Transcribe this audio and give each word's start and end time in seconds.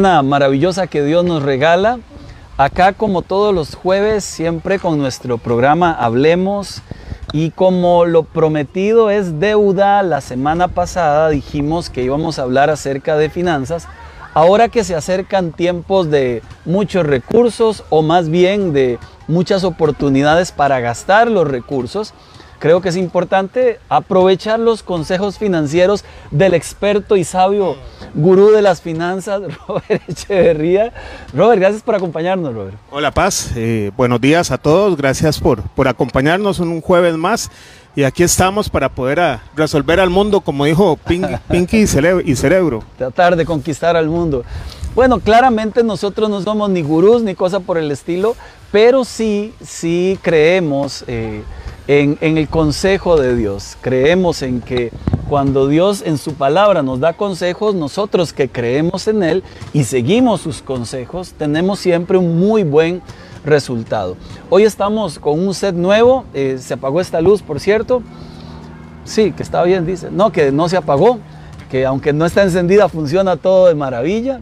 maravillosa 0.00 0.86
que 0.86 1.04
Dios 1.04 1.24
nos 1.24 1.42
regala. 1.42 1.98
Acá 2.56 2.92
como 2.94 3.22
todos 3.22 3.54
los 3.54 3.74
jueves, 3.74 4.24
siempre 4.24 4.78
con 4.78 4.98
nuestro 4.98 5.38
programa 5.38 5.92
Hablemos. 5.92 6.82
Y 7.32 7.50
como 7.50 8.06
lo 8.06 8.24
prometido 8.24 9.10
es 9.10 9.38
deuda, 9.38 10.02
la 10.02 10.20
semana 10.20 10.68
pasada 10.68 11.28
dijimos 11.28 11.90
que 11.90 12.02
íbamos 12.02 12.38
a 12.38 12.42
hablar 12.42 12.70
acerca 12.70 13.16
de 13.16 13.28
finanzas. 13.30 13.86
Ahora 14.32 14.68
que 14.68 14.84
se 14.84 14.94
acercan 14.94 15.52
tiempos 15.52 16.10
de 16.10 16.42
muchos 16.64 17.06
recursos 17.06 17.84
o 17.90 18.02
más 18.02 18.30
bien 18.30 18.72
de 18.72 18.98
muchas 19.28 19.64
oportunidades 19.64 20.50
para 20.50 20.80
gastar 20.80 21.30
los 21.30 21.46
recursos, 21.46 22.14
creo 22.60 22.80
que 22.80 22.90
es 22.90 22.96
importante 22.96 23.80
aprovechar 23.88 24.60
los 24.60 24.84
consejos 24.84 25.38
financieros 25.38 26.04
del 26.30 26.54
experto 26.54 27.16
y 27.16 27.24
sabio 27.24 27.76
gurú 28.14 28.50
de 28.50 28.62
las 28.62 28.80
finanzas, 28.80 29.42
Robert 29.66 30.02
Echeverría. 30.06 30.92
Robert, 31.34 31.60
gracias 31.60 31.82
por 31.82 31.96
acompañarnos, 31.96 32.54
Robert. 32.54 32.76
Hola 32.90 33.10
Paz, 33.10 33.52
eh, 33.56 33.90
buenos 33.96 34.20
días 34.20 34.52
a 34.52 34.58
todos, 34.58 34.96
gracias 34.96 35.40
por, 35.40 35.62
por 35.70 35.88
acompañarnos 35.88 36.60
un 36.60 36.80
jueves 36.80 37.16
más. 37.16 37.50
Y 37.96 38.04
aquí 38.04 38.22
estamos 38.22 38.70
para 38.70 38.88
poder 38.88 39.18
a, 39.18 39.42
resolver 39.56 39.98
al 39.98 40.10
mundo, 40.10 40.42
como 40.42 40.64
dijo 40.64 40.96
Pinky 41.48 41.78
y, 41.78 41.86
cerebro, 41.88 42.22
y 42.24 42.36
Cerebro. 42.36 42.84
Tratar 42.96 43.34
de 43.34 43.44
conquistar 43.44 43.96
al 43.96 44.08
mundo. 44.08 44.44
Bueno, 44.94 45.18
claramente 45.18 45.82
nosotros 45.82 46.30
no 46.30 46.40
somos 46.40 46.70
ni 46.70 46.82
gurús 46.82 47.22
ni 47.22 47.34
cosa 47.34 47.58
por 47.58 47.78
el 47.78 47.90
estilo, 47.90 48.36
pero 48.70 49.04
sí, 49.04 49.54
sí 49.60 50.18
creemos 50.22 51.04
eh, 51.08 51.42
en, 51.90 52.38
el 52.38 52.48
consejo 52.48 53.16
de 53.20 53.34
Dios. 53.34 53.76
Creemos 53.80 54.42
en 54.42 54.60
que 54.60 54.92
cuando 55.28 55.66
Dios 55.66 56.04
en 56.06 56.18
su 56.18 56.34
palabra 56.34 56.84
nos 56.84 57.00
da 57.00 57.14
consejos, 57.14 57.74
nosotros 57.74 58.32
que 58.32 58.48
creemos 58.48 59.08
en 59.08 59.24
Él 59.24 59.42
y 59.72 59.82
seguimos 59.82 60.40
sus 60.40 60.62
consejos, 60.62 61.32
tenemos 61.36 61.80
siempre 61.80 62.16
un 62.16 62.38
muy 62.38 62.62
buen 62.62 63.02
resultado. 63.44 64.16
Hoy 64.50 64.62
estamos 64.62 65.18
con 65.18 65.40
un 65.40 65.52
set 65.52 65.74
nuevo, 65.74 66.24
eh, 66.32 66.58
se 66.60 66.74
apagó 66.74 67.00
esta 67.00 67.20
luz, 67.20 67.42
por 67.42 67.58
cierto. 67.58 68.04
Sí, 69.04 69.32
que 69.32 69.42
está 69.42 69.64
bien, 69.64 69.84
dice. 69.84 70.12
No, 70.12 70.30
que 70.30 70.52
no 70.52 70.68
se 70.68 70.76
apagó, 70.76 71.18
que 71.72 71.86
aunque 71.86 72.12
no 72.12 72.24
está 72.24 72.44
encendida, 72.44 72.88
funciona 72.88 73.36
todo 73.36 73.66
de 73.66 73.74
maravilla. 73.74 74.40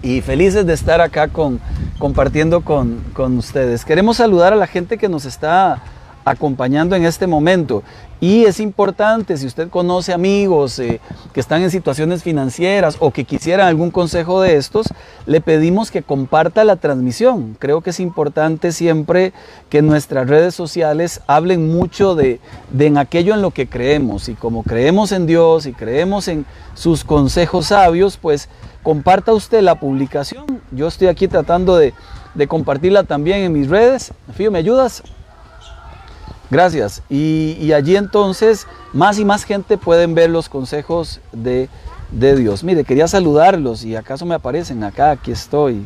Y 0.00 0.20
felices 0.20 0.64
de 0.64 0.74
estar 0.74 1.00
acá 1.00 1.26
con, 1.26 1.58
compartiendo 1.98 2.60
con, 2.60 3.02
con 3.14 3.36
ustedes. 3.36 3.84
Queremos 3.84 4.18
saludar 4.18 4.52
a 4.52 4.56
la 4.56 4.68
gente 4.68 4.96
que 4.96 5.08
nos 5.08 5.24
está 5.24 5.82
acompañando 6.24 6.96
en 6.96 7.04
este 7.04 7.26
momento. 7.26 7.82
Y 8.20 8.44
es 8.44 8.60
importante, 8.60 9.36
si 9.36 9.46
usted 9.46 9.68
conoce 9.68 10.12
amigos 10.12 10.78
eh, 10.78 11.00
que 11.32 11.40
están 11.40 11.62
en 11.62 11.72
situaciones 11.72 12.22
financieras 12.22 12.96
o 13.00 13.10
que 13.10 13.24
quisieran 13.24 13.66
algún 13.66 13.90
consejo 13.90 14.40
de 14.40 14.56
estos, 14.56 14.86
le 15.26 15.40
pedimos 15.40 15.90
que 15.90 16.02
comparta 16.02 16.62
la 16.62 16.76
transmisión. 16.76 17.56
Creo 17.58 17.80
que 17.80 17.90
es 17.90 17.98
importante 17.98 18.70
siempre 18.70 19.32
que 19.70 19.82
nuestras 19.82 20.28
redes 20.28 20.54
sociales 20.54 21.20
hablen 21.26 21.72
mucho 21.72 22.14
de, 22.14 22.38
de 22.70 22.96
aquello 22.96 23.34
en 23.34 23.42
lo 23.42 23.50
que 23.50 23.68
creemos. 23.68 24.28
Y 24.28 24.34
como 24.34 24.62
creemos 24.62 25.10
en 25.10 25.26
Dios 25.26 25.66
y 25.66 25.72
creemos 25.72 26.28
en 26.28 26.46
sus 26.74 27.02
consejos 27.02 27.66
sabios, 27.66 28.18
pues 28.18 28.48
comparta 28.84 29.32
usted 29.32 29.62
la 29.62 29.80
publicación. 29.80 30.60
Yo 30.70 30.86
estoy 30.86 31.08
aquí 31.08 31.26
tratando 31.26 31.76
de, 31.76 31.92
de 32.34 32.46
compartirla 32.46 33.02
también 33.02 33.38
en 33.40 33.52
mis 33.52 33.68
redes. 33.68 34.12
Fío, 34.32 34.52
¿me 34.52 34.58
ayudas? 34.58 35.02
Gracias. 36.52 37.02
Y, 37.08 37.72
allí 37.72 37.96
entonces 37.96 38.66
más 38.92 39.18
y 39.18 39.24
más 39.24 39.44
gente 39.44 39.78
pueden 39.78 40.14
ver 40.14 40.28
los 40.28 40.50
consejos 40.50 41.18
de, 41.32 41.70
de, 42.10 42.36
Dios. 42.36 42.62
Mire, 42.62 42.84
quería 42.84 43.08
saludarlos 43.08 43.86
y 43.86 43.96
acaso 43.96 44.26
me 44.26 44.34
aparecen 44.34 44.84
acá, 44.84 45.12
aquí 45.12 45.32
estoy. 45.32 45.82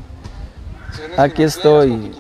Aquí 1.17 1.44
estoy. 1.44 2.11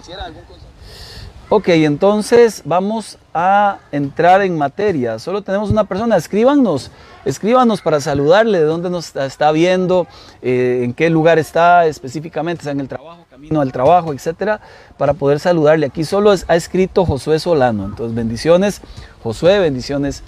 Ok, 1.48 1.70
entonces 1.70 2.62
vamos 2.64 3.18
a 3.34 3.78
entrar 3.90 4.42
en 4.42 4.56
materia. 4.56 5.18
Solo 5.18 5.42
tenemos 5.42 5.70
una 5.70 5.82
persona. 5.82 6.16
Escríbanos, 6.16 6.92
escríbanos 7.24 7.80
para 7.82 8.00
saludarle 8.00 8.60
de 8.60 8.64
dónde 8.64 8.90
nos 8.90 9.16
está 9.16 9.50
viendo, 9.50 10.06
eh, 10.40 10.82
en 10.84 10.94
qué 10.94 11.10
lugar 11.10 11.40
está 11.40 11.86
específicamente, 11.86 12.60
está 12.60 12.70
en 12.70 12.80
el 12.80 12.86
trabajo, 12.86 13.25
camino 13.36 13.60
al 13.60 13.70
trabajo, 13.70 14.14
etcétera, 14.14 14.62
para 14.96 15.12
poder 15.12 15.40
saludarle. 15.40 15.84
Aquí 15.84 16.04
solo 16.04 16.32
ha 16.48 16.56
escrito 16.56 17.04
Josué 17.04 17.38
Solano. 17.38 17.84
Entonces, 17.84 18.16
bendiciones, 18.16 18.80
Josué, 19.22 19.58
bendiciones 19.58 20.22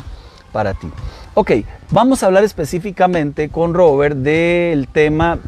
para 0.53 0.75
ti. 0.75 0.91
Ok, 1.33 1.53
vamos 1.91 2.23
a 2.23 2.27
hablar 2.27 2.45
específicamente 2.45 3.49
con 3.49 3.73
Robert 3.73 4.15
del 4.15 4.89
tema 4.89 5.39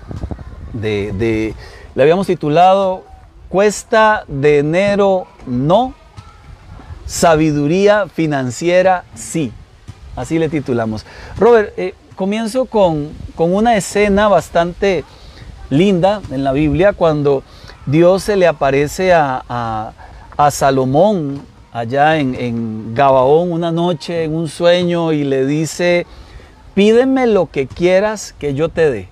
de, 0.72 1.54
le 1.94 2.02
habíamos 2.02 2.28
titulado 2.28 3.04
Cuesta 3.50 4.24
de 4.26 4.60
enero 4.60 5.26
no, 5.46 5.92
sabiduría 7.04 8.06
financiera 8.08 9.04
sí. 9.14 9.52
Así 10.16 10.38
le 10.38 10.48
titulamos. 10.48 11.04
Robert, 11.36 11.74
eh, 11.76 11.94
comienzo 12.16 12.64
con, 12.64 13.10
con, 13.34 13.52
una 13.54 13.76
escena 13.76 14.28
bastante 14.28 15.04
linda 15.70 16.20
en 16.30 16.44
la 16.44 16.52
Biblia 16.52 16.92
cuando 16.92 17.42
Dios 17.86 18.24
se 18.24 18.36
le 18.36 18.46
aparece 18.46 19.12
a, 19.12 19.42
a, 19.48 20.50
Salomón 20.50 21.42
allá 21.72 22.18
en, 22.18 22.34
en 22.34 22.94
Gabaón 22.94 23.52
una 23.52 23.70
noche 23.70 24.24
en 24.24 24.34
un 24.34 24.48
sueño 24.48 25.12
y 25.12 25.24
le 25.24 25.46
dice, 25.46 26.06
pídeme 26.74 27.26
lo 27.26 27.50
que 27.50 27.66
quieras 27.66 28.34
que 28.38 28.54
yo 28.54 28.68
te 28.68 28.90
dé. 28.90 29.08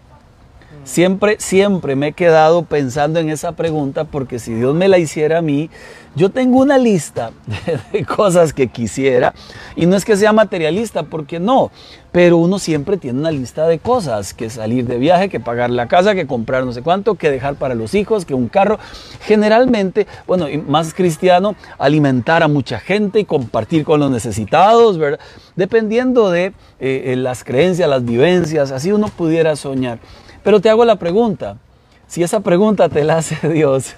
Siempre, 0.85 1.37
siempre 1.39 1.97
me 1.97 2.09
he 2.09 2.13
quedado 2.13 2.63
pensando 2.63 3.21
en 3.21 3.29
esa 3.29 3.53
pregunta 3.53 4.05
porque 4.05 4.39
si 4.39 4.55
Dios 4.55 4.75
me 4.75 4.89
la 4.89 4.97
hiciera 4.97 5.39
a 5.39 5.43
mí, 5.43 5.69
yo 6.15 6.31
tengo 6.31 6.59
una 6.61 6.79
lista 6.79 7.31
de, 7.93 8.05
cosas 8.05 8.53
que 8.53 8.69
quisiera 8.69 9.35
y 9.77 9.87
no 9.87 9.97
es 9.97 10.05
que 10.05 10.17
sea 10.17 10.33
materialista, 10.33 11.05
porque 11.05 11.39
no, 11.39 11.71
pero 12.13 12.39
uno 12.39 12.59
siempre 12.59 12.97
tiene 12.97 13.21
una 13.21 13.31
lista 13.31 13.67
de 13.67 13.79
cosas, 13.79 14.35
que 14.35 14.51
salir 14.51 14.87
de 14.87 14.99
viaje, 14.99 15.29
que 15.29 15.41
pagar 15.41 15.71
la 15.71 15.89
casa, 15.89 16.15
que 16.15 16.27
comprar 16.27 16.65
no 16.65 16.73
sé 16.73 16.83
cuánto, 16.83 17.15
que 17.15 17.31
dejar 17.31 17.57
para 17.57 17.75
los 17.75 17.95
hijos, 17.95 18.25
que 18.25 18.35
un 18.35 18.49
carro. 18.49 18.79
Generalmente, 19.21 20.07
bueno, 20.27 20.47
más 20.67 20.95
cristiano, 20.95 21.55
alimentar 21.79 22.43
a 22.43 22.49
mucha 22.49 22.81
gente 22.81 23.21
y 23.21 23.25
compartir 23.25 23.85
con 23.85 24.01
los 24.01 24.11
necesitados, 24.11 24.99
¿verdad? 24.99 25.21
Dependiendo 25.57 26.31
de 26.31 26.53
eh, 26.81 27.15
las 27.17 27.45
creencias, 27.45 27.89
las 27.89 28.05
vivencias, 28.05 28.71
así 28.71 28.93
uno 28.93 29.09
pudiera 29.09 29.57
soñar. 29.57 29.99
Pero 30.43 30.61
te 30.61 30.71
hago 30.71 30.85
la 30.85 30.97
pregunta, 30.97 31.59
si 32.09 32.23
esa 32.23 32.41
pregunta 32.41 32.89
te 32.89 33.05
la 33.05 33.19
hace 33.19 33.49
Dios, 33.53 33.95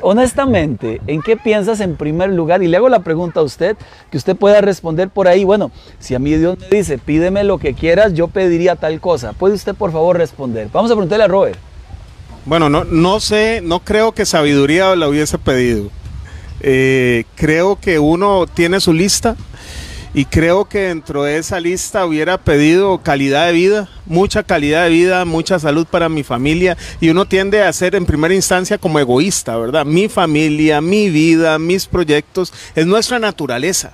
honestamente, 0.00 1.00
¿en 1.06 1.22
qué 1.22 1.36
piensas 1.36 1.80
en 1.80 1.96
primer 1.96 2.30
lugar? 2.30 2.62
Y 2.62 2.68
le 2.68 2.78
hago 2.78 2.88
la 2.88 3.00
pregunta 3.00 3.40
a 3.40 3.42
usted, 3.42 3.76
que 4.10 4.16
usted 4.16 4.34
pueda 4.34 4.60
responder 4.60 5.10
por 5.10 5.28
ahí, 5.28 5.44
bueno, 5.44 5.70
si 5.98 6.14
a 6.14 6.18
mí 6.18 6.34
Dios 6.34 6.58
me 6.58 6.78
dice, 6.78 6.98
pídeme 6.98 7.44
lo 7.44 7.58
que 7.58 7.74
quieras, 7.74 8.14
yo 8.14 8.28
pediría 8.28 8.76
tal 8.76 9.00
cosa. 9.00 9.34
¿Puede 9.34 9.54
usted 9.54 9.74
por 9.74 9.92
favor 9.92 10.16
responder? 10.16 10.68
Vamos 10.72 10.90
a 10.90 10.94
preguntarle 10.94 11.24
a 11.24 11.28
Robert. 11.28 11.58
Bueno, 12.44 12.68
no, 12.68 12.84
no 12.84 13.20
sé, 13.20 13.60
no 13.62 13.80
creo 13.80 14.12
que 14.12 14.26
sabiduría 14.26 14.96
la 14.96 15.08
hubiese 15.08 15.38
pedido. 15.38 15.90
Eh, 16.60 17.24
creo 17.34 17.76
que 17.76 17.98
uno 17.98 18.46
tiene 18.46 18.80
su 18.80 18.92
lista 18.92 19.36
y 20.14 20.26
creo 20.26 20.66
que 20.66 20.80
dentro 20.88 21.22
de 21.24 21.38
esa 21.38 21.58
lista 21.58 22.04
hubiera 22.04 22.38
pedido 22.38 22.98
calidad 22.98 23.46
de 23.46 23.52
vida, 23.52 23.88
mucha 24.04 24.42
calidad 24.42 24.84
de 24.84 24.90
vida, 24.90 25.24
mucha 25.24 25.58
salud 25.58 25.86
para 25.90 26.08
mi 26.08 26.22
familia 26.22 26.76
y 27.00 27.08
uno 27.08 27.26
tiende 27.26 27.62
a 27.62 27.72
ser 27.72 27.94
en 27.94 28.04
primera 28.04 28.34
instancia 28.34 28.76
como 28.76 28.98
egoísta, 28.98 29.56
¿verdad? 29.56 29.86
Mi 29.86 30.08
familia, 30.08 30.80
mi 30.80 31.08
vida, 31.08 31.58
mis 31.58 31.86
proyectos, 31.86 32.52
es 32.74 32.86
nuestra 32.86 33.18
naturaleza. 33.18 33.92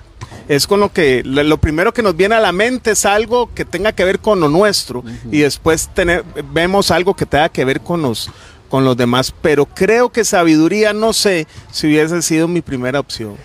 Es 0.49 0.67
con 0.67 0.79
lo 0.79 0.91
que 0.91 1.21
lo 1.23 1.57
primero 1.57 1.93
que 1.93 2.01
nos 2.01 2.17
viene 2.17 2.35
a 2.35 2.39
la 2.39 2.51
mente 2.51 2.91
es 2.91 3.05
algo 3.05 3.53
que 3.53 3.65
tenga 3.65 3.91
que 3.91 4.03
ver 4.03 4.19
con 4.19 4.39
lo 4.39 4.49
nuestro 4.49 5.03
y 5.31 5.39
después 5.39 5.89
tener, 5.93 6.25
vemos 6.51 6.91
algo 6.91 7.15
que 7.15 7.25
tenga 7.25 7.49
que 7.49 7.65
ver 7.65 7.81
con 7.81 8.01
los 8.01 8.29
con 8.67 8.85
los 8.85 8.95
demás, 8.95 9.33
pero 9.41 9.65
creo 9.65 10.09
que 10.09 10.23
sabiduría 10.23 10.93
no 10.93 11.11
sé 11.11 11.47
si 11.71 11.87
hubiese 11.87 12.21
sido 12.21 12.47
mi 12.47 12.61
primera 12.61 12.99
opción. 12.99 13.35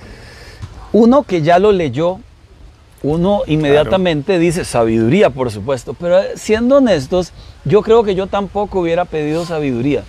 Uno 0.92 1.22
que 1.22 1.40
ya 1.40 1.58
lo 1.58 1.72
leyó 1.72 2.20
uno 3.04 3.42
inmediatamente 3.46 4.32
claro. 4.32 4.40
dice 4.40 4.64
sabiduría, 4.64 5.28
por 5.28 5.50
supuesto, 5.50 5.92
pero 5.92 6.20
siendo 6.36 6.78
honestos, 6.78 7.32
yo 7.66 7.82
creo 7.82 8.02
que 8.02 8.14
yo 8.14 8.26
tampoco 8.26 8.80
hubiera 8.80 9.04
pedido 9.04 9.44
sabiduría. 9.44 10.02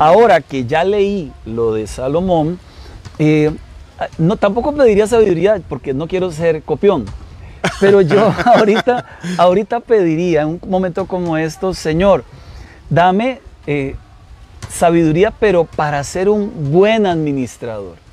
Ahora 0.00 0.40
que 0.40 0.66
ya 0.66 0.82
leí 0.82 1.32
lo 1.46 1.72
de 1.72 1.86
Salomón, 1.86 2.58
eh, 3.20 3.52
no, 4.18 4.36
tampoco 4.36 4.74
pediría 4.74 5.06
sabiduría 5.06 5.60
porque 5.68 5.94
no 5.94 6.08
quiero 6.08 6.32
ser 6.32 6.62
copión. 6.62 7.04
Pero 7.80 8.00
yo 8.00 8.34
ahorita, 8.44 9.06
ahorita 9.38 9.78
pediría 9.78 10.42
en 10.42 10.48
un 10.48 10.60
momento 10.68 11.06
como 11.06 11.36
estos, 11.36 11.78
Señor, 11.78 12.24
dame 12.90 13.40
eh, 13.68 13.94
sabiduría, 14.68 15.30
pero 15.30 15.64
para 15.64 16.02
ser 16.02 16.28
un 16.28 16.72
buen 16.72 17.06
administrador. 17.06 18.03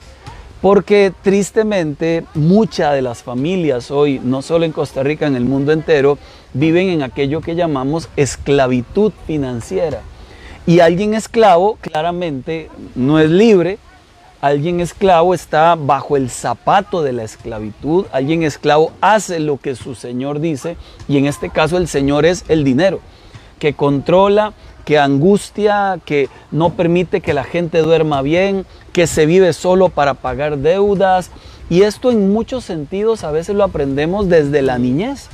Porque 0.61 1.11
tristemente 1.23 2.23
muchas 2.35 2.93
de 2.93 3.01
las 3.01 3.23
familias 3.23 3.89
hoy, 3.89 4.21
no 4.23 4.43
solo 4.43 4.63
en 4.65 4.71
Costa 4.71 5.01
Rica, 5.01 5.25
en 5.25 5.35
el 5.35 5.45
mundo 5.45 5.71
entero, 5.71 6.19
viven 6.53 6.89
en 6.89 7.01
aquello 7.01 7.41
que 7.41 7.55
llamamos 7.55 8.09
esclavitud 8.15 9.11
financiera. 9.25 10.01
Y 10.67 10.79
alguien 10.79 11.15
esclavo 11.15 11.79
claramente 11.81 12.69
no 12.93 13.17
es 13.17 13.31
libre, 13.31 13.79
alguien 14.39 14.79
esclavo 14.79 15.33
está 15.33 15.75
bajo 15.75 16.15
el 16.15 16.29
zapato 16.29 17.01
de 17.01 17.13
la 17.13 17.23
esclavitud, 17.23 18.05
alguien 18.11 18.43
esclavo 18.43 18.91
hace 19.01 19.39
lo 19.39 19.57
que 19.57 19.75
su 19.75 19.95
Señor 19.95 20.39
dice. 20.39 20.77
Y 21.07 21.17
en 21.17 21.25
este 21.25 21.49
caso 21.49 21.77
el 21.77 21.87
Señor 21.87 22.25
es 22.25 22.45
el 22.47 22.63
dinero, 22.63 22.99
que 23.57 23.73
controla, 23.73 24.53
que 24.85 24.97
angustia, 24.97 25.99
que 26.05 26.29
no 26.51 26.71
permite 26.71 27.21
que 27.21 27.33
la 27.33 27.43
gente 27.43 27.79
duerma 27.79 28.21
bien, 28.21 28.65
que 28.93 29.07
se 29.07 29.25
vive 29.25 29.53
solo 29.53 29.89
para 29.89 30.15
pagar 30.15 30.57
deudas. 30.57 31.31
Y 31.69 31.83
esto 31.83 32.11
en 32.11 32.31
muchos 32.31 32.65
sentidos 32.65 33.23
a 33.23 33.31
veces 33.31 33.55
lo 33.55 33.63
aprendemos 33.63 34.27
desde 34.27 34.61
la 34.61 34.77
niñez. 34.77 35.29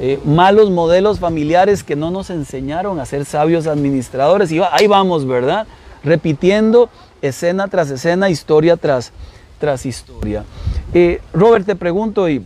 Eh, 0.00 0.20
malos 0.24 0.70
modelos 0.70 1.18
familiares 1.18 1.82
que 1.82 1.96
no 1.96 2.10
nos 2.10 2.30
enseñaron 2.30 3.00
a 3.00 3.06
ser 3.06 3.24
sabios 3.24 3.66
administradores. 3.66 4.52
Y 4.52 4.60
ahí 4.72 4.86
vamos, 4.86 5.26
¿verdad? 5.26 5.66
Repitiendo 6.04 6.88
escena 7.22 7.68
tras 7.68 7.90
escena, 7.90 8.30
historia 8.30 8.76
tras, 8.76 9.12
tras 9.58 9.86
historia. 9.86 10.44
Eh, 10.94 11.20
Robert, 11.32 11.66
te 11.66 11.76
pregunto, 11.76 12.28
y 12.28 12.44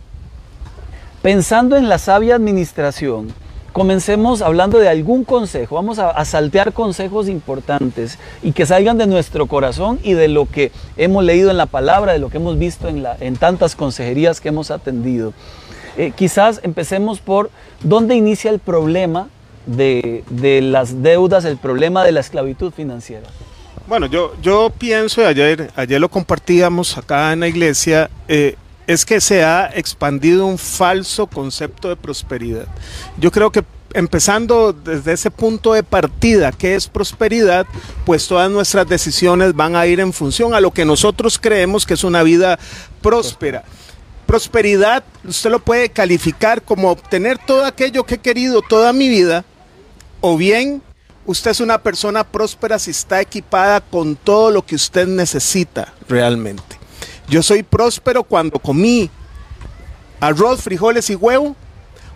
pensando 1.21 1.77
en 1.77 1.89
la 1.89 1.97
sabia 1.97 2.35
administración, 2.35 3.33
comencemos 3.73 4.41
hablando 4.41 4.77
de 4.77 4.87
algún 4.87 5.25
consejo. 5.25 5.75
Vamos 5.75 5.99
a, 5.99 6.23
saltear 6.23 6.71
consejos 6.71 7.27
importantes 7.27 8.17
y 8.41 8.53
que 8.53 8.65
salgan 8.65 8.97
de 8.97 9.07
nuestro 9.07 9.47
corazón 9.47 9.99
y 10.03 10.13
de 10.13 10.29
lo 10.29 10.45
que 10.45 10.71
hemos 10.95 11.23
leído 11.23 11.51
en 11.51 11.57
la 11.57 11.65
palabra, 11.65 12.13
de 12.13 12.19
lo 12.19 12.29
que 12.29 12.37
hemos 12.37 12.57
visto 12.57 12.87
en, 12.87 13.35
tantas 13.35 13.75
consejerías 13.75 14.39
que 14.39 14.49
hemos 14.49 14.71
atendido. 14.71 15.33
Eh, 15.97 16.13
quizás 16.15 16.61
empecemos 16.63 17.19
por 17.19 17.51
dónde 17.81 18.15
inicia 18.15 18.51
el 18.51 18.59
problema 18.59 19.27
de, 19.65 20.23
las 20.61 21.01
deudas, 21.01 21.43
el 21.45 21.57
problema 21.57 22.03
de 22.03 22.11
la 22.11 22.19
esclavitud 22.19 22.71
financiera. 22.71 23.27
Bueno, 23.87 24.05
yo, 24.05 24.33
yo 24.41 24.71
pienso, 24.77 25.25
ayer, 25.25 25.71
ayer 25.75 25.99
lo 25.99 26.09
compartíamos 26.09 26.97
acá 26.97 27.33
en 27.33 27.41
la 27.41 27.47
iglesia, 27.47 28.09
eh, 28.27 28.55
es 28.87 29.05
que 29.05 29.21
se 29.21 29.43
ha 29.43 29.71
expandido 29.73 30.45
un 30.45 30.57
falso 30.57 31.27
concepto 31.27 31.89
de 31.89 31.95
prosperidad. 31.95 32.67
Yo 33.17 33.31
creo 33.31 33.51
que 33.51 33.63
empezando 33.93 34.73
desde 34.73 35.13
ese 35.13 35.31
punto 35.31 35.73
de 35.73 35.83
partida, 35.83 36.51
que 36.51 36.75
es 36.75 36.87
prosperidad, 36.87 37.65
pues 38.05 38.27
todas 38.27 38.49
nuestras 38.49 38.87
decisiones 38.87 39.53
van 39.53 39.75
a 39.75 39.85
ir 39.85 39.99
en 39.99 40.13
función 40.13 40.53
a 40.53 40.61
lo 40.61 40.71
que 40.71 40.85
nosotros 40.85 41.39
creemos 41.39 41.85
que 41.85 41.93
es 41.93 42.03
una 42.03 42.23
vida 42.23 42.59
próspera. 43.01 43.63
Prosperidad, 44.25 45.03
usted 45.23 45.51
lo 45.51 45.59
puede 45.59 45.89
calificar 45.89 46.61
como 46.63 46.89
obtener 46.89 47.37
todo 47.37 47.65
aquello 47.65 48.03
que 48.03 48.15
he 48.15 48.19
querido 48.19 48.61
toda 48.61 48.93
mi 48.93 49.09
vida, 49.09 49.45
o 50.21 50.37
bien 50.37 50.81
usted 51.25 51.51
es 51.51 51.59
una 51.59 51.81
persona 51.81 52.23
próspera 52.23 52.79
si 52.79 52.91
está 52.91 53.21
equipada 53.21 53.81
con 53.81 54.15
todo 54.15 54.49
lo 54.49 54.65
que 54.65 54.75
usted 54.75 55.07
necesita 55.07 55.93
realmente. 56.09 56.82
Yo 57.27 57.41
soy 57.41 57.63
próspero 57.63 58.23
cuando 58.23 58.59
comí 58.59 59.09
arroz, 60.19 60.61
frijoles 60.61 61.09
y 61.09 61.15
huevo, 61.15 61.55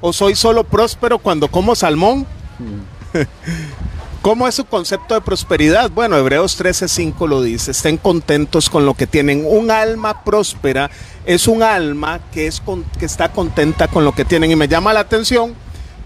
o 0.01 0.13
soy 0.13 0.35
solo 0.35 0.63
próspero 0.63 1.17
cuando 1.19 1.47
como 1.47 1.75
salmón. 1.75 2.25
¿Cómo 4.21 4.47
es 4.47 4.55
su 4.55 4.65
concepto 4.65 5.13
de 5.13 5.21
prosperidad? 5.21 5.89
Bueno, 5.91 6.17
Hebreos 6.17 6.59
13:5 6.59 7.27
lo 7.27 7.41
dice, 7.41 7.71
estén 7.71 7.97
contentos 7.97 8.69
con 8.69 8.85
lo 8.85 8.93
que 8.93 9.07
tienen. 9.07 9.45
Un 9.45 9.71
alma 9.71 10.23
próspera 10.23 10.89
es 11.25 11.47
un 11.47 11.63
alma 11.63 12.19
que, 12.33 12.47
es 12.47 12.61
que 12.99 13.05
está 13.05 13.31
contenta 13.31 13.87
con 13.87 14.03
lo 14.03 14.13
que 14.13 14.25
tienen. 14.25 14.51
Y 14.51 14.55
me 14.55 14.67
llama 14.67 14.91
la 14.91 15.01
atención 15.01 15.55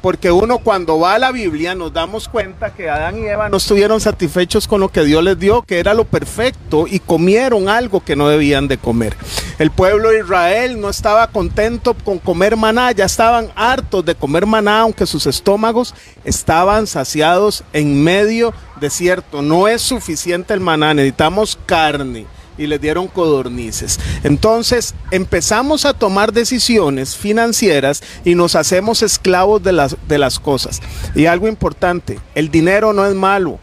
porque 0.02 0.32
uno 0.32 0.60
cuando 0.60 1.00
va 1.00 1.16
a 1.16 1.20
la 1.20 1.32
Biblia 1.32 1.76
nos 1.76 1.94
damos 1.94 2.28
cuenta 2.28 2.74
que 2.74 2.90
Adán 2.90 3.20
y 3.20 3.28
Eva 3.28 3.50
no 3.50 3.58
estuvieron 3.58 4.02
satisfechos 4.02 4.68
con 4.68 4.82
lo 4.82 4.90
que 4.90 5.04
Dios 5.04 5.24
les 5.24 5.38
dio, 5.38 5.62
que 5.62 5.80
era 5.80 5.94
lo 5.94 6.06
perfecto, 6.06 6.86
y 6.88 7.00
comieron 7.00 7.70
algo 7.70 8.04
que 8.04 8.16
no 8.16 8.28
debían 8.28 8.68
de 8.68 8.78
comer. 8.78 9.16
El 9.60 9.72
pueblo 9.72 10.10
de 10.10 10.20
Israel 10.20 10.82
no 10.82 10.90
estaba 10.90 11.28
contento 11.28 11.94
con 11.94 12.18
comer 12.18 12.58
maná, 12.58 12.92
ya 12.92 13.06
estaban 13.06 13.50
hartos 13.56 14.04
de 14.04 14.16
comer 14.16 14.46
maná, 14.46 14.82
aunque 14.82 15.06
sus 15.06 15.28
estómagos 15.28 15.94
estaban 16.24 16.88
saciados 16.88 17.64
en 17.74 18.04
medio 18.04 18.54
desierto. 18.80 19.42
No 19.42 19.68
es 19.68 19.82
suficiente 19.82 20.54
el 20.54 20.60
maná, 20.60 20.94
necesitamos 20.94 21.60
carne 21.66 22.26
y 22.62 22.68
les 22.68 22.80
dieron 22.80 23.08
codornices. 23.08 24.00
Entonces 24.24 24.94
empezamos 25.10 25.86
a 25.86 25.94
tomar 25.94 26.32
decisiones 26.32 27.18
financieras 27.18 28.04
y 28.24 28.36
nos 28.36 28.56
hacemos 28.56 29.02
esclavos 29.02 29.64
de 29.64 29.72
las, 29.72 29.98
de 30.08 30.20
las 30.20 30.40
cosas. 30.40 30.80
Y 31.16 31.26
algo 31.26 31.48
importante, 31.48 32.20
el 32.36 32.52
dinero 32.52 32.94
no 32.94 33.06
es 33.06 33.16
malo. 33.16 33.60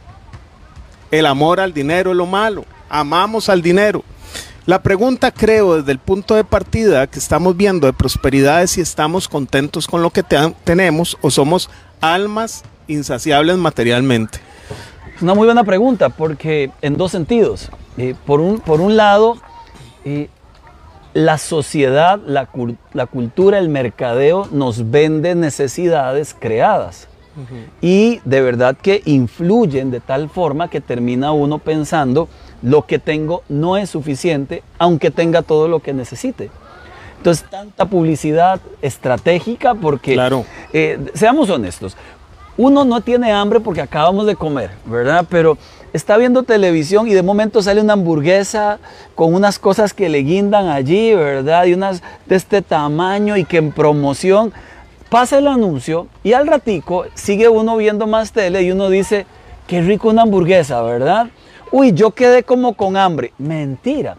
El 1.12 1.26
amor 1.26 1.60
al 1.60 1.72
dinero 1.72 2.10
es 2.10 2.16
lo 2.16 2.26
malo. 2.26 2.64
Amamos 2.90 3.48
al 3.48 3.62
dinero. 3.62 4.02
La 4.66 4.82
pregunta 4.82 5.30
creo 5.30 5.76
desde 5.76 5.92
el 5.92 5.98
punto 5.98 6.34
de 6.34 6.44
partida 6.44 7.06
que 7.06 7.18
estamos 7.18 7.56
viendo 7.56 7.86
de 7.86 7.92
prosperidad 7.92 8.62
es 8.62 8.72
si 8.72 8.80
estamos 8.80 9.28
contentos 9.28 9.86
con 9.86 10.02
lo 10.02 10.10
que 10.10 10.24
tenemos 10.64 11.16
o 11.22 11.30
somos 11.30 11.70
almas 12.00 12.64
insaciables 12.88 13.56
materialmente. 13.56 14.40
Una 15.20 15.34
muy 15.34 15.46
buena 15.46 15.64
pregunta 15.64 16.10
porque 16.10 16.70
en 16.82 16.96
dos 16.96 17.12
sentidos. 17.12 17.70
Eh, 17.98 18.14
por, 18.26 18.40
un, 18.40 18.60
por 18.60 18.80
un 18.80 18.96
lado, 18.96 19.36
eh, 20.04 20.28
la 21.14 21.36
sociedad, 21.36 22.20
la, 22.24 22.46
cultura, 22.46 23.58
el 23.58 23.68
mercadeo 23.68 24.48
nos 24.52 24.90
vende 24.90 25.34
necesidades 25.34 26.34
creadas. 26.38 27.08
Y 27.80 28.20
de 28.24 28.40
verdad 28.40 28.76
que 28.76 29.00
influyen 29.04 29.92
de 29.92 30.00
tal 30.00 30.28
forma 30.28 30.68
que 30.68 30.80
termina 30.80 31.30
uno 31.30 31.60
pensando, 31.60 32.28
lo 32.62 32.84
que 32.86 32.98
tengo 32.98 33.44
no 33.48 33.76
es 33.76 33.90
suficiente, 33.90 34.64
aunque 34.76 35.12
tenga 35.12 35.42
todo 35.42 35.68
lo 35.68 35.78
que 35.78 35.92
necesite. 35.92 36.50
Entonces, 37.18 37.48
tanta 37.48 37.84
publicidad 37.86 38.60
estratégica 38.82 39.74
porque, 39.74 40.14
claro. 40.14 40.44
Eh, 40.72 40.98
seamos 41.14 41.48
honestos, 41.48 41.96
uno 42.56 42.84
no 42.84 43.00
tiene 43.00 43.32
hambre 43.32 43.60
porque 43.60 43.80
acabamos 43.80 44.26
de 44.26 44.34
comer, 44.34 44.70
¿verdad? 44.84 45.24
Pero 45.28 45.56
está 45.92 46.16
viendo 46.16 46.42
televisión 46.42 47.08
y 47.08 47.14
de 47.14 47.22
momento 47.22 47.62
sale 47.62 47.80
una 47.80 47.94
hamburguesa 47.94 48.78
con 49.14 49.34
unas 49.34 49.58
cosas 49.58 49.94
que 49.94 50.08
le 50.08 50.18
guindan 50.18 50.68
allí, 50.68 51.14
¿verdad? 51.14 51.66
Y 51.66 51.74
unas 51.74 52.02
de 52.26 52.36
este 52.36 52.62
tamaño 52.62 53.36
y 53.36 53.44
que 53.44 53.58
en 53.58 53.72
promoción 53.72 54.52
pasa 55.08 55.38
el 55.38 55.46
anuncio 55.46 56.06
y 56.22 56.32
al 56.34 56.46
ratico 56.46 57.06
sigue 57.14 57.48
uno 57.48 57.76
viendo 57.76 58.06
más 58.06 58.32
tele 58.32 58.62
y 58.62 58.70
uno 58.70 58.90
dice, 58.90 59.26
qué 59.66 59.80
rico 59.80 60.08
una 60.08 60.22
hamburguesa, 60.22 60.82
¿verdad? 60.82 61.28
Uy, 61.70 61.92
yo 61.92 62.12
quedé 62.12 62.42
como 62.42 62.74
con 62.74 62.96
hambre. 62.96 63.32
Mentira 63.38 64.16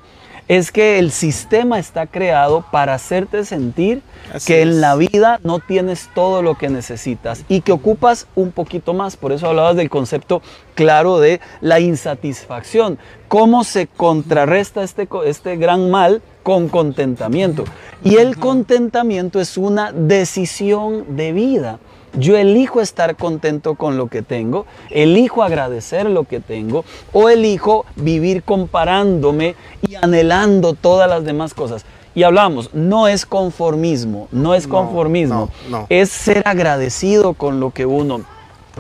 es 0.50 0.72
que 0.72 0.98
el 0.98 1.12
sistema 1.12 1.78
está 1.78 2.08
creado 2.08 2.66
para 2.72 2.96
hacerte 2.96 3.46
sentir 3.46 4.02
que 4.48 4.64
en 4.64 4.82
la 4.82 4.96
vida 4.96 5.40
no 5.44 5.60
tienes 5.60 6.10
todo 6.16 6.42
lo 6.42 6.56
que 6.56 6.70
necesitas 6.70 7.46
y 7.48 7.62
que 7.62 7.72
ocupas 7.72 8.26
un 8.36 8.52
poquito 8.52 8.96
más. 8.96 9.16
Por 9.16 9.32
eso 9.32 9.48
hablabas 9.48 9.76
del 9.76 9.92
concepto 9.92 10.42
claro 10.74 11.20
de 11.20 11.40
la 11.62 11.80
insatisfacción. 11.80 12.98
¿Cómo 13.28 13.64
se 13.64 13.86
contrarresta 13.86 14.82
este, 14.82 15.08
este 15.26 15.56
gran 15.56 15.92
mal 15.92 16.24
con 16.42 16.68
contentamiento? 16.68 17.64
Y 18.04 18.16
el 18.16 18.38
contentamiento 18.38 19.40
es 19.40 19.56
una 19.56 19.92
decisión 19.92 21.16
de 21.16 21.32
vida. 21.32 21.80
Yo 22.14 22.38
elijo 22.38 22.82
estar 22.82 23.16
contento 23.16 23.76
con 23.76 23.98
lo 23.98 24.08
que 24.08 24.22
tengo, 24.22 24.66
elijo 24.90 25.44
agradecer 25.44 26.10
lo 26.10 26.24
que 26.24 26.40
tengo 26.40 26.84
o 27.14 27.30
elijo 27.30 27.86
vivir 27.96 28.44
comparándome 28.44 29.56
y 29.88 29.96
anhelando 29.96 30.74
todas 30.74 31.10
las 31.10 31.24
demás 31.24 31.54
cosas. 31.54 31.86
Y 32.16 32.24
hablamos, 32.24 32.74
no 32.74 33.08
es 33.08 33.26
conformismo, 33.26 34.28
no 34.32 34.56
es 34.56 34.68
conformismo, 34.68 35.50
es 35.90 36.10
ser 36.10 36.42
agradecido 36.46 37.34
con 37.34 37.60
lo 37.60 37.70
que 37.72 37.86
uno 37.86 38.22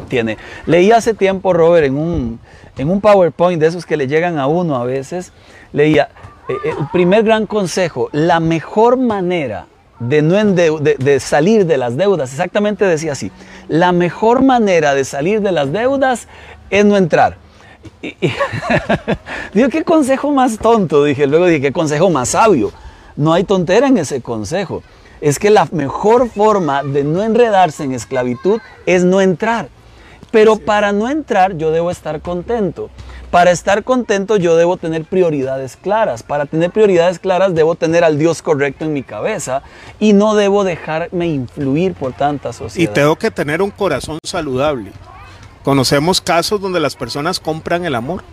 tiene. 0.07 0.37
Leí 0.65 0.91
hace 0.91 1.13
tiempo, 1.13 1.53
Robert, 1.53 1.85
en 1.85 1.97
un, 1.97 2.39
en 2.77 2.89
un 2.89 2.99
PowerPoint 3.01 3.61
de 3.61 3.67
esos 3.67 3.85
que 3.85 3.97
le 3.97 4.07
llegan 4.07 4.39
a 4.39 4.47
uno 4.47 4.75
a 4.75 4.83
veces, 4.83 5.31
leía, 5.71 6.09
eh, 6.49 6.53
eh, 6.65 6.73
el 6.79 6.87
primer 6.91 7.23
gran 7.23 7.45
consejo, 7.45 8.09
la 8.11 8.39
mejor 8.39 8.97
manera 8.97 9.67
de, 9.99 10.21
no 10.21 10.35
de, 10.53 11.19
salir 11.19 11.65
de 11.65 11.77
las 11.77 11.97
deudas, 11.97 12.31
exactamente 12.31 12.85
decía 12.85 13.11
así, 13.11 13.31
la 13.67 13.91
mejor 13.91 14.43
manera 14.43 14.95
de 14.95 15.03
salir 15.03 15.41
de 15.41 15.51
las 15.51 15.71
deudas 15.71 16.27
es 16.69 16.85
no 16.85 16.97
entrar. 16.97 17.37
Y, 18.01 18.15
digo, 19.53 19.69
qué 19.69 19.83
consejo 19.83 20.31
más 20.31 20.57
tonto, 20.57 21.03
dije, 21.03 21.27
luego 21.27 21.45
dije, 21.45 21.61
qué 21.61 21.71
consejo 21.71 22.09
más 22.09 22.29
sabio. 22.29 22.71
No 23.15 23.33
hay 23.33 23.43
tontera 23.43 23.87
en 23.87 23.97
ese 23.97 24.21
consejo. 24.21 24.81
Es 25.19 25.39
que 25.39 25.49
la 25.49 25.67
mejor 25.71 26.29
forma 26.29 26.83
de 26.83 27.03
no 27.03 27.21
enredarse 27.21 27.83
en 27.83 27.91
esclavitud 27.91 28.61
es 28.85 29.03
no 29.03 29.19
entrar. 29.19 29.67
Pero 30.31 30.57
para 30.57 30.91
no 30.91 31.09
entrar 31.09 31.57
yo 31.57 31.71
debo 31.71 31.91
estar 31.91 32.21
contento. 32.21 32.89
Para 33.31 33.51
estar 33.51 33.83
contento 33.83 34.37
yo 34.37 34.55
debo 34.55 34.77
tener 34.77 35.05
prioridades 35.05 35.77
claras. 35.77 36.23
Para 36.23 36.45
tener 36.45 36.71
prioridades 36.71 37.19
claras 37.19 37.53
debo 37.53 37.75
tener 37.75 38.03
al 38.03 38.17
Dios 38.17 38.41
correcto 38.41 38.85
en 38.85 38.93
mi 38.93 39.03
cabeza 39.03 39.61
y 39.99 40.13
no 40.13 40.35
debo 40.35 40.63
dejarme 40.63 41.27
influir 41.27 41.93
por 41.93 42.13
tanta 42.13 42.53
sociedad. 42.53 42.91
Y 42.91 42.93
tengo 42.93 43.15
que 43.15 43.31
tener 43.31 43.61
un 43.61 43.71
corazón 43.71 44.19
saludable. 44.23 44.91
Conocemos 45.63 46.21
casos 46.21 46.61
donde 46.61 46.79
las 46.79 46.95
personas 46.95 47.39
compran 47.39 47.85
el 47.85 47.95
amor. 47.95 48.23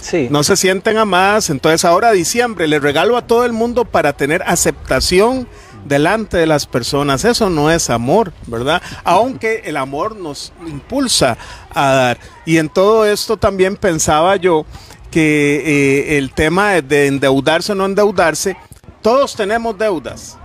Sí. 0.00 0.28
No 0.30 0.42
se 0.42 0.56
sienten 0.56 0.98
amadas. 0.98 1.48
Entonces 1.48 1.84
ahora 1.84 2.12
diciembre 2.12 2.68
le 2.68 2.78
regalo 2.78 3.16
a 3.16 3.26
todo 3.26 3.44
el 3.44 3.52
mundo 3.52 3.84
para 3.84 4.12
tener 4.12 4.42
aceptación 4.42 5.48
delante 5.84 6.36
de 6.36 6.46
las 6.46 6.66
personas. 6.66 7.24
Eso 7.24 7.50
no 7.50 7.70
es 7.70 7.90
amor, 7.90 8.32
¿verdad? 8.46 8.82
Aunque 9.04 9.62
el 9.64 9.76
amor 9.76 10.16
nos 10.16 10.52
impulsa 10.66 11.36
a 11.70 11.92
dar. 11.92 12.18
Y 12.44 12.58
en 12.58 12.68
todo 12.68 13.06
esto 13.06 13.36
también 13.36 13.76
pensaba 13.76 14.36
yo 14.36 14.66
que 15.10 15.62
eh, 15.64 16.18
el 16.18 16.32
tema 16.32 16.80
de 16.80 17.06
endeudarse 17.06 17.72
o 17.72 17.74
no 17.74 17.84
endeudarse, 17.84 18.56
todos 19.02 19.36
tenemos 19.36 19.78
deudas. 19.78 20.38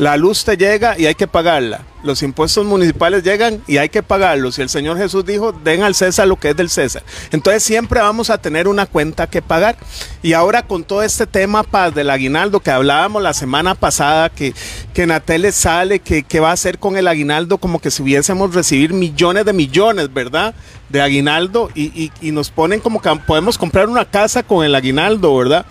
La 0.00 0.16
luz 0.16 0.46
te 0.46 0.56
llega 0.56 0.98
y 0.98 1.04
hay 1.04 1.14
que 1.14 1.26
pagarla. 1.26 1.82
Los 2.02 2.22
impuestos 2.22 2.64
municipales 2.64 3.22
llegan 3.22 3.62
y 3.66 3.76
hay 3.76 3.90
que 3.90 4.02
pagarlos. 4.02 4.58
Y 4.58 4.62
el 4.62 4.70
Señor 4.70 4.96
Jesús 4.96 5.26
dijo, 5.26 5.52
den 5.52 5.82
al 5.82 5.94
César 5.94 6.26
lo 6.26 6.36
que 6.36 6.48
es 6.48 6.56
del 6.56 6.70
César. 6.70 7.02
Entonces 7.32 7.62
siempre 7.62 8.00
vamos 8.00 8.30
a 8.30 8.38
tener 8.38 8.66
una 8.66 8.86
cuenta 8.86 9.26
que 9.26 9.42
pagar. 9.42 9.76
Y 10.22 10.32
ahora 10.32 10.62
con 10.62 10.84
todo 10.84 11.02
este 11.02 11.26
tema 11.26 11.64
paz 11.64 11.94
del 11.94 12.08
aguinaldo 12.08 12.60
que 12.60 12.70
hablábamos 12.70 13.22
la 13.22 13.34
semana 13.34 13.74
pasada, 13.74 14.30
que, 14.30 14.54
que 14.94 15.06
Natele 15.06 15.52
sale, 15.52 15.98
que, 15.98 16.22
que 16.22 16.40
va 16.40 16.48
a 16.48 16.54
hacer 16.54 16.78
con 16.78 16.96
el 16.96 17.06
aguinaldo 17.06 17.58
como 17.58 17.78
que 17.78 17.90
si 17.90 18.02
hubiésemos 18.02 18.54
recibir 18.54 18.94
millones 18.94 19.44
de 19.44 19.52
millones, 19.52 20.10
¿verdad? 20.14 20.54
De 20.88 21.02
aguinaldo 21.02 21.68
y, 21.74 21.92
y, 22.04 22.10
y 22.22 22.32
nos 22.32 22.48
ponen 22.48 22.80
como 22.80 23.02
que 23.02 23.14
podemos 23.26 23.58
comprar 23.58 23.90
una 23.90 24.06
casa 24.06 24.42
con 24.42 24.64
el 24.64 24.74
aguinaldo, 24.74 25.36
¿verdad? 25.36 25.66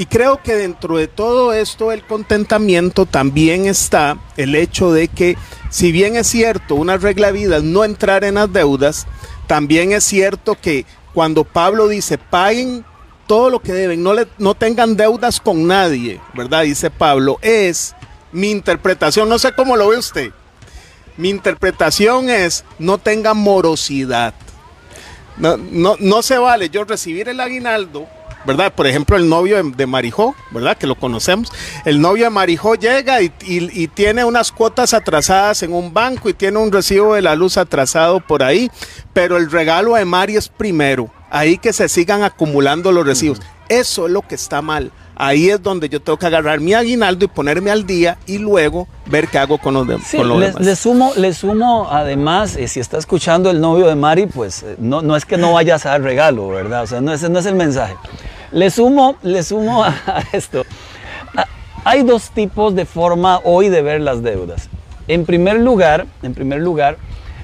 Y 0.00 0.06
creo 0.06 0.42
que 0.42 0.54
dentro 0.54 0.96
de 0.96 1.08
todo 1.08 1.52
esto 1.52 1.92
el 1.92 2.02
contentamiento 2.06 3.04
también 3.04 3.66
está 3.66 4.16
el 4.38 4.54
hecho 4.54 4.92
de 4.92 5.08
que 5.08 5.36
si 5.68 5.92
bien 5.92 6.16
es 6.16 6.26
cierto 6.26 6.74
una 6.74 6.96
regla 6.96 7.26
de 7.26 7.34
vida 7.34 7.60
no 7.60 7.84
entrar 7.84 8.24
en 8.24 8.36
las 8.36 8.50
deudas, 8.50 9.06
también 9.46 9.92
es 9.92 10.02
cierto 10.04 10.56
que 10.58 10.86
cuando 11.12 11.44
Pablo 11.44 11.86
dice 11.86 12.16
paguen 12.16 12.82
todo 13.26 13.50
lo 13.50 13.60
que 13.60 13.74
deben, 13.74 14.02
no, 14.02 14.14
le, 14.14 14.26
no 14.38 14.54
tengan 14.54 14.96
deudas 14.96 15.38
con 15.38 15.66
nadie, 15.66 16.18
¿verdad? 16.32 16.62
Dice 16.62 16.90
Pablo, 16.90 17.38
es 17.42 17.94
mi 18.32 18.50
interpretación, 18.50 19.28
no 19.28 19.38
sé 19.38 19.52
cómo 19.52 19.76
lo 19.76 19.88
ve 19.88 19.98
usted, 19.98 20.30
mi 21.18 21.28
interpretación 21.28 22.30
es 22.30 22.64
no 22.78 22.96
tengan 22.96 23.36
morosidad. 23.36 24.32
No, 25.36 25.58
no, 25.58 25.96
no 26.00 26.22
se 26.22 26.38
vale 26.38 26.70
yo 26.70 26.84
recibir 26.84 27.28
el 27.28 27.38
aguinaldo 27.38 28.08
¿verdad? 28.44 28.72
Por 28.74 28.86
ejemplo, 28.86 29.16
el 29.16 29.28
novio 29.28 29.62
de, 29.62 29.70
de, 29.70 29.86
Marijó, 29.86 30.34
¿verdad? 30.50 30.76
Que 30.76 30.86
lo 30.86 30.94
conocemos. 30.94 31.52
El 31.84 32.00
novio 32.00 32.24
de 32.24 32.30
Marijó 32.30 32.74
llega 32.74 33.20
y, 33.22 33.32
y, 33.46 33.82
y, 33.82 33.88
tiene 33.88 34.24
unas 34.24 34.52
cuotas 34.52 34.94
atrasadas 34.94 35.62
en 35.62 35.72
un 35.72 35.92
banco 35.92 36.28
y 36.28 36.34
tiene 36.34 36.58
un 36.58 36.72
recibo 36.72 37.14
de 37.14 37.22
la 37.22 37.34
luz 37.34 37.56
atrasado 37.56 38.20
por 38.20 38.42
ahí, 38.42 38.70
pero 39.12 39.36
el 39.36 39.50
regalo 39.50 39.94
de 39.94 40.04
Mari 40.04 40.36
es 40.36 40.48
primero. 40.48 41.10
Ahí 41.30 41.58
que 41.58 41.72
se 41.72 41.88
sigan 41.88 42.22
acumulando 42.22 42.90
los 42.92 43.06
recibos. 43.06 43.38
Uh 43.38 43.42
-huh. 43.42 43.60
Eso 43.68 44.06
es 44.06 44.12
lo 44.12 44.22
que 44.22 44.34
está 44.34 44.62
mal. 44.62 44.90
Ahí 45.22 45.50
es 45.50 45.62
donde 45.62 45.90
yo 45.90 46.00
tengo 46.00 46.18
que 46.18 46.24
agarrar 46.24 46.60
mi 46.60 46.72
aguinaldo 46.72 47.26
y 47.26 47.28
ponerme 47.28 47.70
al 47.70 47.86
día 47.86 48.16
y 48.24 48.38
luego 48.38 48.88
ver 49.04 49.28
qué 49.28 49.36
hago 49.36 49.58
con 49.58 49.74
los, 49.74 49.86
de, 49.86 49.98
sí, 49.98 50.16
con 50.16 50.28
los 50.30 50.38
le, 50.38 50.46
demás. 50.46 50.62
Le 50.62 50.76
sumo, 50.76 51.12
le 51.14 51.34
sumo 51.34 51.88
además, 51.90 52.56
eh, 52.56 52.66
si 52.68 52.80
está 52.80 52.96
escuchando 52.96 53.50
el 53.50 53.60
novio 53.60 53.86
de 53.88 53.96
Mari, 53.96 54.24
pues 54.24 54.62
eh, 54.62 54.76
no, 54.78 55.02
no 55.02 55.16
es 55.16 55.26
que 55.26 55.36
no 55.36 55.52
vayas 55.52 55.84
a 55.84 55.90
dar 55.90 56.00
regalo, 56.00 56.48
¿verdad? 56.48 56.84
O 56.84 56.86
sea, 56.86 57.02
no, 57.02 57.12
ese 57.12 57.28
no 57.28 57.38
es 57.38 57.44
el 57.44 57.54
mensaje. 57.54 57.96
Le 58.50 58.70
sumo, 58.70 59.16
le 59.22 59.42
sumo 59.42 59.84
a 59.84 59.94
esto. 60.32 60.64
Hay 61.84 62.02
dos 62.02 62.30
tipos 62.30 62.74
de 62.74 62.86
forma 62.86 63.40
hoy 63.44 63.68
de 63.68 63.82
ver 63.82 64.00
las 64.00 64.22
deudas. 64.22 64.70
En 65.06 65.26
primer 65.26 65.60
lugar, 65.60 66.06
en 66.22 66.32
primer 66.32 66.62
lugar, 66.62 66.96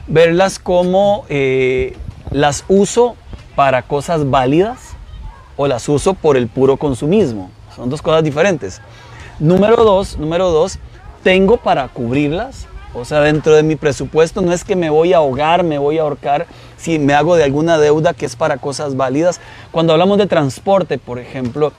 verlas 0.06 0.58
como 0.58 1.26
eh, 1.28 1.94
las 2.30 2.64
uso 2.68 3.16
para 3.54 3.82
cosas 3.82 4.30
válidas 4.30 4.78
o 5.58 5.66
las 5.66 5.86
uso 5.90 6.14
por 6.14 6.38
el 6.38 6.48
puro 6.48 6.78
consumismo. 6.78 7.50
Son 7.76 7.90
dos 7.90 8.00
cosas 8.02 8.24
diferentes. 8.24 8.80
Número 9.38 9.76
dos, 9.84 10.16
número 10.16 10.50
dos, 10.50 10.78
tengo 11.22 11.58
para 11.58 11.86
cubrirlas. 11.88 12.66
O 12.94 13.04
sea, 13.04 13.20
dentro 13.20 13.54
de 13.54 13.62
mi 13.62 13.76
presupuesto 13.76 14.40
no 14.40 14.54
es 14.54 14.64
que 14.64 14.74
me 14.74 14.88
voy 14.88 15.12
a 15.12 15.18
ahogar, 15.18 15.62
me 15.62 15.76
voy 15.76 15.98
a 15.98 16.02
ahorcar 16.02 16.46
si 16.78 16.98
me 16.98 17.12
hago 17.12 17.36
de 17.36 17.44
alguna 17.44 17.76
deuda 17.76 18.14
que 18.14 18.24
es 18.24 18.36
para 18.36 18.56
cosas 18.56 18.96
válidas. 18.96 19.40
Cuando 19.70 19.92
hablamos 19.92 20.16
de 20.16 20.26
transporte, 20.26 20.96
por 20.96 21.18
ejemplo, 21.18 21.74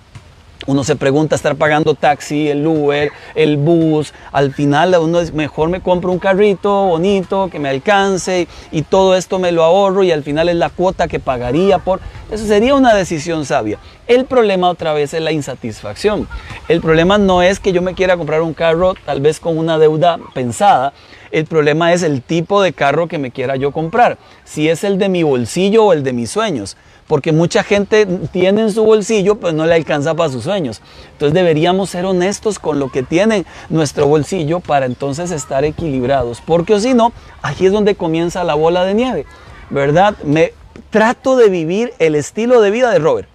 uno 0.65 0.83
se 0.83 0.95
pregunta 0.95 1.35
estar 1.35 1.55
pagando 1.55 1.93
taxi, 1.93 2.49
el 2.49 2.65
Uber, 2.65 3.11
el 3.35 3.57
bus. 3.57 4.13
Al 4.31 4.53
final 4.53 4.95
uno 4.99 5.19
es 5.19 5.33
mejor 5.33 5.69
me 5.69 5.81
compro 5.81 6.11
un 6.11 6.19
carrito 6.19 6.85
bonito 6.87 7.49
que 7.51 7.59
me 7.59 7.69
alcance 7.69 8.47
y 8.71 8.81
todo 8.81 9.15
esto 9.15 9.39
me 9.39 9.51
lo 9.51 9.63
ahorro 9.63 10.03
y 10.03 10.11
al 10.11 10.23
final 10.23 10.49
es 10.49 10.55
la 10.55 10.69
cuota 10.69 11.07
que 11.07 11.19
pagaría 11.19 11.77
por. 11.77 11.99
Eso 12.31 12.45
sería 12.45 12.75
una 12.75 12.93
decisión 12.93 13.45
sabia. 13.45 13.77
El 14.07 14.25
problema 14.25 14.69
otra 14.69 14.93
vez 14.93 15.13
es 15.13 15.21
la 15.21 15.31
insatisfacción. 15.31 16.27
El 16.67 16.81
problema 16.81 17.17
no 17.17 17.41
es 17.41 17.59
que 17.59 17.71
yo 17.71 17.81
me 17.81 17.93
quiera 17.93 18.17
comprar 18.17 18.41
un 18.41 18.53
carro 18.53 18.95
tal 19.05 19.21
vez 19.21 19.39
con 19.39 19.57
una 19.57 19.77
deuda 19.77 20.19
pensada. 20.33 20.93
El 21.31 21.45
problema 21.45 21.93
es 21.93 22.03
el 22.03 22.21
tipo 22.21 22.61
de 22.61 22.73
carro 22.73 23.07
que 23.07 23.17
me 23.17 23.31
quiera 23.31 23.55
yo 23.57 23.71
comprar. 23.71 24.17
Si 24.43 24.69
es 24.69 24.83
el 24.83 24.97
de 24.97 25.09
mi 25.09 25.23
bolsillo 25.23 25.85
o 25.85 25.93
el 25.93 26.03
de 26.03 26.13
mis 26.13 26.31
sueños 26.31 26.77
porque 27.07 27.31
mucha 27.31 27.63
gente 27.63 28.05
tiene 28.31 28.61
en 28.63 28.71
su 28.71 28.83
bolsillo, 28.83 29.35
pues 29.35 29.53
no 29.53 29.65
le 29.65 29.73
alcanza 29.73 30.13
para 30.13 30.29
sus 30.29 30.43
sueños. 30.43 30.81
Entonces 31.13 31.33
deberíamos 31.33 31.89
ser 31.89 32.05
honestos 32.05 32.59
con 32.59 32.79
lo 32.79 32.89
que 32.91 33.03
tiene 33.03 33.45
nuestro 33.69 34.07
bolsillo 34.07 34.59
para 34.59 34.85
entonces 34.85 35.31
estar 35.31 35.63
equilibrados, 35.63 36.41
porque 36.45 36.79
si 36.79 36.93
no, 36.93 37.13
aquí 37.41 37.65
es 37.65 37.71
donde 37.71 37.95
comienza 37.95 38.43
la 38.43 38.55
bola 38.55 38.83
de 38.83 38.93
nieve, 38.93 39.25
¿verdad? 39.69 40.15
Me 40.23 40.53
trato 40.89 41.37
de 41.37 41.49
vivir 41.49 41.93
el 41.99 42.15
estilo 42.15 42.61
de 42.61 42.71
vida 42.71 42.91
de 42.91 42.99
Robert. 42.99 43.29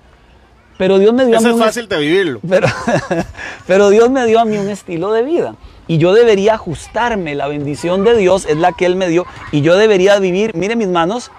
Pero 0.79 0.99
Dios 0.99 1.12
me 1.12 1.25
dio 1.25 1.37
Eso 1.37 1.49
a 1.49 1.49
mí 1.49 1.55
es 1.55 1.61
un 1.61 1.67
fácil 1.67 1.88
de 1.88 1.99
vivirlo. 1.99 2.41
Pero, 2.49 2.67
pero 3.67 3.91
Dios 3.91 4.11
me 4.11 4.26
dio 4.26 4.41
a 4.41 4.45
mí 4.45 4.57
un 4.57 4.69
estilo 4.69 5.12
de 5.12 5.23
vida 5.23 5.55
y 5.87 5.99
yo 5.99 6.12
debería 6.12 6.55
ajustarme. 6.55 7.35
La 7.35 7.47
bendición 7.47 8.05
de 8.05 8.17
Dios 8.17 8.47
es 8.47 8.57
la 8.57 8.73
que 8.73 8.87
Él 8.87 8.97
me 8.97 9.09
dio 9.09 9.26
y 9.52 9.61
yo 9.61 9.76
debería 9.76 10.19
vivir, 10.19 10.57
mire 10.57 10.75
mis 10.75 10.88
manos, 10.88 11.31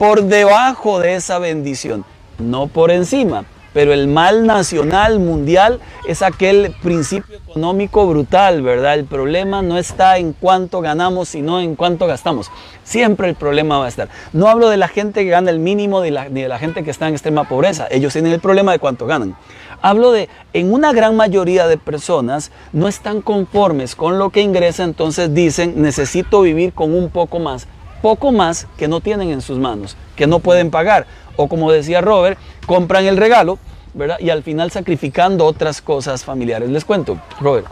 por 0.00 0.22
debajo 0.22 0.98
de 0.98 1.16
esa 1.16 1.38
bendición, 1.38 2.06
no 2.38 2.68
por 2.68 2.90
encima. 2.90 3.44
Pero 3.74 3.92
el 3.92 4.08
mal 4.08 4.46
nacional, 4.46 5.20
mundial, 5.20 5.78
es 6.08 6.22
aquel 6.22 6.74
principio 6.82 7.36
económico 7.36 8.06
brutal, 8.06 8.62
¿verdad? 8.62 8.94
El 8.94 9.04
problema 9.04 9.60
no 9.60 9.76
está 9.76 10.16
en 10.16 10.32
cuánto 10.32 10.80
ganamos, 10.80 11.28
sino 11.28 11.60
en 11.60 11.76
cuánto 11.76 12.06
gastamos. 12.06 12.50
Siempre 12.82 13.28
el 13.28 13.34
problema 13.34 13.78
va 13.78 13.84
a 13.84 13.88
estar. 13.88 14.08
No 14.32 14.48
hablo 14.48 14.70
de 14.70 14.78
la 14.78 14.88
gente 14.88 15.22
que 15.22 15.30
gana 15.30 15.50
el 15.50 15.58
mínimo, 15.58 16.00
ni 16.00 16.10
de, 16.10 16.48
la 16.48 16.58
gente 16.58 16.82
que 16.82 16.90
está 16.90 17.06
en 17.06 17.12
extrema 17.12 17.46
pobreza. 17.46 17.86
Ellos 17.90 18.14
tienen 18.14 18.32
el 18.32 18.40
problema 18.40 18.72
de 18.72 18.78
cuánto 18.78 19.06
ganan. 19.06 19.36
Hablo 19.82 20.12
de, 20.12 20.30
en 20.54 20.72
una 20.72 20.94
gran 20.94 21.14
mayoría 21.14 21.68
de 21.68 21.76
personas 21.76 22.52
no 22.72 22.88
están 22.88 23.20
conformes 23.20 23.94
con 23.94 24.18
lo 24.18 24.30
que 24.30 24.40
ingresa, 24.40 24.82
entonces 24.82 25.34
dicen, 25.34 25.74
necesito 25.82 26.40
vivir 26.40 26.72
con 26.72 26.94
un 26.94 27.10
poco 27.10 27.38
más 27.38 27.68
poco 28.02 28.32
más 28.32 28.66
que 28.76 28.88
no 28.88 29.00
tienen 29.00 29.30
en 29.30 29.40
sus 29.40 29.58
manos, 29.58 29.96
que 30.16 30.26
no 30.26 30.40
pueden 30.40 30.70
pagar. 30.70 31.06
O 31.36 31.48
como 31.48 31.70
decía 31.72 32.00
Robert, 32.00 32.38
compran 32.66 33.06
el 33.06 33.16
regalo, 33.16 33.58
¿verdad? 33.94 34.18
Y 34.20 34.30
al 34.30 34.42
final 34.42 34.70
sacrificando 34.70 35.44
otras 35.46 35.80
cosas 35.80 36.24
familiares. 36.24 36.68
Les 36.68 36.84
cuento, 36.84 37.18
Robert. 37.40 37.66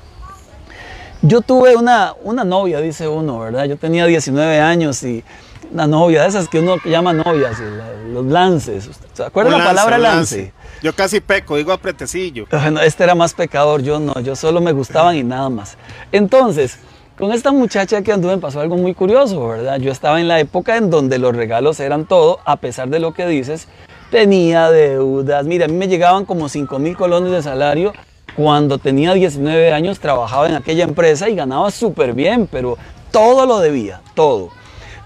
Yo 1.21 1.41
tuve 1.41 1.77
una, 1.77 2.15
una 2.23 2.45
novia, 2.45 2.81
dice 2.81 3.09
uno, 3.09 3.41
¿verdad? 3.41 3.65
Yo 3.65 3.77
tenía 3.77 4.07
19 4.07 4.61
años 4.61 5.03
y 5.03 5.25
una 5.73 5.87
novia, 5.87 6.23
de 6.23 6.29
esas 6.29 6.49
que 6.49 6.61
uno 6.61 6.77
llama 6.85 7.13
novias, 7.13 7.59
los 8.07 8.25
lances. 8.27 8.89
¿Se 9.13 9.25
acuerda 9.25 9.59
la 9.59 9.65
palabra 9.65 9.99
lance? 9.99 10.37
lance? 10.37 10.53
Yo 10.83 10.95
casi 10.95 11.21
peco, 11.21 11.57
digo 11.57 11.73
apretecillo. 11.73 12.47
Bueno, 12.51 12.81
este 12.81 13.05
era 13.05 13.15
más 13.15 13.35
pecador, 13.35 13.83
yo 13.83 13.99
no, 13.99 14.19
yo 14.21 14.37
solo 14.37 14.61
me 14.61 14.73
gustaban 14.73 15.17
y 15.17 15.25
nada 15.25 15.49
más. 15.51 15.77
Entonces, 16.13 16.79
con 17.19 17.33
esta 17.33 17.51
muchacha 17.51 18.03
que 18.03 18.13
anduve 18.13 18.39
pasó 18.39 18.61
algo 18.61 18.77
muy 18.77 18.95
curioso, 18.95 19.49
¿verdad? 19.49 19.79
Yo 19.81 19.91
estaba 19.91 20.21
en 20.21 20.29
la 20.29 20.39
época 20.39 20.77
en 20.77 20.89
donde 20.89 21.19
los 21.19 21.35
regalos 21.35 21.81
eran 21.81 22.07
todo, 22.07 22.39
a 22.45 22.57
pesar 22.57 22.89
de 22.91 23.01
lo 23.01 23.13
que 23.13 23.27
dices, 23.27 23.67
tenía 24.11 24.71
deudas. 24.71 25.45
Mira, 25.45 25.65
a 25.65 25.69
mí 25.69 25.75
me 25.75 25.89
llegaban 25.89 26.25
como 26.25 26.49
5 26.49 26.79
mil 26.79 26.97
colones 26.97 27.33
de 27.33 27.43
salario. 27.43 27.93
Cuando 28.37 28.79
tenía 28.79 29.15
19 29.15 29.73
años 29.73 29.99
trabajaba 29.99 30.49
en 30.49 30.55
aquella 30.55 30.85
empresa 30.85 31.29
y 31.29 31.35
ganaba 31.35 31.73
súper 31.73 32.13
bien, 32.13 32.49
pero 32.51 32.79
todo 33.11 33.47
lo 33.47 33.59
debía, 33.59 34.01
todo. 34.15 34.51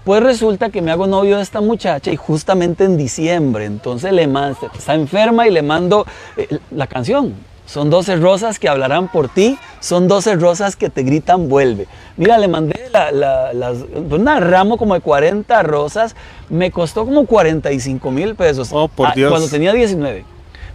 Pues 0.03 0.21
resulta 0.21 0.69
que 0.69 0.83
me 0.83 0.91
hago 0.91 1.07
novio 1.07 1.37
de 1.37 1.43
esta 1.43 1.61
muchacha 1.61 2.11
y 2.11 2.15
justamente 2.15 2.83
en 2.83 2.95
diciembre, 2.95 3.65
entonces 3.65 4.11
le 4.11 4.27
mando, 4.27 4.57
está 4.75 4.93
enferma 4.93 5.47
y 5.47 5.51
le 5.51 5.61
mando 5.61 6.05
eh, 6.37 6.59
la 6.71 6.85
canción, 6.85 7.33
son 7.65 7.89
12 7.89 8.17
rosas 8.17 8.59
que 8.59 8.69
hablarán 8.69 9.07
por 9.07 9.29
ti, 9.29 9.57
son 9.79 10.07
12 10.07 10.35
rosas 10.35 10.75
que 10.75 10.89
te 10.89 11.03
gritan 11.03 11.49
vuelve. 11.49 11.87
Mira, 12.17 12.37
le 12.37 12.47
mandé 12.47 12.89
la, 12.91 13.11
la, 13.11 13.53
las, 13.53 13.77
un 13.95 14.25
ramo 14.25 14.77
como 14.77 14.93
de 14.93 15.01
40 15.01 15.63
rosas, 15.63 16.15
me 16.49 16.71
costó 16.71 17.05
como 17.05 17.25
45 17.25 18.11
mil 18.11 18.35
pesos 18.35 18.69
oh, 18.71 18.87
por 18.87 19.13
Dios. 19.13 19.29
cuando 19.31 19.47
tenía 19.47 19.73
19. 19.73 20.25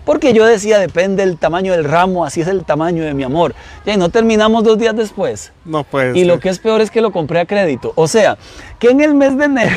Porque 0.08 0.32
yo 0.32 0.46
decía, 0.46 0.78
depende 0.78 1.22
del 1.22 1.36
tamaño 1.36 1.72
del 1.72 1.84
ramo, 1.84 2.24
así 2.24 2.40
es 2.40 2.48
el 2.48 2.64
tamaño 2.64 3.04
de 3.04 3.12
mi 3.12 3.24
amor. 3.24 3.54
Y 3.84 3.94
no 3.98 4.08
terminamos 4.08 4.64
dos 4.64 4.78
días 4.78 4.96
después. 4.96 5.52
No 5.66 5.84
puede 5.84 6.18
Y 6.18 6.24
lo 6.24 6.40
que 6.40 6.48
es 6.48 6.58
peor 6.58 6.80
es 6.80 6.90
que 6.90 7.02
lo 7.02 7.12
compré 7.12 7.40
a 7.40 7.44
crédito. 7.44 7.92
O 7.94 8.08
sea, 8.08 8.38
que 8.78 8.88
en 8.88 9.02
el 9.02 9.14
mes 9.14 9.36
de 9.36 9.44
enero 9.44 9.76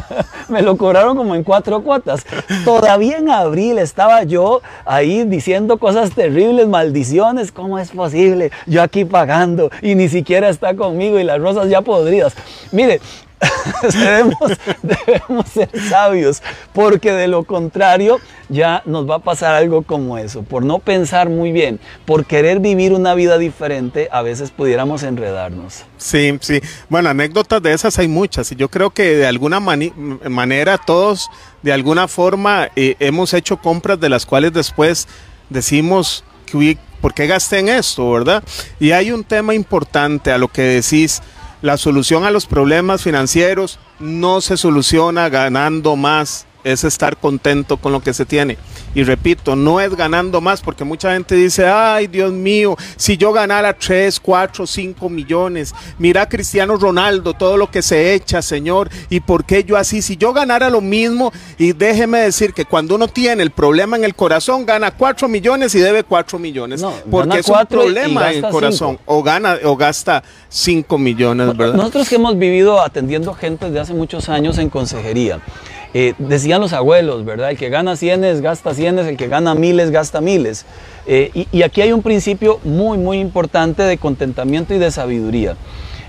me 0.50 0.60
lo 0.60 0.76
cobraron 0.76 1.16
como 1.16 1.34
en 1.34 1.44
cuatro 1.44 1.82
cuotas. 1.82 2.26
Todavía 2.66 3.16
en 3.16 3.30
abril 3.30 3.78
estaba 3.78 4.22
yo 4.24 4.60
ahí 4.84 5.24
diciendo 5.24 5.78
cosas 5.78 6.10
terribles, 6.10 6.68
maldiciones. 6.68 7.50
¿Cómo 7.50 7.78
es 7.78 7.90
posible? 7.90 8.50
Yo 8.66 8.82
aquí 8.82 9.06
pagando 9.06 9.70
y 9.80 9.94
ni 9.94 10.10
siquiera 10.10 10.50
está 10.50 10.76
conmigo 10.76 11.18
y 11.18 11.24
las 11.24 11.40
rosas 11.40 11.70
ya 11.70 11.80
podridas. 11.80 12.34
Mire, 12.70 13.00
debemos, 13.82 14.52
debemos, 14.82 15.48
ser 15.48 15.70
sabios, 15.88 16.42
porque 16.72 17.12
de 17.12 17.28
lo 17.28 17.44
contrario 17.44 18.18
ya 18.48 18.82
nos 18.84 19.08
va 19.08 19.16
a 19.16 19.18
pasar 19.20 19.54
algo 19.54 19.82
como 19.82 20.18
eso. 20.18 20.42
Por 20.42 20.64
no 20.64 20.78
pensar 20.78 21.28
muy 21.28 21.52
bien, 21.52 21.80
por 22.04 22.26
querer 22.26 22.60
vivir 22.60 22.92
una 22.92 23.14
vida 23.14 23.38
diferente, 23.38 24.08
a 24.12 24.22
veces 24.22 24.50
pudiéramos 24.50 25.02
enredarnos. 25.02 25.84
Sí, 25.96 26.36
sí. 26.40 26.60
Bueno, 26.88 27.08
anécdotas 27.08 27.62
de 27.62 27.72
esas 27.72 27.98
hay 27.98 28.08
muchas 28.08 28.52
y 28.52 28.56
yo 28.56 28.68
creo 28.68 28.90
que 28.90 29.16
de 29.16 29.26
alguna 29.26 29.60
manera 29.60 30.78
todos, 30.78 31.30
de 31.62 31.72
alguna 31.72 32.08
forma, 32.08 32.68
eh, 32.76 32.96
hemos 33.00 33.32
hecho 33.34 33.56
compras 33.56 34.00
de 34.00 34.08
las 34.08 34.26
cuales 34.26 34.52
después 34.52 35.08
decimos, 35.48 36.24
¿por 37.00 37.14
qué 37.14 37.26
gasté 37.26 37.58
en 37.60 37.68
esto, 37.68 38.10
verdad? 38.10 38.42
Y 38.78 38.92
hay 38.92 39.12
un 39.12 39.24
tema 39.24 39.54
importante 39.54 40.32
a 40.32 40.38
lo 40.38 40.48
que 40.48 40.62
decís 40.62 41.22
la 41.62 41.76
solución 41.76 42.24
a 42.24 42.30
los 42.30 42.46
problemas 42.46 43.02
financieros 43.02 43.78
no 43.98 44.40
se 44.40 44.56
soluciona 44.56 45.28
ganando 45.28 45.96
más 45.96 46.46
es 46.64 46.84
estar 46.84 47.16
contento 47.16 47.76
con 47.76 47.92
lo 47.92 48.00
que 48.00 48.12
se 48.12 48.24
tiene. 48.24 48.58
Y 48.94 49.04
repito, 49.04 49.56
no 49.56 49.80
es 49.80 49.94
ganando 49.94 50.40
más, 50.40 50.60
porque 50.60 50.84
mucha 50.84 51.12
gente 51.12 51.34
dice, 51.34 51.66
ay 51.66 52.06
Dios 52.06 52.32
mío, 52.32 52.76
si 52.96 53.16
yo 53.16 53.32
ganara 53.32 53.72
3, 53.72 54.18
4, 54.18 54.66
5 54.66 55.08
millones, 55.08 55.74
mira 55.98 56.28
Cristiano 56.28 56.76
Ronaldo, 56.76 57.34
todo 57.34 57.56
lo 57.56 57.70
que 57.70 57.82
se 57.82 58.14
echa, 58.14 58.42
Señor, 58.42 58.90
y 59.08 59.20
por 59.20 59.44
qué 59.44 59.64
yo 59.64 59.76
así, 59.76 60.02
si 60.02 60.16
yo 60.16 60.32
ganara 60.32 60.70
lo 60.70 60.80
mismo, 60.80 61.32
y 61.58 61.72
déjeme 61.72 62.18
decir 62.20 62.52
que 62.52 62.64
cuando 62.64 62.96
uno 62.96 63.08
tiene 63.08 63.42
el 63.42 63.50
problema 63.50 63.96
en 63.96 64.04
el 64.04 64.14
corazón, 64.14 64.66
gana 64.66 64.90
4 64.90 65.28
millones 65.28 65.74
y 65.74 65.78
debe 65.78 66.02
4 66.02 66.38
millones, 66.38 66.84
porque 67.10 67.38
es 67.38 67.48
un 67.48 67.66
problema 67.66 68.32
en 68.32 68.44
el 68.44 68.50
corazón, 68.50 68.98
o 69.06 69.22
gana 69.22 69.56
o 69.64 69.76
gasta 69.76 70.22
5 70.48 70.98
millones, 70.98 71.56
¿verdad? 71.56 71.74
Nosotros 71.74 72.08
que 72.08 72.16
hemos 72.16 72.36
vivido 72.36 72.80
atendiendo 72.80 73.34
gente 73.34 73.66
desde 73.66 73.80
hace 73.80 73.94
muchos 73.94 74.28
años 74.28 74.58
en 74.58 74.68
consejería, 74.68 75.40
eh, 75.92 76.14
decían 76.18 76.60
los 76.60 76.72
abuelos, 76.72 77.24
¿verdad? 77.24 77.50
El 77.50 77.58
que 77.58 77.68
gana 77.68 77.96
cienes 77.96 78.40
gasta 78.40 78.74
cienes, 78.74 79.06
el 79.06 79.16
que 79.16 79.28
gana 79.28 79.54
miles 79.54 79.90
gasta 79.90 80.20
miles. 80.20 80.64
Eh, 81.06 81.30
y, 81.34 81.48
y 81.50 81.62
aquí 81.62 81.80
hay 81.80 81.92
un 81.92 82.02
principio 82.02 82.60
muy, 82.64 82.98
muy 82.98 83.18
importante 83.18 83.82
de 83.82 83.98
contentamiento 83.98 84.74
y 84.74 84.78
de 84.78 84.90
sabiduría. 84.90 85.56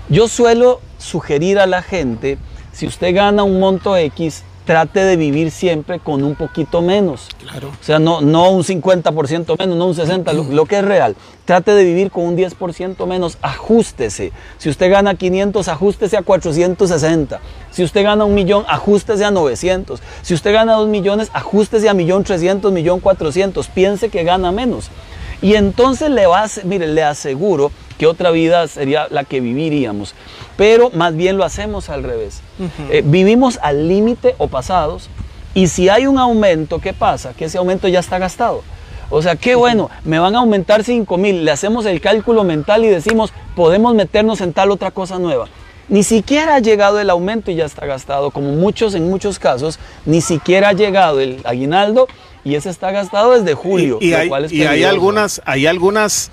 Yo 0.08 0.28
suelo 0.28 0.80
sugerir 0.98 1.58
a 1.58 1.66
la 1.66 1.82
gente, 1.82 2.38
si 2.72 2.86
usted 2.86 3.14
gana 3.14 3.42
un 3.42 3.58
monto 3.58 3.96
X, 3.96 4.44
trate 4.64 5.00
de 5.00 5.16
vivir 5.16 5.50
siempre 5.50 5.98
con 5.98 6.22
un 6.22 6.34
poquito 6.34 6.82
menos. 6.82 7.28
Claro. 7.40 7.68
O 7.68 7.84
sea, 7.84 7.98
no, 7.98 8.20
no 8.20 8.50
un 8.50 8.62
50% 8.62 9.58
menos, 9.58 9.76
no 9.76 9.86
un 9.86 9.94
60%, 9.94 10.50
lo, 10.50 10.66
que 10.66 10.78
es 10.78 10.84
real. 10.84 11.16
Trate 11.44 11.72
de 11.72 11.84
vivir 11.84 12.10
con 12.10 12.24
un 12.24 12.36
10% 12.36 13.06
menos, 13.06 13.38
ajustese. 13.42 14.32
Si 14.58 14.68
usted 14.68 14.90
gana 14.90 15.14
500, 15.14 15.68
ajustese 15.68 16.16
a 16.16 16.22
460. 16.22 17.40
Si 17.70 17.82
usted 17.82 18.04
gana 18.04 18.24
un 18.24 18.34
millón, 18.34 18.64
ajustese 18.68 19.24
a 19.24 19.30
900. 19.30 20.00
Si 20.22 20.34
usted 20.34 20.52
gana 20.52 20.74
2 20.74 20.88
millones, 20.88 21.30
ajustese 21.32 21.88
a 21.88 21.94
1.300.000, 21.94 23.00
1.400.000. 23.00 23.68
Piense 23.74 24.08
que 24.08 24.22
gana 24.22 24.52
menos. 24.52 24.90
Y 25.40 25.54
entonces 25.56 26.08
le 26.10 26.26
va 26.26 26.46
mire, 26.64 26.86
le 26.86 27.02
aseguro 27.02 27.72
otra 28.06 28.30
vida 28.30 28.66
sería 28.68 29.06
la 29.10 29.24
que 29.24 29.40
viviríamos. 29.40 30.14
Pero 30.56 30.90
más 30.90 31.16
bien 31.16 31.36
lo 31.36 31.44
hacemos 31.44 31.88
al 31.88 32.02
revés. 32.02 32.40
Eh, 32.90 33.02
vivimos 33.04 33.58
al 33.62 33.88
límite 33.88 34.34
o 34.38 34.48
pasados 34.48 35.08
y 35.54 35.68
si 35.68 35.88
hay 35.88 36.06
un 36.06 36.18
aumento, 36.18 36.78
¿qué 36.78 36.92
pasa? 36.92 37.34
Que 37.34 37.46
ese 37.46 37.58
aumento 37.58 37.88
ya 37.88 38.00
está 38.00 38.18
gastado. 38.18 38.62
O 39.10 39.20
sea, 39.20 39.36
qué 39.36 39.54
bueno, 39.54 39.90
me 40.04 40.18
van 40.18 40.34
a 40.34 40.38
aumentar 40.38 40.84
5 40.84 41.18
mil, 41.18 41.44
le 41.44 41.50
hacemos 41.50 41.84
el 41.84 42.00
cálculo 42.00 42.44
mental 42.44 42.84
y 42.84 42.88
decimos, 42.88 43.32
podemos 43.54 43.94
meternos 43.94 44.40
en 44.40 44.54
tal 44.54 44.70
otra 44.70 44.90
cosa 44.90 45.18
nueva. 45.18 45.48
Ni 45.90 46.02
siquiera 46.02 46.54
ha 46.54 46.58
llegado 46.60 46.98
el 46.98 47.10
aumento 47.10 47.50
y 47.50 47.56
ya 47.56 47.66
está 47.66 47.84
gastado, 47.84 48.30
como 48.30 48.52
muchos 48.52 48.94
en 48.94 49.10
muchos 49.10 49.38
casos, 49.38 49.78
ni 50.06 50.22
siquiera 50.22 50.70
ha 50.70 50.72
llegado 50.72 51.20
el 51.20 51.42
aguinaldo 51.44 52.08
y 52.44 52.54
ese 52.54 52.70
está 52.70 52.90
gastado 52.90 53.32
desde 53.32 53.52
julio. 53.52 53.98
Y, 54.00 54.14
hay, 54.14 54.30
hay, 54.30 54.84
algunas, 54.84 55.42
hay 55.44 55.66
algunas 55.66 56.30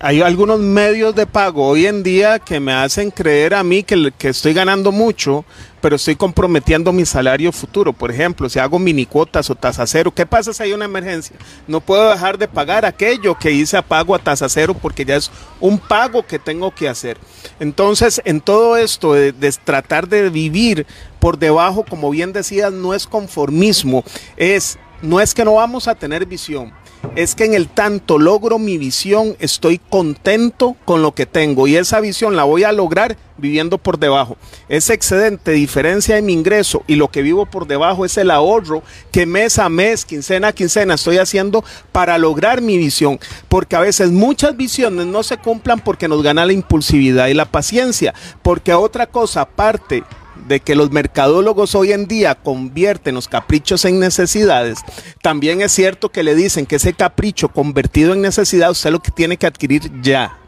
hay 0.00 0.20
algunos 0.20 0.60
medios 0.60 1.14
de 1.14 1.26
pago 1.26 1.66
hoy 1.66 1.86
en 1.86 2.02
día 2.02 2.38
que 2.38 2.60
me 2.60 2.74
hacen 2.74 3.10
creer 3.10 3.54
a 3.54 3.64
mí 3.64 3.82
que, 3.82 4.12
que, 4.18 4.28
estoy 4.28 4.52
ganando 4.52 4.92
mucho, 4.92 5.46
pero 5.80 5.96
estoy 5.96 6.14
comprometiendo 6.14 6.92
mi 6.92 7.06
salario 7.06 7.50
futuro. 7.52 7.94
Por 7.94 8.10
ejemplo, 8.10 8.50
si 8.50 8.58
hago 8.58 8.78
mini 8.78 9.06
cuotas 9.06 9.48
o 9.48 9.54
tasa 9.54 9.86
cero, 9.86 10.12
¿qué 10.14 10.26
pasa 10.26 10.52
si 10.52 10.62
hay 10.62 10.74
una 10.74 10.84
emergencia? 10.84 11.36
No 11.66 11.80
puedo 11.80 12.10
dejar 12.10 12.36
de 12.36 12.48
pagar 12.48 12.84
aquello 12.84 13.38
que 13.38 13.50
hice 13.50 13.78
a 13.78 13.82
pago 13.82 14.14
a 14.14 14.18
tasa 14.18 14.46
cero 14.50 14.76
porque 14.80 15.06
ya 15.06 15.16
es 15.16 15.30
un 15.58 15.78
pago 15.78 16.26
que 16.26 16.38
tengo 16.38 16.74
que 16.74 16.86
hacer. 16.86 17.16
Entonces, 17.58 18.20
en 18.26 18.42
todo 18.42 18.76
esto 18.76 19.14
de, 19.14 19.32
de 19.32 19.52
tratar 19.64 20.06
de 20.06 20.28
vivir 20.28 20.86
por 21.18 21.38
debajo, 21.38 21.82
como 21.88 22.10
bien 22.10 22.34
decías, 22.34 22.74
no 22.74 22.92
es 22.92 23.06
conformismo, 23.06 24.04
es 24.36 24.78
no 25.02 25.20
es 25.20 25.34
que 25.34 25.44
no 25.44 25.54
vamos 25.54 25.88
a 25.88 25.94
tener 25.94 26.26
visión, 26.26 26.72
es 27.14 27.34
que 27.34 27.44
en 27.44 27.54
el 27.54 27.68
tanto 27.68 28.18
logro 28.18 28.58
mi 28.58 28.78
visión, 28.78 29.36
estoy 29.38 29.78
contento 29.78 30.76
con 30.84 31.02
lo 31.02 31.12
que 31.12 31.26
tengo 31.26 31.66
y 31.66 31.76
esa 31.76 32.00
visión 32.00 32.36
la 32.36 32.44
voy 32.44 32.64
a 32.64 32.72
lograr 32.72 33.16
viviendo 33.38 33.78
por 33.78 33.98
debajo. 33.98 34.36
Ese 34.68 34.94
excedente, 34.94 35.52
diferencia 35.52 36.14
de 36.14 36.22
mi 36.22 36.32
ingreso 36.32 36.82
y 36.86 36.96
lo 36.96 37.08
que 37.08 37.22
vivo 37.22 37.46
por 37.46 37.66
debajo 37.66 38.04
es 38.04 38.16
el 38.16 38.30
ahorro 38.30 38.82
que 39.12 39.26
mes 39.26 39.58
a 39.58 39.68
mes, 39.68 40.04
quincena 40.04 40.48
a 40.48 40.52
quincena 40.52 40.94
estoy 40.94 41.18
haciendo 41.18 41.64
para 41.92 42.18
lograr 42.18 42.60
mi 42.60 42.78
visión. 42.78 43.18
Porque 43.48 43.76
a 43.76 43.80
veces 43.80 44.10
muchas 44.10 44.56
visiones 44.56 45.06
no 45.06 45.22
se 45.22 45.38
cumplan 45.38 45.80
porque 45.80 46.08
nos 46.08 46.22
gana 46.22 46.46
la 46.46 46.52
impulsividad 46.52 47.28
y 47.28 47.34
la 47.34 47.46
paciencia. 47.46 48.14
Porque 48.42 48.72
otra 48.74 49.06
cosa 49.06 49.42
aparte 49.42 50.04
de 50.48 50.60
que 50.60 50.74
los 50.74 50.90
mercadólogos 50.90 51.74
hoy 51.74 51.92
en 51.92 52.06
día 52.06 52.34
convierten 52.34 53.14
los 53.14 53.28
caprichos 53.28 53.84
en 53.84 53.98
necesidades, 53.98 54.78
también 55.22 55.60
es 55.60 55.72
cierto 55.72 56.10
que 56.10 56.22
le 56.22 56.34
dicen 56.34 56.66
que 56.66 56.76
ese 56.76 56.94
capricho 56.94 57.48
convertido 57.48 58.12
en 58.12 58.22
necesidad 58.22 58.70
usted 58.70 58.90
lo 58.90 59.00
que 59.00 59.10
tiene 59.10 59.36
que 59.36 59.46
adquirir 59.46 59.90
ya. 60.02 60.38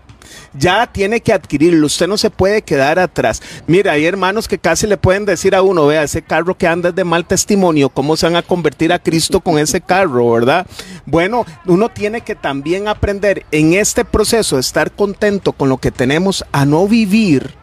Ya 0.55 0.87
tiene 0.87 1.21
que 1.21 1.33
adquirirlo, 1.33 1.87
usted 1.87 2.07
no 2.07 2.17
se 2.17 2.31
puede 2.31 2.63
quedar 2.63 2.99
atrás. 2.99 3.43
Mira, 3.67 3.93
hay 3.93 4.07
hermanos 4.07 4.49
que 4.49 4.59
casi 4.59 4.87
le 4.87 4.97
pueden 4.97 5.25
decir 5.25 5.55
a 5.55 5.63
uno, 5.63 5.87
vea, 5.87 6.03
ese 6.03 6.23
carro 6.23 6.57
que 6.57 6.67
anda 6.67 6.91
es 6.91 6.95
de 6.95 7.05
mal 7.05 7.27
testimonio, 7.27 7.89
¿cómo 7.89 8.17
se 8.17 8.27
van 8.27 8.37
a 8.37 8.43
convertir 8.43 8.93
a 8.93 8.99
Cristo 8.99 9.41
con 9.41 9.59
ese 9.59 9.81
carro, 9.81 10.31
verdad? 10.33 10.67
Bueno, 11.07 11.45
uno 11.67 11.89
tiene 11.89 12.23
que 12.23 12.35
también 12.35 12.89
aprender 12.89 13.45
en 13.51 13.75
este 13.75 14.05
proceso 14.05 14.57
de 14.57 14.61
estar 14.61 14.93
contento 14.93 15.53
con 15.53 15.69
lo 15.69 15.79
que 15.79 15.91
tenemos 15.91 16.45
a 16.53 16.65
no 16.65 16.87
vivir 16.89 17.58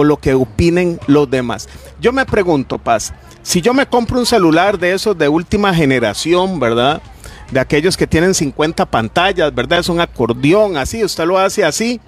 por 0.00 0.06
lo 0.06 0.16
que 0.16 0.32
opinen 0.32 0.98
los 1.08 1.30
demás. 1.30 1.68
Yo 2.00 2.10
me 2.10 2.24
pregunto, 2.24 2.78
Paz, 2.78 3.12
si 3.42 3.60
yo 3.60 3.74
me 3.74 3.84
compro 3.84 4.18
un 4.18 4.24
celular 4.24 4.78
de 4.78 4.94
esos 4.94 5.18
de 5.18 5.28
última 5.28 5.74
generación, 5.74 6.58
¿verdad? 6.58 7.02
De 7.50 7.60
aquellos 7.60 7.98
que 7.98 8.06
tienen 8.06 8.32
50 8.32 8.86
pantallas, 8.86 9.54
¿verdad? 9.54 9.80
Es 9.80 9.90
un 9.90 10.00
acordeón, 10.00 10.78
así, 10.78 11.04
usted 11.04 11.26
lo 11.26 11.38
hace 11.38 11.66
así. 11.66 12.00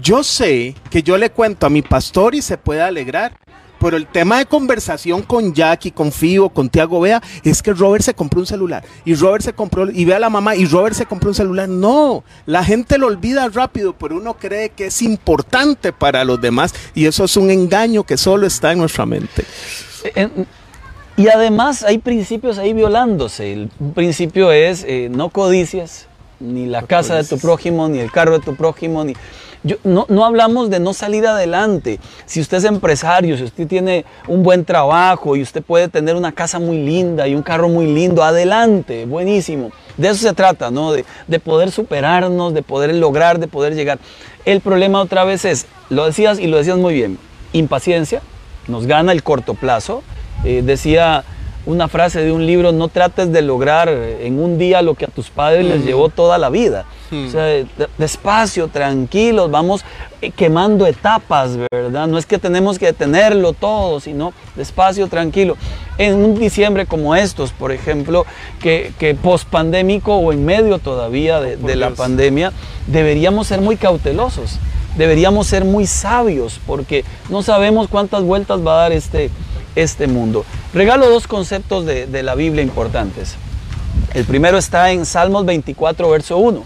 Yo 0.00 0.24
sé 0.24 0.74
que 0.88 1.02
yo 1.02 1.18
le 1.18 1.28
cuento 1.28 1.66
a 1.66 1.68
mi 1.68 1.82
pastor 1.82 2.34
y 2.34 2.40
se 2.40 2.56
puede 2.56 2.80
alegrar. 2.80 3.36
Pero 3.82 3.96
el 3.96 4.06
tema 4.06 4.38
de 4.38 4.46
conversación 4.46 5.22
con 5.22 5.52
Jackie, 5.52 5.90
con 5.90 6.12
Fío, 6.12 6.48
con 6.48 6.68
Tiago 6.68 7.00
Vea, 7.00 7.20
es 7.42 7.60
que 7.60 7.72
Robert 7.72 8.04
se 8.04 8.14
compró 8.14 8.38
un 8.38 8.46
celular. 8.46 8.84
Y 9.04 9.14
Robert 9.16 9.42
se 9.42 9.52
compró, 9.52 9.90
y 9.90 10.04
ve 10.04 10.14
a 10.14 10.20
la 10.20 10.30
mamá, 10.30 10.54
y 10.54 10.66
Robert 10.66 10.94
se 10.94 11.04
compró 11.04 11.30
un 11.30 11.34
celular. 11.34 11.68
No, 11.68 12.22
la 12.46 12.62
gente 12.62 12.96
lo 12.96 13.08
olvida 13.08 13.48
rápido, 13.48 13.92
pero 13.94 14.16
uno 14.16 14.34
cree 14.34 14.68
que 14.68 14.86
es 14.86 15.02
importante 15.02 15.92
para 15.92 16.24
los 16.24 16.40
demás. 16.40 16.72
Y 16.94 17.06
eso 17.06 17.24
es 17.24 17.36
un 17.36 17.50
engaño 17.50 18.04
que 18.04 18.16
solo 18.16 18.46
está 18.46 18.70
en 18.70 18.78
nuestra 18.78 19.04
mente. 19.04 19.44
Y 21.16 21.28
además 21.28 21.82
hay 21.82 21.98
principios 21.98 22.58
ahí 22.58 22.72
violándose. 22.72 23.52
El 23.52 23.68
principio 23.94 24.52
es 24.52 24.84
eh, 24.86 25.08
no 25.10 25.30
codicias, 25.30 26.06
ni 26.38 26.66
la 26.66 26.82
casa 26.82 27.16
de 27.16 27.24
tu 27.24 27.36
prójimo, 27.38 27.88
ni 27.88 27.98
el 27.98 28.12
carro 28.12 28.38
de 28.38 28.44
tu 28.44 28.54
prójimo, 28.54 29.04
ni 29.04 29.14
no, 29.84 30.24
hablamos 30.24 30.70
de 30.70 30.80
no 30.80 30.92
salir 30.92 31.26
adelante. 31.26 32.00
Si 32.26 32.40
usted 32.40 32.58
es 32.58 32.64
empresario, 32.64 33.36
si 33.36 33.44
usted 33.44 33.66
tiene 33.66 34.04
un 34.26 34.42
buen 34.42 34.64
trabajo 34.64 35.36
y 35.36 35.42
usted 35.42 35.62
puede 35.62 35.88
tener 35.88 36.16
una 36.16 36.32
casa 36.32 36.58
muy 36.58 36.78
linda 36.84 37.28
y 37.28 37.34
un 37.34 37.42
carro 37.42 37.68
muy 37.68 37.86
lindo, 37.86 38.22
adelante, 38.22 39.06
buenísimo. 39.06 39.70
De 39.96 40.08
eso 40.08 40.26
se 40.26 40.32
trata, 40.32 40.70
¿no? 40.70 40.92
De, 40.92 41.04
poder 41.40 41.70
superarnos, 41.70 42.54
de 42.54 42.62
poder 42.62 42.94
lograr, 42.94 43.38
de 43.38 43.48
poder 43.48 43.74
llegar. 43.74 43.98
El 44.44 44.60
problema 44.60 45.00
otra 45.00 45.24
vez 45.24 45.44
es, 45.44 45.66
lo 45.90 46.06
decías 46.06 46.38
y 46.38 46.46
lo 46.46 46.56
decías 46.56 46.78
muy 46.78 46.94
bien, 46.94 47.18
impaciencia, 47.52 48.22
nos 48.68 48.86
gana 48.86 49.12
el 49.12 49.22
corto 49.22 49.54
plazo. 49.54 50.02
Eh, 50.44 50.62
decía 50.64 51.24
una 51.64 51.88
frase 51.88 52.20
de 52.20 52.32
un 52.32 52.46
libro, 52.46 52.72
no 52.72 52.88
trates 52.88 53.32
de 53.32 53.42
lograr 53.42 53.88
en 53.88 54.40
un 54.40 54.58
día 54.58 54.82
lo 54.82 54.94
que 54.94 55.04
a 55.04 55.08
tus 55.08 55.30
padres 55.30 55.64
les 55.64 55.84
llevó 55.84 56.08
toda 56.08 56.38
la 56.38 56.50
vida. 56.50 56.84
O 57.12 57.30
sea, 57.30 57.44
despacio, 57.98 58.68
tranquilos, 58.68 59.50
vamos 59.50 59.84
eh, 60.22 60.30
quemando 60.30 60.86
etapas, 60.86 61.58
¿verdad? 61.70 62.06
No 62.06 62.16
es 62.16 62.24
que 62.24 62.38
tenemos 62.38 62.78
que 62.78 62.86
detenerlo 62.86 63.52
todo, 63.52 64.00
sino 64.00 64.32
despacio, 64.56 65.08
tranquilo. 65.08 65.58
En 65.98 66.14
un 66.14 66.38
diciembre 66.38 66.86
como 66.86 67.14
estos, 67.14 67.52
por 67.52 67.70
ejemplo, 67.70 68.24
que, 68.62 68.94
que 68.98 69.14
post 69.14 69.46
pandémico 69.46 70.16
o 70.16 70.32
en 70.32 70.46
medio 70.46 70.78
todavía 70.78 71.38
de, 71.38 71.58
de 71.58 71.76
la 71.76 71.90
pandemia, 71.90 72.50
deberíamos 72.86 73.46
ser 73.46 73.60
muy 73.60 73.76
cautelosos, 73.76 74.58
deberíamos 74.96 75.46
ser 75.46 75.66
muy 75.66 75.86
sabios, 75.86 76.60
porque 76.66 77.04
no 77.28 77.42
sabemos 77.42 77.88
cuántas 77.88 78.22
vueltas 78.22 78.66
va 78.66 78.72
a 78.72 78.82
dar 78.84 78.92
este, 78.92 79.30
este 79.76 80.06
mundo. 80.06 80.44
Regalo 80.72 81.08
dos 81.08 81.26
conceptos 81.26 81.86
de, 81.86 82.06
de 82.06 82.22
la 82.22 82.34
Biblia 82.34 82.62
importantes. 82.62 83.36
El 84.14 84.24
primero 84.24 84.58
está 84.58 84.90
en 84.90 85.06
Salmos 85.06 85.46
24, 85.46 86.08
verso 86.10 86.36
1. 86.38 86.62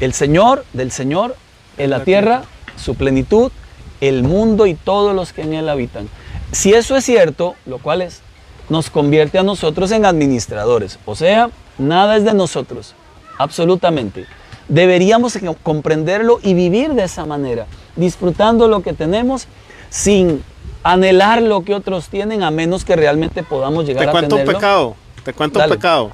El 0.00 0.12
Señor, 0.14 0.64
del 0.72 0.90
Señor, 0.90 1.36
en 1.78 1.90
la 1.90 2.04
tierra, 2.04 2.42
su 2.76 2.94
plenitud, 2.94 3.52
el 4.00 4.22
mundo 4.22 4.66
y 4.66 4.74
todos 4.74 5.14
los 5.14 5.32
que 5.32 5.42
en 5.42 5.54
él 5.54 5.68
habitan. 5.68 6.08
Si 6.50 6.74
eso 6.74 6.96
es 6.96 7.04
cierto, 7.04 7.54
lo 7.66 7.78
cual 7.78 8.02
es, 8.02 8.20
nos 8.68 8.90
convierte 8.90 9.38
a 9.38 9.42
nosotros 9.42 9.90
en 9.92 10.04
administradores. 10.04 10.98
O 11.04 11.14
sea, 11.14 11.50
nada 11.78 12.16
es 12.16 12.24
de 12.24 12.34
nosotros, 12.34 12.94
absolutamente. 13.38 14.26
Deberíamos 14.68 15.38
comprenderlo 15.62 16.40
y 16.42 16.54
vivir 16.54 16.94
de 16.94 17.04
esa 17.04 17.26
manera, 17.26 17.66
disfrutando 17.96 18.68
lo 18.68 18.82
que 18.82 18.92
tenemos 18.92 19.46
sin 19.90 20.42
anhelar 20.82 21.42
lo 21.42 21.64
que 21.64 21.74
otros 21.74 22.08
tienen, 22.08 22.42
a 22.42 22.50
menos 22.50 22.84
que 22.84 22.96
realmente 22.96 23.42
podamos 23.42 23.86
llegar 23.86 24.08
a 24.08 24.12
tenerlo. 24.12 24.28
Te 24.28 24.34
cuento 24.34 24.50
un 24.50 24.56
pecado, 24.56 24.96
te 25.24 25.32
cuento 25.32 25.62
un 25.62 25.70
pecado. 25.70 26.12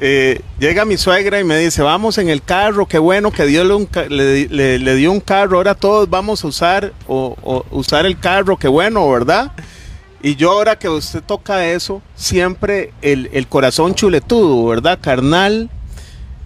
Eh, 0.00 0.42
llega 0.60 0.84
mi 0.84 0.96
suegra 0.96 1.40
y 1.40 1.44
me 1.44 1.58
dice, 1.58 1.82
vamos 1.82 2.18
en 2.18 2.28
el 2.28 2.42
carro, 2.42 2.86
qué 2.86 2.98
bueno 2.98 3.32
que 3.32 3.46
Dios 3.46 3.66
le, 4.08 4.94
dio 4.94 5.10
un 5.10 5.20
carro, 5.20 5.56
ahora 5.56 5.74
todos 5.74 6.08
vamos 6.08 6.44
a 6.44 6.46
usar, 6.46 6.92
o, 7.08 7.64
usar 7.72 8.06
el 8.06 8.18
carro, 8.18 8.56
qué 8.56 8.68
bueno, 8.68 9.10
¿verdad? 9.10 9.52
Y 10.22 10.36
yo 10.36 10.52
ahora 10.52 10.78
que 10.78 10.88
usted 10.88 11.22
toca 11.22 11.66
eso, 11.66 12.00
siempre 12.14 12.92
el, 13.02 13.28
el 13.32 13.48
corazón 13.48 13.94
chuletudo, 13.94 14.66
¿verdad? 14.66 15.00
Carnal, 15.00 15.68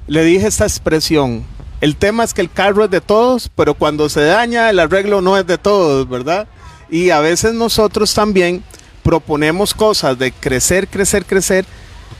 le 0.06 0.24
dije 0.24 0.46
esta 0.46 0.64
expresión. 0.64 1.44
El 1.82 1.96
tema 1.96 2.24
es 2.24 2.32
que 2.32 2.40
el 2.40 2.50
carro 2.50 2.84
es 2.84 2.90
de 2.90 3.00
todos, 3.00 3.50
pero 3.54 3.74
cuando 3.74 4.08
se 4.08 4.24
daña 4.24 4.70
el 4.70 4.78
arreglo 4.78 5.20
no 5.20 5.36
es 5.36 5.46
de 5.46 5.58
todos, 5.58 6.08
¿verdad? 6.08 6.46
Y 6.92 7.08
a 7.08 7.20
veces 7.20 7.54
nosotros 7.54 8.12
también 8.12 8.62
proponemos 9.02 9.72
cosas 9.72 10.18
de 10.18 10.30
crecer, 10.30 10.86
crecer, 10.86 11.24
crecer, 11.24 11.64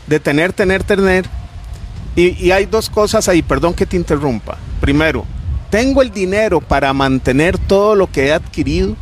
de 0.07 0.19
tener, 0.19 0.55
tener, 0.55 0.83
tener. 0.83 1.27
Y, 2.17 2.51
hay 2.51 2.65
dos 2.65 2.89
cosas 2.89 3.29
ahí, 3.29 3.43
perdón 3.43 3.75
que 3.75 3.85
te 3.85 3.99
interrumpa. 3.99 4.57
Primero, 4.81 5.27
tengo 5.69 6.01
el 6.01 6.11
dinero 6.11 6.59
para 6.63 6.91
mantener 6.95 7.59
todo 7.59 7.95
lo 7.95 8.11
que 8.11 8.29
he 8.29 8.33
adquirido, 8.33 8.97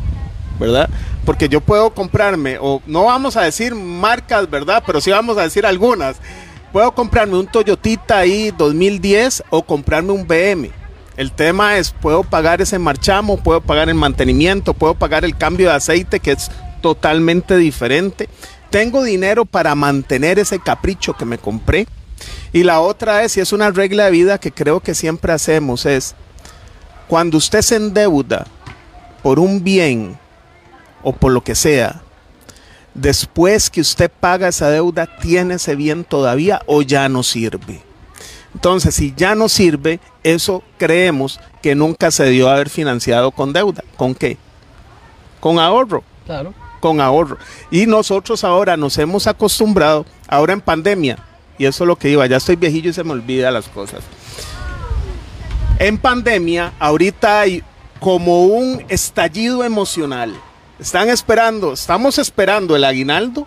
¿verdad? 0.59 0.91
Porque 1.25 1.49
yo 1.49 1.61
puedo 1.61 1.95
comprarme, 1.95 2.59
o 2.61 2.83
no 2.89 3.05
vamos 3.05 3.37
a 3.37 3.43
decir 3.43 3.73
marcas, 3.77 4.51
¿verdad? 4.51 4.83
Pero 4.85 5.01
sí 5.01 5.13
vamos 5.13 5.39
a 5.39 5.43
decir 5.43 5.65
algunas. 5.65 6.17
Puedo 6.73 6.91
comprarme 6.97 7.39
un 7.39 7.47
Toyotita 7.47 8.19
ahí 8.19 8.53
2010 8.59 9.45
o 9.51 9.63
comprarme 9.63 10.11
un 10.11 10.27
BM. 10.27 10.80
El 11.21 11.33
tema 11.33 11.77
es, 11.77 11.93
puedo 11.93 12.25
pagar 12.25 12.63
ese 12.63 12.79
marchamo, 12.79 13.37
puedo 13.37 13.61
pagar 13.61 13.89
el 13.89 13.95
mantenimiento, 13.95 14.73
puedo 14.73 14.95
pagar 14.95 15.25
el 15.25 15.37
cambio 15.37 15.69
de 15.69 15.75
aceite, 15.75 16.19
que 16.19 16.33
es 16.33 16.51
totalmente 16.81 17.57
diferente 17.57 18.29
tengo 18.71 19.03
dinero 19.03 19.45
para 19.45 19.75
mantener 19.75 20.39
ese 20.39 20.61
capricho 20.61 21.15
que 21.15 21.25
me 21.25 21.39
compré. 21.39 21.87
Y 22.53 22.63
la 22.63 22.81
otra 22.81 23.25
es, 23.25 23.37
y 23.37 23.41
es 23.41 23.53
una 23.53 23.71
regla 23.71 24.05
de 24.05 24.11
vida 24.13 24.39
que 24.39 24.53
creo 24.53 24.81
que 24.81 24.95
siempre 24.95 25.33
hacemos, 25.33 25.87
es 25.87 26.15
cuando 27.09 27.39
usted 27.39 27.63
se 27.63 27.77
endeuda 27.77 28.47
por 29.23 29.39
un 29.39 29.63
bien 29.63 30.19
o 31.03 31.13
por 31.13 31.33
lo 31.33 31.43
que 31.43 31.55
sea, 31.55 32.03
después 32.95 33.71
que 33.71 33.81
usted 33.81 34.11
paga 34.11 34.49
esa 34.49 34.71
deuda, 34.71 35.07
¿tiene 35.19 35.55
ese 35.55 35.75
bien 35.75 36.05
todavía 36.05 36.63
o 36.67 36.83
ya 36.83 37.09
no 37.09 37.23
sirve? 37.23 37.90
Entonces, 38.55 38.95
si 38.95 39.15
ya 39.17 39.35
no 39.35 39.49
sirve, 39.49 40.01
eso 40.23 40.63
creemos 40.79 41.41
que 41.63 41.75
nunca 41.75 42.11
se 42.11 42.29
dio 42.31 42.49
a 42.49 42.55
haber 42.55 42.69
financiado 42.69 43.31
con 43.31 43.53
deuda. 43.53 43.85
¿Con 43.97 44.15
qué? 44.15 44.37
Con 45.41 45.59
ahorro. 45.59 46.03
Claro 46.27 46.53
con 46.81 47.01
ahorro. 47.01 47.39
Y 47.71 47.87
nosotros 47.87 48.43
ahora 48.43 48.77
nos 48.77 48.99
hemos 48.99 49.27
acostumbrado, 49.27 50.07
ahora 50.27 50.55
en 50.55 50.61
pandemia, 50.61 51.19
y 51.59 51.67
eso 51.67 51.85
es 51.85 51.89
lo 51.89 51.97
que 51.97 52.09
iba, 52.09 52.27
ya 52.27 52.39
estoy 52.39 52.57
viejillo 52.57 52.91
y 52.91 52.95
se 52.95 53.05
me 53.05 53.13
olvida 53.13 53.51
las 53.51 53.69
cosas. 53.69 54.03
En 55.79 55.99
pandemia, 55.99 56.73
ahorita 56.79 57.41
hay 57.41 57.63
como 58.01 58.45
un 58.45 58.85
estallido 58.89 59.63
emocional. 59.63 60.35
Están 60.79 61.11
esperando, 61.11 61.75
estamos 61.75 62.19
esperando 62.19 62.75
el 62.75 62.85
aguinaldo 62.85 63.47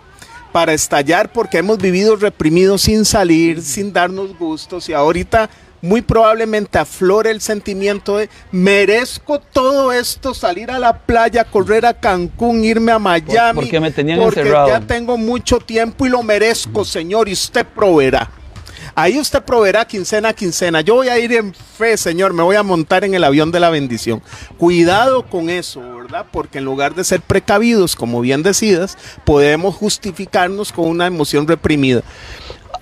para 0.54 0.72
estallar 0.72 1.32
porque 1.32 1.58
hemos 1.58 1.78
vivido 1.78 2.14
reprimidos 2.14 2.82
sin 2.82 3.04
salir, 3.04 3.60
sin 3.60 3.92
darnos 3.92 4.38
gustos 4.38 4.88
y 4.88 4.92
ahorita 4.92 5.50
muy 5.82 6.00
probablemente 6.00 6.78
aflore 6.78 7.32
el 7.32 7.40
sentimiento 7.40 8.18
de 8.18 8.30
merezco 8.52 9.40
todo 9.40 9.92
esto, 9.92 10.32
salir 10.32 10.70
a 10.70 10.78
la 10.78 10.96
playa, 10.96 11.42
correr 11.42 11.84
a 11.84 11.92
Cancún, 11.92 12.64
irme 12.64 12.92
a 12.92 13.00
Miami. 13.00 13.62
Porque 13.62 13.80
me 13.80 13.90
tenían 13.90 14.20
porque 14.20 14.44
ya 14.44 14.78
tengo 14.78 15.18
mucho 15.18 15.58
tiempo 15.58 16.06
y 16.06 16.10
lo 16.10 16.22
merezco, 16.22 16.84
Señor, 16.84 17.28
y 17.28 17.32
usted 17.32 17.66
proveerá. 17.66 18.30
Ahí 18.96 19.18
usted 19.18 19.42
proveerá 19.42 19.84
quincena 19.84 20.28
a 20.28 20.32
quincena. 20.32 20.80
Yo 20.80 20.94
voy 20.94 21.08
a 21.08 21.18
ir 21.18 21.32
en 21.32 21.52
fe, 21.52 21.96
Señor, 21.96 22.32
me 22.32 22.44
voy 22.44 22.54
a 22.54 22.62
montar 22.62 23.02
en 23.04 23.14
el 23.14 23.24
avión 23.24 23.50
de 23.50 23.58
la 23.58 23.70
bendición. 23.70 24.22
Cuidado 24.56 25.24
con 25.26 25.50
eso, 25.50 25.80
¿verdad? 25.80 26.26
Porque 26.30 26.58
en 26.58 26.64
lugar 26.64 26.94
de 26.94 27.02
ser 27.02 27.20
precavidos, 27.20 27.96
como 27.96 28.20
bien 28.20 28.44
decidas, 28.44 28.96
podemos 29.24 29.74
justificarnos 29.74 30.70
con 30.70 30.88
una 30.88 31.08
emoción 31.08 31.48
reprimida. 31.48 32.02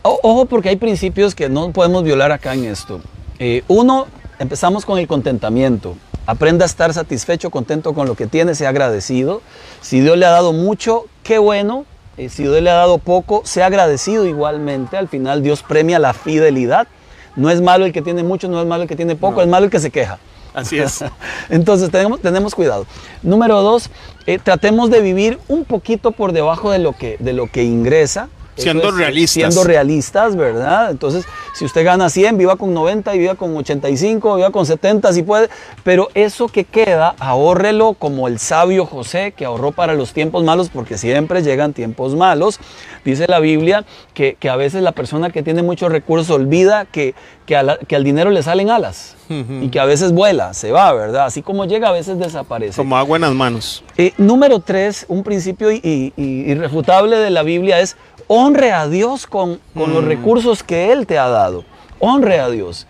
Ojo 0.02 0.46
porque 0.46 0.68
hay 0.68 0.76
principios 0.76 1.34
que 1.34 1.48
no 1.48 1.72
podemos 1.72 2.04
violar 2.04 2.30
acá 2.30 2.52
en 2.52 2.64
esto. 2.64 3.00
Eh, 3.38 3.62
uno, 3.68 4.06
empezamos 4.38 4.84
con 4.84 4.98
el 4.98 5.06
contentamiento. 5.06 5.96
Aprenda 6.26 6.64
a 6.64 6.66
estar 6.66 6.92
satisfecho, 6.92 7.50
contento 7.50 7.94
con 7.94 8.06
lo 8.06 8.16
que 8.16 8.26
tiene, 8.26 8.54
sea 8.54 8.68
agradecido. 8.68 9.40
Si 9.80 10.00
Dios 10.00 10.18
le 10.18 10.26
ha 10.26 10.30
dado 10.30 10.52
mucho, 10.52 11.06
qué 11.22 11.38
bueno. 11.38 11.86
Eh, 12.22 12.28
si 12.28 12.44
Dios 12.44 12.62
le 12.62 12.70
ha 12.70 12.74
dado 12.74 12.98
poco, 12.98 13.42
sea 13.44 13.66
agradecido 13.66 14.26
igualmente. 14.26 14.96
Al 14.96 15.08
final 15.08 15.42
Dios 15.42 15.62
premia 15.62 15.98
la 15.98 16.12
fidelidad. 16.12 16.86
No 17.34 17.50
es 17.50 17.60
malo 17.60 17.84
el 17.84 17.92
que 17.92 18.02
tiene 18.02 18.22
mucho, 18.22 18.48
no 18.48 18.60
es 18.60 18.66
malo 18.66 18.82
el 18.84 18.88
que 18.88 18.94
tiene 18.94 19.16
poco, 19.16 19.42
es 19.42 19.48
malo 19.48 19.64
el 19.64 19.70
que 19.70 19.80
se 19.80 19.90
queja. 19.90 20.18
Así 20.54 20.78
es. 20.78 21.04
Entonces 21.48 21.90
tenemos, 21.90 22.20
tenemos 22.20 22.54
cuidado. 22.54 22.86
Número 23.22 23.60
dos, 23.62 23.90
eh, 24.26 24.38
tratemos 24.38 24.90
de 24.90 25.00
vivir 25.00 25.40
un 25.48 25.64
poquito 25.64 26.12
por 26.12 26.32
debajo 26.32 26.70
de 26.70 26.78
lo 26.78 26.92
que, 26.92 27.16
de 27.18 27.32
lo 27.32 27.48
que 27.48 27.64
ingresa. 27.64 28.28
Siendo 28.56 28.90
realistas. 28.90 29.32
Siendo 29.32 29.64
realistas, 29.64 30.36
¿verdad? 30.36 30.90
Entonces, 30.90 31.24
si 31.54 31.64
usted 31.64 31.84
gana 31.84 32.10
100, 32.10 32.36
viva 32.36 32.56
con 32.56 32.74
90 32.74 33.14
y 33.14 33.18
viva 33.18 33.34
con 33.34 33.56
85, 33.56 34.36
viva 34.36 34.50
con 34.50 34.66
70 34.66 35.12
si 35.12 35.22
puede. 35.22 35.48
Pero 35.84 36.08
eso 36.14 36.48
que 36.48 36.64
queda, 36.64 37.14
ahórrelo 37.18 37.94
como 37.94 38.28
el 38.28 38.38
sabio 38.38 38.86
José 38.86 39.32
que 39.36 39.44
ahorró 39.44 39.72
para 39.72 39.94
los 39.94 40.12
tiempos 40.12 40.44
malos, 40.44 40.68
porque 40.68 40.98
siempre 40.98 41.42
llegan 41.42 41.72
tiempos 41.72 42.14
malos. 42.14 42.60
Dice 43.04 43.26
la 43.26 43.40
Biblia 43.40 43.84
que, 44.14 44.36
a 44.48 44.56
veces 44.56 44.82
la 44.82 44.92
persona 44.92 45.30
que 45.30 45.42
tiene 45.42 45.62
muchos 45.62 45.90
recursos 45.90 46.30
olvida 46.30 46.84
que, 46.84 47.14
que, 47.46 47.56
al 47.56 48.04
dinero 48.04 48.30
le 48.30 48.42
salen 48.42 48.70
alas 48.70 49.16
y 49.28 49.68
que 49.68 49.80
a 49.80 49.86
veces 49.86 50.12
vuela, 50.12 50.52
se 50.52 50.72
va, 50.72 50.92
¿verdad? 50.92 51.24
Así 51.24 51.40
como 51.40 51.64
llega, 51.64 51.88
a 51.88 51.92
veces 51.92 52.18
desaparece. 52.18 52.76
Como 52.76 52.96
agua 52.96 53.16
en 53.16 53.22
las 53.22 53.32
manos. 53.32 53.82
Eh, 53.96 54.12
número 54.18 54.60
tres, 54.60 55.06
un 55.08 55.22
principio 55.22 55.70
irrefutable 55.70 57.16
de 57.16 57.30
la 57.30 57.42
Biblia 57.42 57.80
es 57.80 57.96
honre 58.34 58.72
a 58.72 58.88
Dios 58.88 59.26
con, 59.26 59.60
los 59.74 60.02
mm. 60.02 60.06
recursos 60.06 60.62
que 60.62 60.90
Él 60.90 61.06
te 61.06 61.18
ha 61.18 61.28
dado. 61.28 61.64
Honre 61.98 62.40
a 62.40 62.48
Dios. 62.48 62.86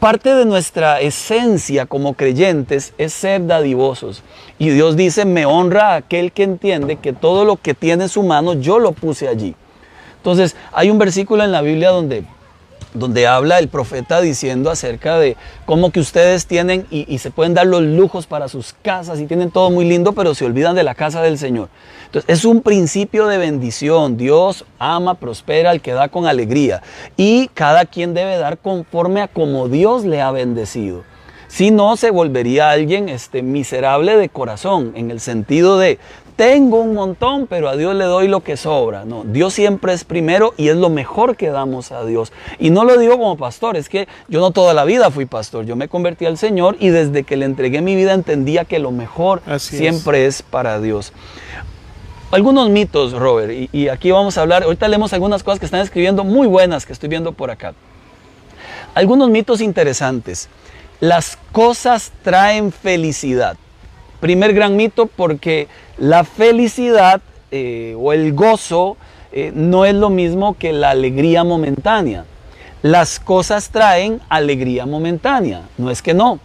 Parte 0.00 0.34
de 0.34 0.46
nuestra 0.46 1.00
esencia 1.00 1.84
como 1.84 2.14
creyentes 2.14 2.94
es 2.96 3.12
ser 3.12 3.46
dadivosos. 3.46 4.22
Y 4.58 4.70
Dios 4.70 4.96
dice, 4.96 5.26
me 5.26 5.44
honra 5.44 5.92
a 5.92 5.96
aquel 5.96 6.32
que 6.32 6.44
entiende 6.44 6.96
que 6.96 7.12
todo 7.12 7.44
lo 7.44 7.56
que 7.56 7.74
tiene 7.74 8.04
en 8.04 8.08
su 8.08 8.22
mano 8.22 8.54
yo 8.54 8.78
lo 8.78 8.92
puse 8.92 9.28
allí. 9.28 9.54
Entonces, 10.16 10.56
hay 10.72 10.90
un 10.90 10.98
versículo 10.98 11.44
en 11.44 11.52
la 11.52 11.60
Biblia 11.60 11.90
donde 11.90 12.24
donde 12.94 13.26
habla 13.26 13.58
el 13.58 13.68
profeta 13.68 14.20
diciendo 14.20 14.70
acerca 14.70 15.18
de 15.18 15.36
cómo 15.64 15.90
que 15.90 16.00
ustedes 16.00 16.46
tienen 16.46 16.86
y, 16.90 17.18
se 17.18 17.30
pueden 17.30 17.54
dar 17.54 17.66
los 17.66 17.82
lujos 17.82 18.26
para 18.26 18.48
sus 18.48 18.74
casas 18.82 19.20
y 19.20 19.26
tienen 19.26 19.50
todo 19.50 19.70
muy 19.70 19.84
lindo, 19.84 20.12
pero 20.12 20.34
se 20.34 20.44
olvidan 20.44 20.76
de 20.76 20.82
la 20.82 20.94
casa 20.94 21.22
del 21.22 21.38
Señor. 21.38 21.68
Entonces, 22.06 22.28
es 22.28 22.44
un 22.44 22.62
principio 22.62 23.26
de 23.26 23.38
bendición. 23.38 24.16
Dios 24.16 24.64
ama, 24.78 25.14
prospera 25.14 25.70
al 25.70 25.80
que 25.80 25.92
da 25.92 26.08
con 26.08 26.26
alegría. 26.26 26.82
Y 27.16 27.48
cada 27.48 27.84
quien 27.84 28.14
debe 28.14 28.38
dar 28.38 28.58
conforme 28.58 29.22
a 29.22 29.28
como 29.28 29.68
Dios 29.68 30.04
le 30.04 30.20
ha 30.20 30.30
bendecido. 30.30 31.04
Si 31.48 31.70
no, 31.70 31.96
se 31.96 32.10
volvería 32.10 32.70
alguien 32.70 33.08
este, 33.08 33.42
miserable 33.42 34.16
de 34.16 34.28
corazón, 34.28 34.92
en 34.94 35.10
el 35.10 35.20
sentido 35.20 35.78
de 35.78 35.98
tengo 36.36 36.80
un 36.80 36.94
montón, 36.94 37.46
pero 37.46 37.68
a 37.68 37.76
Dios 37.76 37.94
le 37.94 38.04
doy 38.04 38.28
lo 38.28 38.40
que 38.40 38.56
sobra. 38.56 39.04
No, 39.04 39.24
Dios 39.24 39.54
siempre 39.54 39.94
es 39.94 40.04
primero 40.04 40.52
y 40.56 40.68
es 40.68 40.76
lo 40.76 40.90
mejor 40.90 41.36
que 41.36 41.48
damos 41.48 41.92
a 41.92 42.04
Dios. 42.04 42.32
Y 42.58 42.70
no 42.70 42.84
lo 42.84 42.98
digo 42.98 43.18
como 43.18 43.36
pastor, 43.36 43.76
es 43.76 43.88
que 43.88 44.06
yo 44.28 44.40
no 44.40 44.50
toda 44.50 44.74
la 44.74 44.84
vida 44.84 45.10
fui 45.10 45.24
pastor, 45.24 45.64
yo 45.64 45.76
me 45.76 45.88
convertí 45.88 46.26
al 46.26 46.36
Señor 46.36 46.76
y 46.78 46.90
desde 46.90 47.24
que 47.24 47.36
le 47.36 47.46
entregué 47.46 47.80
mi 47.80 47.96
vida 47.96 48.12
entendía 48.12 48.64
que 48.64 48.78
lo 48.78 48.90
mejor 48.92 49.40
siempre 49.58 50.26
es. 50.26 50.42
para 50.42 50.78
Dios. 50.78 51.12
Algunos 52.30 52.68
mitos, 52.68 53.12
Robert, 53.12 53.52
y, 53.52 53.70
y 53.72 53.88
aquí 53.88 54.10
vamos 54.10 54.36
a 54.36 54.42
hablar, 54.42 54.64
ahorita 54.64 54.88
leemos 54.88 55.12
algunas 55.12 55.42
cosas 55.42 55.58
que 55.58 55.64
están 55.64 55.80
escribiendo 55.80 56.22
muy 56.24 56.46
buenas 56.46 56.84
que 56.84 56.92
estoy 56.92 57.08
viendo 57.08 57.32
por 57.32 57.50
acá. 57.50 57.72
Algunos 58.94 59.30
mitos 59.30 59.60
interesantes. 59.60 60.48
Las 61.00 61.38
cosas 61.52 62.12
traen 62.22 62.72
felicidad. 62.72 63.56
Primer 64.20 64.52
gran 64.54 64.76
mito 64.76 65.06
porque 65.06 65.68
la 65.98 66.24
felicidad 66.24 67.20
eh, 67.50 67.94
o 67.98 68.12
el 68.12 68.32
gozo 68.32 68.96
eh, 69.32 69.52
no 69.54 69.84
es 69.84 69.94
lo 69.94 70.10
mismo 70.10 70.56
que 70.58 70.72
la 70.72 70.90
alegría 70.90 71.44
momentánea. 71.44 72.24
Las 72.82 73.18
cosas 73.18 73.70
traen 73.70 74.20
alegría 74.28 74.86
momentánea, 74.86 75.62
no 75.76 75.90
es 75.90 76.02
que 76.02 76.14
no. 76.14 76.38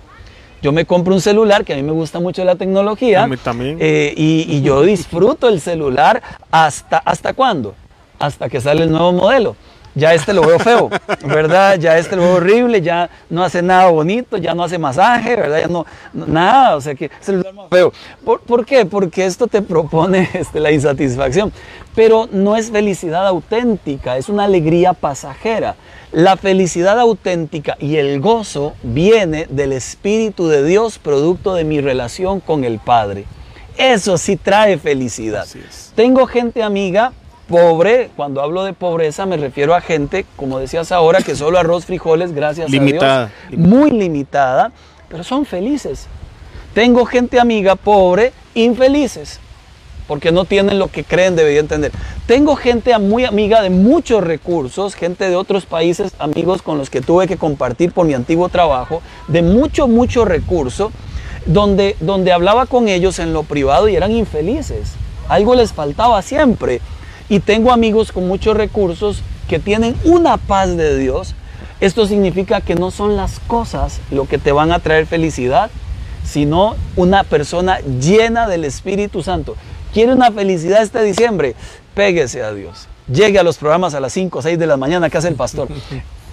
Yo 0.61 0.71
me 0.71 0.85
compro 0.85 1.13
un 1.13 1.21
celular, 1.21 1.65
que 1.65 1.73
a 1.73 1.75
mí 1.75 1.81
me 1.81 1.91
gusta 1.91 2.19
mucho 2.19 2.43
la 2.45 2.55
tecnología. 2.55 3.27
también. 3.43 3.77
Eh, 3.79 4.13
y, 4.15 4.45
y, 4.47 4.61
yo 4.61 4.83
disfruto 4.83 5.49
el 5.49 5.59
celular 5.59 6.21
hasta, 6.51 6.97
¿hasta 6.99 7.33
cuándo? 7.33 7.73
Hasta 8.19 8.47
que 8.47 8.61
sale 8.61 8.83
el 8.83 8.91
nuevo 8.91 9.11
modelo 9.11 9.55
ya 9.95 10.13
este 10.13 10.33
lo 10.33 10.41
veo 10.41 10.59
feo, 10.59 10.89
¿verdad? 11.25 11.77
Ya 11.77 11.97
este 11.97 12.15
lo 12.15 12.23
veo 12.23 12.35
horrible, 12.35 12.81
ya 12.81 13.09
no 13.29 13.43
hace 13.43 13.61
nada 13.61 13.89
bonito, 13.89 14.37
ya 14.37 14.53
no 14.53 14.63
hace 14.63 14.77
masaje, 14.77 15.35
¿verdad? 15.35 15.61
Ya 15.61 15.67
no, 15.67 15.85
nada, 16.13 16.75
o 16.75 16.81
sea 16.81 16.95
que 16.95 17.05
es 17.05 17.29
el 17.29 17.37
más 17.53 17.69
feo. 17.69 17.91
¿Por, 18.23 18.65
qué? 18.65 18.85
Porque 18.85 19.25
esto 19.25 19.47
te 19.47 19.61
propone 19.61 20.29
este, 20.33 20.59
la 20.59 20.71
insatisfacción, 20.71 21.51
pero 21.95 22.27
no 22.31 22.55
es 22.55 22.71
felicidad 22.71 23.27
auténtica, 23.27 24.17
es 24.17 24.29
una 24.29 24.45
alegría 24.45 24.93
pasajera. 24.93 25.75
La 26.11 26.35
felicidad 26.35 26.99
auténtica 26.99 27.77
y 27.79 27.95
el 27.95 28.19
gozo 28.19 28.73
viene 28.83 29.47
del 29.49 29.71
Espíritu 29.71 30.49
de 30.49 30.61
Dios, 30.63 30.99
producto 30.99 31.53
de 31.53 31.63
mi 31.63 31.79
relación 31.79 32.41
con 32.41 32.65
el 32.65 32.79
Padre. 32.79 33.25
Eso 33.77 34.17
sí 34.17 34.35
trae 34.35 34.77
felicidad. 34.77 35.47
Tengo 35.95 36.27
gente 36.27 36.63
amiga 36.63 37.13
pobre, 37.51 38.09
cuando 38.15 38.41
hablo 38.41 38.63
de 38.63 38.73
pobreza 38.73 39.25
me 39.25 39.37
refiero 39.37 39.75
a 39.75 39.81
gente, 39.81 40.25
como 40.35 40.57
decías 40.57 40.91
ahora, 40.91 41.21
que 41.21 41.35
solo 41.35 41.59
arroz, 41.59 41.85
frijoles, 41.85 42.33
gracias 42.33 42.67
a 42.67 42.71
Dios, 42.71 43.29
muy 43.51 43.91
limitada, 43.91 44.71
pero 45.09 45.23
son 45.23 45.45
felices. 45.45 46.07
Tengo 46.73 47.05
gente 47.05 47.39
amiga 47.39 47.75
pobre, 47.75 48.31
infelices, 48.55 49.39
porque 50.07 50.31
no 50.31 50.45
tienen 50.45 50.79
lo 50.79 50.87
que 50.87 51.03
creen 51.03 51.35
deberían 51.35 51.67
tener. 51.67 51.91
Tengo 52.25 52.55
gente 52.55 52.97
muy 52.97 53.25
amiga 53.25 53.61
de 53.61 53.69
muchos 53.69 54.23
recursos, 54.23 54.95
gente 54.95 55.29
de 55.29 55.35
otros 55.35 55.65
países, 55.65 56.13
amigos 56.17 56.61
con 56.61 56.77
los 56.77 56.89
que 56.89 57.01
tuve 57.01 57.27
que 57.27 57.37
compartir 57.37 57.91
por 57.91 58.05
mi 58.05 58.13
antiguo 58.13 58.47
trabajo, 58.49 59.01
de 59.27 59.41
mucho, 59.41 59.87
mucho 59.87 60.23
recurso, 60.23 60.91
donde, 61.45 61.95
donde 61.99 62.31
hablaba 62.31 62.65
con 62.65 62.87
ellos 62.87 63.19
en 63.19 63.33
lo 63.33 63.43
privado 63.43 63.89
y 63.89 63.95
eran 63.95 64.11
infelices. 64.11 64.93
Algo 65.27 65.55
les 65.55 65.73
faltaba 65.73 66.21
siempre. 66.21 66.81
Y 67.31 67.39
tengo 67.39 67.71
amigos 67.71 68.11
con 68.11 68.27
muchos 68.27 68.57
recursos 68.57 69.21
que 69.47 69.57
tienen 69.57 69.95
una 70.03 70.35
paz 70.35 70.75
de 70.75 70.97
Dios. 70.97 71.33
Esto 71.79 72.05
significa 72.05 72.59
que 72.59 72.75
no 72.75 72.91
son 72.91 73.15
las 73.15 73.39
cosas 73.47 74.01
lo 74.11 74.27
que 74.27 74.37
te 74.37 74.51
van 74.51 74.73
a 74.73 74.79
traer 74.79 75.05
felicidad, 75.05 75.71
sino 76.25 76.75
una 76.97 77.23
persona 77.23 77.79
llena 77.79 78.49
del 78.49 78.65
Espíritu 78.65 79.23
Santo. 79.23 79.55
¿Quiere 79.93 80.11
una 80.11 80.29
felicidad 80.29 80.83
este 80.83 81.01
diciembre? 81.03 81.55
Péguese 81.95 82.43
a 82.43 82.51
Dios. 82.51 82.89
Llegue 83.07 83.39
a 83.39 83.43
los 83.43 83.57
programas 83.57 83.93
a 83.93 84.01
las 84.01 84.11
5 84.11 84.39
o 84.39 84.41
6 84.41 84.59
de 84.59 84.67
la 84.67 84.75
mañana 84.75 85.09
que 85.09 85.17
hace 85.17 85.29
el 85.29 85.35
pastor. 85.35 85.69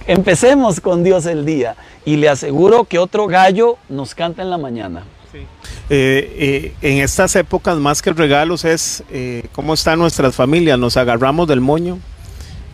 Empecemos 0.08 0.80
con 0.80 1.04
Dios 1.04 1.26
el 1.26 1.44
día 1.46 1.76
y 2.04 2.16
le 2.16 2.28
aseguro 2.28 2.86
que 2.86 2.98
otro 2.98 3.28
gallo 3.28 3.78
nos 3.88 4.16
canta 4.16 4.42
en 4.42 4.50
la 4.50 4.58
mañana. 4.58 5.04
Eh, 5.34 5.44
eh, 5.90 6.74
en 6.82 7.02
estas 7.02 7.34
épocas 7.36 7.76
más 7.78 8.02
que 8.02 8.12
regalos 8.12 8.64
es 8.64 9.02
eh, 9.10 9.46
cómo 9.52 9.74
están 9.74 9.98
nuestras 9.98 10.34
familias, 10.34 10.78
nos 10.78 10.96
agarramos 10.96 11.48
del 11.48 11.60
moño, 11.60 11.98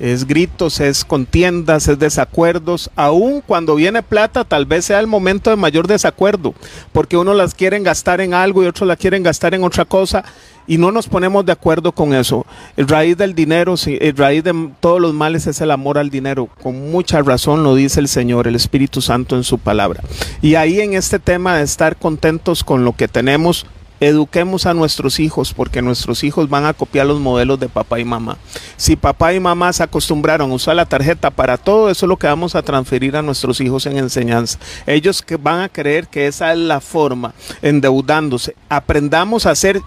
es 0.01 0.27
gritos, 0.27 0.81
es 0.81 1.05
contiendas, 1.05 1.87
es 1.89 1.99
desacuerdos, 1.99 2.91
aun 2.97 3.41
cuando 3.41 3.77
viene 3.77 4.03
plata 4.03 4.45
tal 4.45 4.67
vez 4.67 4.87
sea 4.87 5.01
el 5.01 5.07
momento 5.07 5.51
de 5.51 5.57
mayor 5.57 5.87
desacuerdo, 5.87 6.55
porque 6.93 7.17
uno 7.17 7.35
las 7.35 7.55
quieren 7.55 7.85
gastar 7.85 8.21
en 8.21 8.35
algo 8.35 8.63
y 8.63 8.67
otros 8.67 8.89
la 8.89 8.97
quieren 8.97 9.23
gastar 9.23 9.55
en 9.55 9.63
otra 9.63 9.85
cosa 9.85 10.25
y 10.67 10.79
no 10.79 10.91
nos 10.91 11.09
ponemos 11.09 11.45
de 11.45 11.53
acuerdo 11.53 11.93
con 11.93 12.15
eso. 12.15 12.47
El 12.77 12.89
raíz 12.89 13.17
del 13.17 13.35
dinero, 13.35 13.75
el 13.87 14.17
raíz 14.17 14.45
de 14.45 14.71
todos 14.81 15.01
los 15.01 15.15
males 15.15 15.47
es 15.47 15.61
el 15.61 15.71
amor 15.71 15.99
al 15.99 16.11
dinero. 16.11 16.49
Con 16.63 16.91
mucha 16.91 17.23
razón 17.23 17.63
lo 17.63 17.75
dice 17.75 18.01
el 18.01 18.09
Señor, 18.09 18.47
el 18.47 18.57
Espíritu 18.57 19.01
Santo 19.01 19.37
en 19.37 19.45
su 19.45 19.59
palabra. 19.59 20.03
Y 20.43 20.55
ahí 20.55 20.81
en 20.81 20.95
este 20.95 21.19
tema 21.19 21.57
de 21.57 21.65
estar 21.65 21.97
contentos 21.97 22.65
con 22.65 22.85
lo 22.85 22.93
que 22.93 23.09
tenemos, 23.09 23.67
eduquemos 24.01 24.67
a 24.67 24.75
nuestros 24.75 25.21
hijos 25.21 25.55
porque 25.55 25.83
nuestros 25.83 26.25
hijos 26.25 26.49
van 26.49 26.67
a 26.67 26.75
copiar 26.75 27.07
los 27.07 27.21
modelos 27.21 27.61
de 27.61 27.69
papá 27.69 28.01
y 28.01 28.05
mamá. 28.05 28.37
Si 28.77 28.97
papá 28.97 29.33
y 29.35 29.41
mamá 29.41 29.73
se 29.73 29.83
acostumbraron 29.83 30.51
a 30.51 30.55
usar 30.55 30.77
la 30.77 30.87
tarjeta 30.87 31.31
para 31.31 31.57
todo, 31.57 31.91
eso 31.91 32.07
es 32.07 32.09
lo 32.09 32.17
que 32.17 32.27
vamos 32.27 32.55
a 32.55 32.63
transferir 32.63 33.17
a 33.17 33.23
nuestros 33.23 33.61
hijos 33.61 33.87
en 33.87 33.97
enseñanza. 33.97 34.59
Ellos 34.87 35.23
que 35.23 35.37
van 35.37 35.61
a 35.61 35.69
creer 35.69 36.09
que 36.09 36.27
esa 36.27 36.53
es 36.53 36.59
la 36.59 36.81
forma, 36.81 37.35
endeudándose. 37.63 38.57
Aprendamos 38.69 39.47
a 39.47 39.53
hacer 39.53 39.81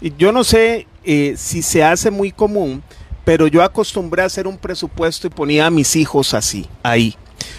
yo 0.00 0.32
no 0.32 0.44
sé 0.44 0.86
eh, 1.04 1.34
si 1.36 1.62
se 1.62 1.82
hace 1.82 2.10
muy 2.10 2.32
común, 2.32 2.82
pero 3.24 3.46
yo 3.46 3.62
acostumbré 3.62 4.22
a 4.22 4.26
hacer 4.26 4.46
un 4.46 4.56
presupuesto 4.56 5.26
y 5.26 5.30
ponía 5.30 5.66
a 5.66 5.70
mis 5.70 5.96
hijos 5.96 6.34
así, 6.34 6.66
ahí. 6.82 7.16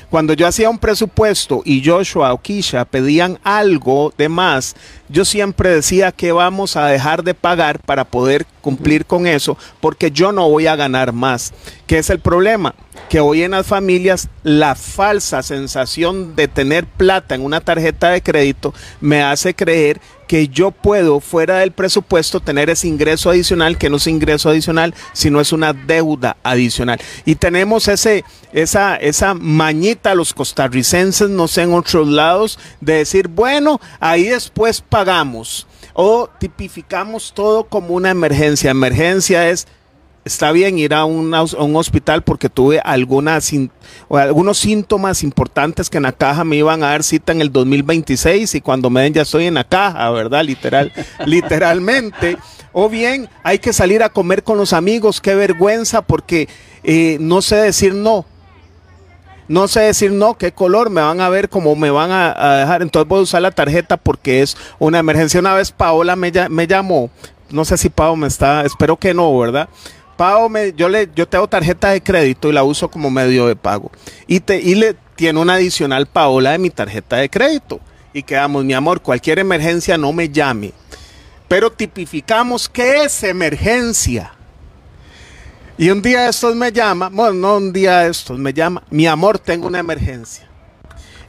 Cuando 0.09 0.33
yo 0.33 0.47
hacía 0.47 0.69
un 0.71 0.79
presupuesto 0.79 1.61
y 1.63 1.85
Joshua 1.85 2.33
o 2.33 2.41
Kisha 2.41 2.85
pedían 2.85 3.39
algo 3.43 4.11
de 4.17 4.27
más, 4.27 4.75
yo 5.07 5.23
siempre 5.23 5.69
decía 5.69 6.11
que 6.11 6.31
vamos 6.31 6.75
a 6.75 6.87
dejar 6.87 7.23
de 7.23 7.35
pagar 7.35 7.79
para 7.79 8.05
poder 8.05 8.47
cumplir 8.61 9.05
con 9.05 9.27
eso, 9.27 9.57
porque 9.79 10.09
yo 10.09 10.31
no 10.31 10.49
voy 10.49 10.65
a 10.65 10.75
ganar 10.75 11.13
más. 11.13 11.53
¿Qué 11.85 11.99
es 11.99 12.09
el 12.09 12.19
problema? 12.19 12.73
Que 13.07 13.19
hoy 13.19 13.43
en 13.43 13.51
las 13.51 13.67
familias 13.67 14.29
la 14.41 14.73
falsa 14.73 15.43
sensación 15.43 16.35
de 16.35 16.47
tener 16.47 16.87
plata 16.87 17.35
en 17.35 17.45
una 17.45 17.61
tarjeta 17.61 18.09
de 18.09 18.23
crédito 18.23 18.73
me 18.99 19.21
hace 19.21 19.53
creer 19.53 20.01
que 20.29 20.47
yo 20.47 20.69
puedo 20.69 21.21
fuera 21.21 21.57
del 21.57 21.71
presupuesto 21.71 22.39
tener 22.39 22.69
ese 22.69 22.87
ingreso 22.87 23.31
adicional, 23.31 23.79
que 23.79 23.89
no 23.89 23.97
es 23.97 24.05
ingreso 24.05 24.47
adicional, 24.47 24.93
sino 25.11 25.41
es 25.41 25.51
una 25.51 25.73
deuda 25.73 26.37
adicional. 26.43 27.01
Y 27.25 27.33
tenemos 27.33 27.87
ese, 27.87 28.23
esa, 28.53 28.95
esa 28.97 29.33
mañita 29.33 30.13
los 30.13 30.35
costarricenses, 30.35 31.31
no 31.31 31.47
sé, 31.47 31.63
en 31.63 31.73
otros 31.73 32.07
lados, 32.07 32.59
de 32.79 32.97
decir, 32.97 33.27
bueno, 33.27 33.81
ahí 33.99 34.25
después 34.25 34.81
pagamos 34.81 35.65
o 35.93 36.29
tipificamos 36.37 37.33
todo 37.33 37.63
como 37.63 37.95
una 37.95 38.11
emergencia. 38.11 38.69
Emergencia 38.69 39.49
es 39.49 39.67
está 40.29 40.51
bien 40.51 40.77
ir 40.77 40.93
a 40.93 41.05
un, 41.05 41.33
hospital 41.33 42.23
porque 42.23 42.49
tuve 42.49 42.79
algunas, 42.79 43.51
algunos 44.09 44.57
síntomas 44.59 45.23
importantes 45.23 45.89
que 45.89 45.97
en 45.97 46.03
la 46.03 46.11
caja 46.11 46.43
me 46.43 46.55
iban 46.55 46.83
a 46.83 46.89
dar 46.89 47.03
cita 47.03 47.31
en 47.31 47.41
el 47.41 47.51
2026 47.51 48.55
y 48.55 48.61
cuando 48.61 48.89
me 48.89 49.01
den 49.01 49.13
ya 49.13 49.23
estoy 49.23 49.45
en 49.45 49.55
la 49.55 49.63
caja, 49.63 50.09
¿verdad? 50.11 50.43
Literal, 50.43 50.93
literalmente. 51.25 52.37
O 52.71 52.89
bien 52.89 53.27
hay 53.43 53.57
que 53.57 53.73
salir 53.73 54.03
a 54.03 54.09
comer 54.09 54.43
con 54.43 54.57
los 54.57 54.73
amigos, 54.73 55.19
qué 55.19 55.33
vergüenza 55.33 56.03
porque 56.03 56.47
eh, 56.83 57.17
no 57.19 57.41
sé 57.41 57.55
decir 57.55 57.95
no. 57.95 58.25
No 59.47 59.67
sé 59.67 59.79
decir 59.79 60.11
no, 60.11 60.35
qué 60.35 60.51
color, 60.51 60.91
me 60.91 61.01
van 61.01 61.21
a 61.21 61.29
ver 61.29 61.49
cómo 61.49 61.75
me 61.75 61.89
van 61.89 62.11
a, 62.11 62.57
dejar. 62.57 62.83
Entonces 62.83 63.09
voy 63.09 63.19
a 63.19 63.23
usar 63.23 63.41
la 63.41 63.49
tarjeta 63.49 63.97
porque 63.97 64.43
es 64.43 64.55
una 64.77 64.99
emergencia. 64.99 65.39
Una 65.39 65.55
vez 65.55 65.71
Paola 65.71 66.15
me, 66.15 66.31
me 66.49 66.67
llamó, 66.67 67.09
no 67.49 67.65
sé 67.65 67.77
si 67.77 67.89
Pao 67.89 68.15
me 68.15 68.27
está, 68.27 68.63
espero 68.63 68.97
que 68.97 69.13
no, 69.13 69.37
¿verdad? 69.37 69.69
Pau, 70.19 70.49
me, 70.49 70.73
yo, 70.73 70.89
le, 70.89 71.09
yo 71.15 71.29
tengo 71.29 71.47
tarjeta 71.47 71.91
de 71.91 72.03
crédito 72.03 72.49
y 72.49 72.51
la 72.51 72.61
uso 72.61 72.91
como 72.91 73.09
medio 73.09 73.47
de 73.47 73.55
pago. 73.55 73.89
Y, 74.27 74.41
te, 74.41 74.59
y 74.59 74.75
le 74.75 74.97
tiene 75.15 75.39
una 75.39 75.53
adicional 75.53 76.07
Paola 76.07 76.51
de 76.51 76.57
mi 76.57 76.69
tarjeta 76.69 77.15
de 77.15 77.29
crédito. 77.29 77.79
Y 78.11 78.23
quedamos, 78.23 78.65
mi 78.65 78.73
amor, 78.73 78.99
cualquier 79.01 79.39
emergencia 79.39 79.97
no 79.97 80.11
me 80.11 80.27
llame. 80.27 80.73
Pero 81.47 81.71
tipificamos 81.71 82.67
qué 82.67 83.05
es 83.05 83.23
emergencia. 83.23 84.33
Y 85.77 85.89
un 85.89 86.01
día 86.01 86.27
estos 86.27 86.53
me 86.53 86.73
llama, 86.73 87.07
bueno, 87.07 87.35
no 87.35 87.55
un 87.55 87.71
día 87.71 88.05
estos 88.05 88.37
me 88.37 88.51
llama, 88.51 88.83
mi 88.89 89.07
amor, 89.07 89.39
tengo 89.39 89.67
una 89.67 89.79
emergencia 89.79 90.48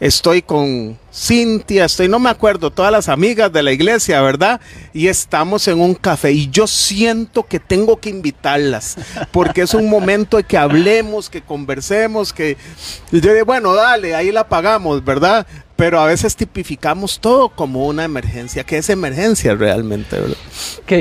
estoy 0.01 0.43
con 0.43 0.99
Cintia, 1.13 1.85
estoy, 1.85 2.09
no 2.09 2.19
me 2.19 2.31
acuerdo, 2.31 2.71
todas 2.71 2.91
las 2.91 3.09
amigas 3.09 3.53
de 3.53 3.63
la 3.63 3.73
iglesia, 3.73 4.21
¿verdad? 4.23 4.61
Y 4.93 5.09
estamos 5.09 5.69
en 5.69 5.81
un 5.81 5.95
café 5.95 6.33
y 6.33 6.49
yo 6.51 6.67
siento 6.67 7.45
que 7.45 7.61
tengo 7.61 8.01
que 8.01 8.09
invitarlas, 8.09 8.97
porque 9.31 9.63
es 9.63 9.75
un 9.75 9.89
momento 9.89 10.39
de 10.39 10.45
que 10.45 10.57
hablemos, 10.57 11.29
que 11.29 11.43
conversemos, 11.43 12.33
que 12.33 12.57
yo 13.13 13.33
digo, 13.33 13.45
bueno, 13.45 13.75
dale, 13.75 14.15
ahí 14.15 14.33
la 14.33 14.49
pagamos, 14.49 15.05
¿verdad? 15.05 15.47
Pero 15.77 16.01
a 16.01 16.07
veces 16.07 16.37
tipificamos 16.37 17.21
todo 17.21 17.51
como 17.51 17.87
una 17.87 18.05
emergencia, 18.05 18.65
que 18.65 18.79
es 18.79 18.89
emergencia 18.89 19.55
realmente, 19.55 20.19
¿verdad? 20.19 20.37
Ok, 20.83 20.93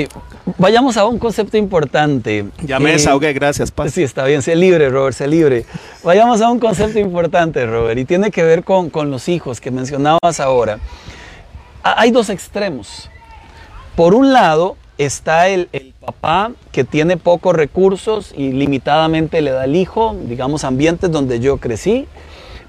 Vayamos 0.58 0.96
a 0.96 1.04
un 1.06 1.18
concepto 1.18 1.56
importante. 1.56 2.46
Ya 2.62 2.78
me 2.80 2.94
Eh, 2.94 3.32
gracias, 3.32 3.70
Paz. 3.70 3.92
Sí, 3.92 4.02
está 4.02 4.24
bien, 4.24 4.42
sé 4.42 4.56
libre, 4.56 4.88
Robert, 4.88 5.14
sé 5.16 5.28
libre. 5.28 5.64
Vayamos 6.02 6.40
a 6.40 6.50
un 6.50 6.58
concepto 6.58 6.98
importante, 6.98 7.64
Robert, 7.66 7.98
y 7.98 8.04
tiene 8.04 8.30
que 8.30 8.42
ver 8.42 8.64
con, 8.64 8.90
con 8.90 9.10
los 9.10 9.28
hijos 9.28 9.60
que 9.60 9.70
mencionabas 9.70 10.40
ahora. 10.40 10.78
Ha- 11.82 12.00
Hay 12.00 12.10
dos 12.10 12.30
extremos. 12.30 13.10
Por 13.96 14.14
un 14.14 14.32
lado 14.32 14.76
está 14.98 15.48
el, 15.48 15.68
el 15.72 15.92
papá 16.00 16.52
que 16.72 16.84
tiene 16.84 17.16
pocos 17.16 17.54
recursos 17.54 18.32
y 18.36 18.52
limitadamente 18.52 19.40
le 19.42 19.50
da 19.50 19.62
al 19.62 19.76
hijo, 19.76 20.16
digamos, 20.26 20.64
ambientes 20.64 21.10
donde 21.10 21.38
yo 21.40 21.58
crecí. 21.58 22.06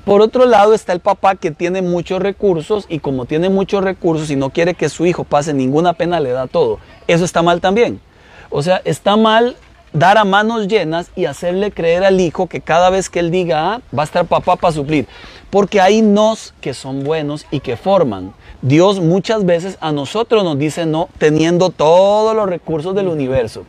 Por 0.06 0.22
otro 0.22 0.46
lado 0.46 0.74
está 0.74 0.94
el 0.94 1.00
papá 1.00 1.36
que 1.36 1.52
tiene 1.52 1.84
muchos 1.84 2.22
recursos 2.22 2.86
y 2.90 3.00
como 3.00 3.26
tiene 3.26 3.50
muchos 3.50 3.84
recursos 3.84 4.32
y 4.32 4.36
no 4.36 4.50
quiere 4.50 4.74
que 4.74 4.90
su 4.90 5.06
hijo 5.06 5.24
pase 5.24 5.54
ninguna 5.54 5.94
pena, 5.94 6.20
le 6.20 6.32
da 6.32 6.48
todo. 6.48 6.80
Eso 7.08 7.24
está 7.24 7.44
mal 7.44 7.62
también. 7.62 8.02
O 8.50 8.64
sea, 8.64 8.82
está 8.84 9.16
mal 9.16 9.56
dar 9.94 10.18
a 10.18 10.24
manos 10.24 10.68
llenas 10.68 11.12
y 11.16 11.26
hacerle 11.26 11.72
creer 11.72 12.04
al 12.04 12.20
hijo 12.20 12.48
que 12.48 12.62
cada 12.62 12.90
vez 12.90 13.10
que 13.10 13.20
él 13.20 13.30
diga 13.30 13.82
va 13.98 14.02
a 14.02 14.06
estar 14.06 14.26
papá 14.26 14.56
para 14.56 14.74
suplir. 14.74 15.08
Porque 15.52 15.80
hay 15.80 16.02
nos 16.02 16.54
que 16.62 16.74
son 16.74 17.04
buenos 17.04 17.46
y 17.52 17.60
que 17.60 17.78
forman. 17.78 18.34
Dios 18.64 19.00
muchas 19.00 19.46
veces 19.46 19.78
a 19.82 19.92
nosotros 19.92 20.44
nos 20.44 20.58
dice 20.58 20.88
no 20.88 21.10
teniendo 21.20 21.70
todos 21.70 22.36
los 22.36 22.50
recursos 22.50 22.96
del 22.96 23.08
universo. 23.08 23.66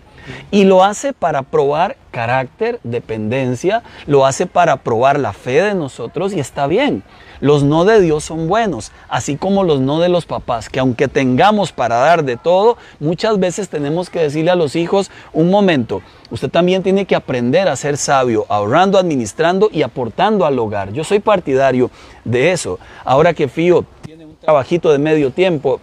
Y 0.51 0.65
lo 0.65 0.85
hace 0.85 1.13
para 1.13 1.43
probar 1.43 1.97
carácter, 2.11 2.79
dependencia, 2.85 3.83
lo 4.07 4.27
hace 4.27 4.47
para 4.47 4.77
probar 4.77 5.19
la 5.19 5.33
fe 5.33 5.63
de 5.63 5.75
nosotros 5.75 6.33
y 6.33 6.41
está 6.41 6.67
bien. 6.67 7.03
Los 7.41 7.65
no 7.65 7.85
de 7.85 8.01
Dios 8.01 8.23
son 8.23 8.47
buenos, 8.47 8.93
así 9.09 9.37
como 9.37 9.65
los 9.65 9.81
no 9.81 9.99
de 9.99 10.09
los 10.09 10.27
papás, 10.27 10.69
que 10.69 10.79
aunque 10.79 11.09
tengamos 11.09 11.73
para 11.73 11.97
dar 11.97 12.23
de 12.23 12.37
todo, 12.37 12.77
muchas 13.01 13.41
veces 13.41 13.69
tenemos 13.69 14.11
que 14.11 14.21
decirle 14.21 14.53
a 14.53 14.55
los 14.55 14.77
hijos, 14.77 15.11
un 15.33 15.51
momento, 15.51 16.03
usted 16.31 16.49
también 16.49 16.85
tiene 16.85 17.05
que 17.05 17.17
aprender 17.17 17.67
a 17.67 17.75
ser 17.75 17.97
sabio, 17.97 18.47
ahorrando, 18.49 18.97
administrando 18.97 19.71
y 19.73 19.83
aportando 19.83 20.47
al 20.47 20.57
hogar. 20.57 20.93
Yo 20.93 21.03
soy 21.03 21.19
partidario 21.19 21.91
de 22.25 22.53
eso. 22.53 22.79
Ahora 23.05 23.35
que 23.35 23.49
Fío 23.49 23.85
tiene 24.03 24.25
un 24.25 24.37
trabajito 24.37 24.93
de 24.93 24.99
medio 24.99 25.33
tiempo, 25.33 25.81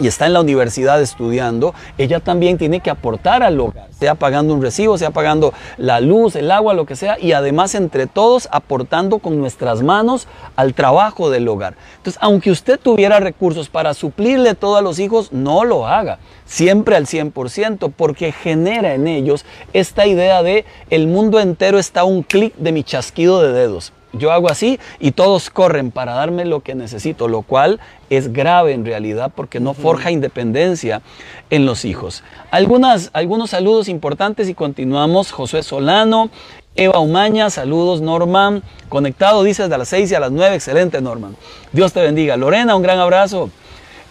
y 0.00 0.06
está 0.06 0.26
en 0.26 0.32
la 0.32 0.40
universidad 0.40 1.00
estudiando, 1.00 1.74
ella 1.98 2.20
también 2.20 2.58
tiene 2.58 2.80
que 2.80 2.90
aportar 2.90 3.42
al 3.42 3.58
hogar, 3.60 3.88
sea 3.90 4.14
pagando 4.14 4.54
un 4.54 4.62
recibo, 4.62 4.98
sea 4.98 5.10
pagando 5.10 5.52
la 5.76 6.00
luz, 6.00 6.36
el 6.36 6.50
agua, 6.50 6.74
lo 6.74 6.86
que 6.86 6.96
sea, 6.96 7.18
y 7.18 7.32
además 7.32 7.74
entre 7.74 8.06
todos 8.06 8.48
aportando 8.50 9.18
con 9.18 9.38
nuestras 9.38 9.82
manos 9.82 10.26
al 10.56 10.74
trabajo 10.74 11.30
del 11.30 11.48
hogar. 11.48 11.74
Entonces, 11.96 12.20
aunque 12.22 12.50
usted 12.50 12.78
tuviera 12.78 13.20
recursos 13.20 13.68
para 13.68 13.94
suplirle 13.94 14.54
todo 14.54 14.76
a 14.76 14.82
los 14.82 14.98
hijos, 14.98 15.32
no 15.32 15.64
lo 15.64 15.86
haga, 15.86 16.18
siempre 16.44 16.96
al 16.96 17.06
100%, 17.06 17.92
porque 17.96 18.32
genera 18.32 18.94
en 18.94 19.06
ellos 19.06 19.44
esta 19.72 20.06
idea 20.06 20.42
de 20.42 20.64
el 20.90 21.06
mundo 21.06 21.40
entero 21.40 21.78
está 21.78 22.00
a 22.00 22.04
un 22.04 22.22
clic 22.22 22.54
de 22.56 22.72
mi 22.72 22.82
chasquido 22.82 23.40
de 23.40 23.52
dedos. 23.52 23.92
Yo 24.18 24.32
hago 24.32 24.48
así 24.50 24.78
y 25.00 25.12
todos 25.12 25.50
corren 25.50 25.90
para 25.90 26.14
darme 26.14 26.44
lo 26.44 26.60
que 26.60 26.74
necesito, 26.74 27.28
lo 27.28 27.42
cual 27.42 27.80
es 28.10 28.32
grave 28.32 28.72
en 28.72 28.84
realidad 28.84 29.32
porque 29.34 29.60
no 29.60 29.74
forja 29.74 30.10
independencia 30.10 31.02
en 31.50 31.66
los 31.66 31.84
hijos. 31.84 32.22
Algunas, 32.50 33.10
algunos 33.12 33.50
saludos 33.50 33.88
importantes 33.88 34.48
y 34.48 34.54
continuamos. 34.54 35.32
Josué 35.32 35.62
Solano, 35.62 36.30
Eva 36.76 36.98
Umaña, 36.98 37.50
saludos 37.50 38.00
Norman. 38.00 38.62
Conectado, 38.88 39.42
dices, 39.42 39.68
de 39.68 39.78
las 39.78 39.88
6 39.88 40.10
y 40.10 40.14
a 40.14 40.20
las 40.20 40.32
9. 40.32 40.54
Excelente, 40.56 41.00
Norman. 41.00 41.36
Dios 41.72 41.92
te 41.92 42.00
bendiga. 42.00 42.36
Lorena, 42.36 42.76
un 42.76 42.82
gran 42.82 42.98
abrazo. 42.98 43.50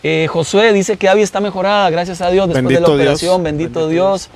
Eh, 0.04 0.28
Josué 0.30 0.74
dice 0.74 0.98
que 0.98 1.08
Avi 1.08 1.22
está 1.22 1.40
mejorada, 1.40 1.90
gracias 1.90 2.20
a 2.20 2.30
Dios, 2.30 2.48
después 2.50 2.66
Bendito 2.66 2.92
de 2.92 2.98
la 2.98 3.04
Dios. 3.04 3.20
operación. 3.24 3.44
Bendito, 3.44 3.80
Bendito 3.82 3.90
Dios. 3.90 4.30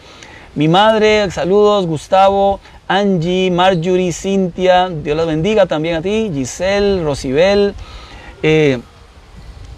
Mi 0.58 0.68
madre, 0.68 1.30
saludos, 1.30 1.86
Gustavo, 1.86 2.60
Angie, 2.88 3.52
Marjorie, 3.52 4.12
Cintia, 4.12 4.90
Dios 4.90 5.16
las 5.16 5.28
bendiga 5.28 5.68
también 5.68 5.98
a 5.98 6.02
ti, 6.02 6.32
Giselle, 6.34 7.04
Rosibel, 7.04 7.76
eh, 8.42 8.80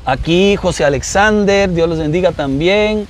aquí 0.06 0.56
José 0.56 0.86
Alexander, 0.86 1.70
Dios 1.70 1.90
los 1.90 1.98
bendiga 1.98 2.32
también. 2.32 3.10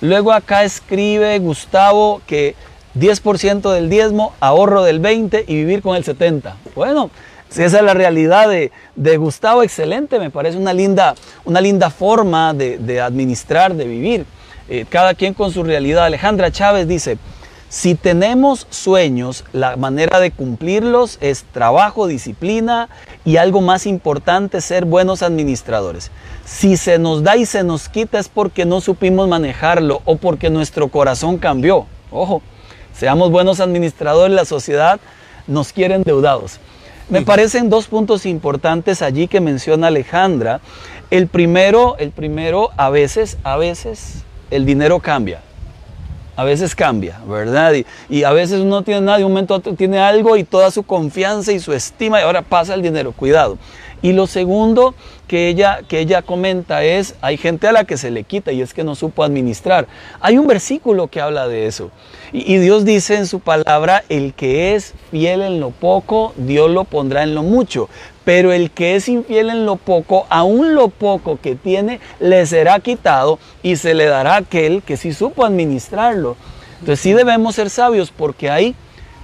Luego 0.00 0.32
acá 0.32 0.64
escribe 0.64 1.38
Gustavo 1.38 2.20
que 2.26 2.56
10% 2.98 3.70
del 3.70 3.88
diezmo, 3.88 4.34
ahorro 4.40 4.82
del 4.82 4.98
20 4.98 5.44
y 5.46 5.54
vivir 5.54 5.82
con 5.82 5.94
el 5.94 6.02
70. 6.02 6.56
Bueno, 6.74 7.10
si 7.48 7.62
esa 7.62 7.76
es 7.76 7.84
la 7.84 7.94
realidad 7.94 8.48
de, 8.48 8.72
de 8.96 9.16
Gustavo, 9.18 9.62
excelente, 9.62 10.18
me 10.18 10.30
parece 10.30 10.58
una 10.58 10.72
linda, 10.72 11.14
una 11.44 11.60
linda 11.60 11.90
forma 11.90 12.52
de, 12.54 12.76
de 12.78 13.00
administrar, 13.00 13.72
de 13.72 13.84
vivir. 13.84 14.26
Eh, 14.68 14.86
cada 14.88 15.14
quien 15.14 15.34
con 15.34 15.52
su 15.52 15.62
realidad. 15.62 16.04
Alejandra 16.04 16.50
Chávez 16.50 16.88
dice, 16.88 17.18
si 17.68 17.94
tenemos 17.96 18.66
sueños, 18.70 19.44
la 19.52 19.76
manera 19.76 20.20
de 20.20 20.30
cumplirlos 20.30 21.18
es 21.20 21.44
trabajo, 21.52 22.06
disciplina 22.06 22.88
y 23.24 23.36
algo 23.36 23.60
más 23.60 23.84
importante, 23.86 24.60
ser 24.60 24.84
buenos 24.84 25.22
administradores. 25.22 26.10
Si 26.44 26.76
se 26.76 26.98
nos 26.98 27.22
da 27.24 27.36
y 27.36 27.46
se 27.46 27.64
nos 27.64 27.88
quita 27.88 28.18
es 28.18 28.28
porque 28.28 28.64
no 28.64 28.80
supimos 28.80 29.28
manejarlo 29.28 30.02
o 30.04 30.16
porque 30.16 30.50
nuestro 30.50 30.88
corazón 30.88 31.38
cambió. 31.38 31.86
Ojo, 32.10 32.42
seamos 32.94 33.30
buenos 33.30 33.60
administradores, 33.60 34.34
la 34.34 34.44
sociedad 34.44 35.00
nos 35.46 35.72
quiere 35.72 35.96
endeudados. 35.96 36.60
Me 37.10 37.20
parecen 37.20 37.68
dos 37.68 37.86
puntos 37.86 38.24
importantes 38.24 39.02
allí 39.02 39.28
que 39.28 39.40
menciona 39.40 39.88
Alejandra. 39.88 40.60
El 41.10 41.26
primero, 41.26 41.96
el 41.98 42.12
primero, 42.12 42.70
a 42.78 42.88
veces, 42.88 43.36
a 43.44 43.58
veces 43.58 44.23
el 44.54 44.64
dinero 44.64 45.00
cambia. 45.00 45.40
A 46.36 46.44
veces 46.44 46.74
cambia, 46.74 47.20
¿verdad? 47.28 47.74
Y, 48.08 48.24
a 48.24 48.32
veces 48.32 48.60
uno 48.60 48.82
tiene 48.82 49.02
nada, 49.02 49.18
de 49.18 49.24
un 49.24 49.32
momento 49.32 49.54
otro 49.54 49.74
tiene 49.74 49.98
algo 49.98 50.36
y 50.36 50.44
toda 50.44 50.70
su 50.70 50.82
confianza 50.82 51.52
y 51.52 51.60
su 51.60 51.72
estima 51.72 52.20
y 52.20 52.24
ahora 52.24 52.42
pasa 52.42 52.74
el 52.74 52.82
dinero, 52.82 53.12
cuidado. 53.12 53.56
Y 54.02 54.12
lo 54.12 54.26
segundo 54.26 54.94
que 55.28 55.48
ella, 55.48 55.80
que 55.88 56.00
ella 56.00 56.22
comenta 56.22 56.84
es, 56.84 57.14
hay 57.20 57.36
gente 57.36 57.68
a 57.68 57.72
la 57.72 57.84
que 57.84 57.96
se 57.96 58.10
le 58.10 58.24
quita 58.24 58.52
y 58.52 58.60
es 58.60 58.74
que 58.74 58.84
no 58.84 58.94
supo 58.94 59.22
administrar. 59.22 59.86
Hay 60.20 60.36
un 60.36 60.46
versículo 60.46 61.06
que 61.06 61.20
habla 61.20 61.48
de 61.48 61.66
eso. 61.66 61.90
Y 62.32 62.58
Dios 62.58 62.84
dice 62.84 63.16
en 63.16 63.26
su 63.26 63.38
palabra, 63.40 64.04
el 64.08 64.34
que 64.34 64.74
es 64.74 64.92
fiel 65.10 65.40
en 65.40 65.60
lo 65.60 65.70
poco, 65.70 66.34
Dios 66.36 66.68
lo 66.68 66.84
pondrá 66.84 67.22
en 67.22 67.34
lo 67.34 67.44
mucho. 67.44 67.88
Pero 68.24 68.52
el 68.52 68.70
que 68.70 68.96
es 68.96 69.08
infiel 69.08 69.50
en 69.50 69.66
lo 69.66 69.76
poco, 69.76 70.26
aún 70.30 70.74
lo 70.74 70.88
poco 70.88 71.38
que 71.40 71.54
tiene, 71.56 72.00
le 72.20 72.46
será 72.46 72.80
quitado 72.80 73.38
y 73.62 73.76
se 73.76 73.94
le 73.94 74.06
dará 74.06 74.34
a 74.34 74.38
aquel 74.38 74.82
que 74.82 74.96
sí 74.96 75.12
supo 75.12 75.44
administrarlo. 75.44 76.36
Entonces 76.80 77.00
sí 77.00 77.12
debemos 77.12 77.54
ser 77.54 77.70
sabios 77.70 78.10
porque 78.10 78.50
hay 78.50 78.74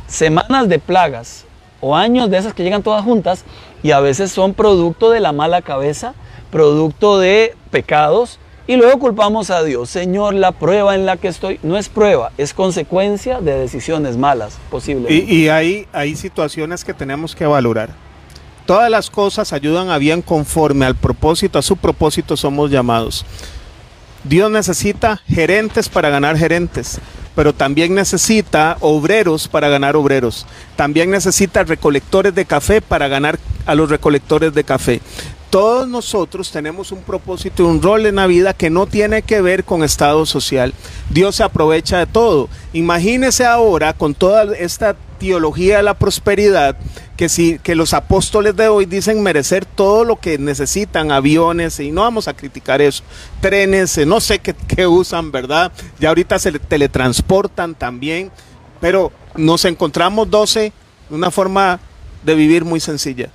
semanas 0.06 0.68
de 0.68 0.78
plagas 0.78 1.44
o 1.80 1.96
años 1.96 2.30
de 2.30 2.38
esas 2.38 2.52
que 2.52 2.62
llegan 2.62 2.82
todas 2.82 3.04
juntas 3.04 3.44
y 3.82 3.92
a 3.92 4.00
veces 4.00 4.30
son 4.30 4.54
producto 4.54 5.10
de 5.10 5.20
la 5.20 5.32
mala 5.32 5.62
cabeza, 5.62 6.14
producto 6.50 7.18
de 7.18 7.54
pecados 7.70 8.38
y 8.66 8.76
luego 8.76 8.98
culpamos 8.98 9.50
a 9.50 9.62
Dios. 9.62 9.90
Señor, 9.90 10.34
la 10.34 10.52
prueba 10.52 10.94
en 10.94 11.06
la 11.06 11.16
que 11.16 11.28
estoy 11.28 11.58
no 11.62 11.76
es 11.76 11.88
prueba, 11.88 12.32
es 12.38 12.54
consecuencia 12.54 13.40
de 13.40 13.58
decisiones 13.58 14.16
malas, 14.16 14.58
posiblemente. 14.70 15.32
Y, 15.32 15.44
y 15.44 15.48
hay, 15.48 15.86
hay 15.92 16.14
situaciones 16.14 16.84
que 16.84 16.94
tenemos 16.94 17.34
que 17.34 17.46
valorar. 17.46 17.90
Todas 18.70 18.88
las 18.88 19.10
cosas 19.10 19.52
ayudan 19.52 19.90
a 19.90 19.98
bien 19.98 20.22
conforme 20.22 20.86
al 20.86 20.94
propósito, 20.94 21.58
a 21.58 21.62
su 21.62 21.76
propósito 21.76 22.36
somos 22.36 22.70
llamados. 22.70 23.26
Dios 24.22 24.48
necesita 24.48 25.20
gerentes 25.26 25.88
para 25.88 26.08
ganar 26.08 26.38
gerentes, 26.38 27.00
pero 27.34 27.52
también 27.52 27.96
necesita 27.96 28.76
obreros 28.78 29.48
para 29.48 29.68
ganar 29.68 29.96
obreros. 29.96 30.46
También 30.76 31.10
necesita 31.10 31.64
recolectores 31.64 32.32
de 32.32 32.44
café 32.44 32.80
para 32.80 33.08
ganar 33.08 33.40
a 33.66 33.74
los 33.74 33.90
recolectores 33.90 34.54
de 34.54 34.62
café. 34.62 35.00
Todos 35.50 35.88
nosotros 35.88 36.52
tenemos 36.52 36.92
un 36.92 37.02
propósito 37.02 37.64
y 37.64 37.66
un 37.66 37.82
rol 37.82 38.06
en 38.06 38.14
la 38.14 38.28
vida 38.28 38.54
que 38.54 38.70
no 38.70 38.86
tiene 38.86 39.22
que 39.22 39.42
ver 39.42 39.64
con 39.64 39.82
estado 39.82 40.24
social. 40.26 40.74
Dios 41.08 41.34
se 41.34 41.42
aprovecha 41.42 41.98
de 41.98 42.06
todo. 42.06 42.48
Imagínese 42.72 43.44
ahora 43.44 43.94
con 43.94 44.14
toda 44.14 44.54
esta 44.56 44.94
teología 45.18 45.78
de 45.78 45.82
la 45.82 45.94
prosperidad 45.94 46.76
que 47.20 47.28
si 47.28 47.58
que 47.58 47.74
los 47.74 47.92
apóstoles 47.92 48.56
de 48.56 48.68
hoy 48.68 48.86
dicen 48.86 49.22
merecer 49.22 49.66
todo 49.66 50.06
lo 50.06 50.18
que 50.18 50.38
necesitan, 50.38 51.12
aviones, 51.12 51.78
y 51.78 51.90
no 51.90 52.00
vamos 52.00 52.28
a 52.28 52.32
criticar 52.32 52.80
eso, 52.80 53.02
trenes, 53.42 53.98
eh, 53.98 54.06
no 54.06 54.22
sé 54.22 54.38
qué, 54.38 54.54
qué 54.68 54.86
usan, 54.86 55.30
¿verdad? 55.30 55.70
Ya 55.98 56.08
ahorita 56.08 56.38
se 56.38 56.50
le- 56.50 56.58
teletransportan 56.58 57.74
también, 57.74 58.30
pero 58.80 59.12
nos 59.36 59.66
encontramos 59.66 60.30
12 60.30 60.72
de 61.10 61.14
una 61.14 61.30
forma 61.30 61.78
de 62.22 62.34
vivir 62.34 62.64
muy 62.64 62.80
sencilla. 62.80 63.28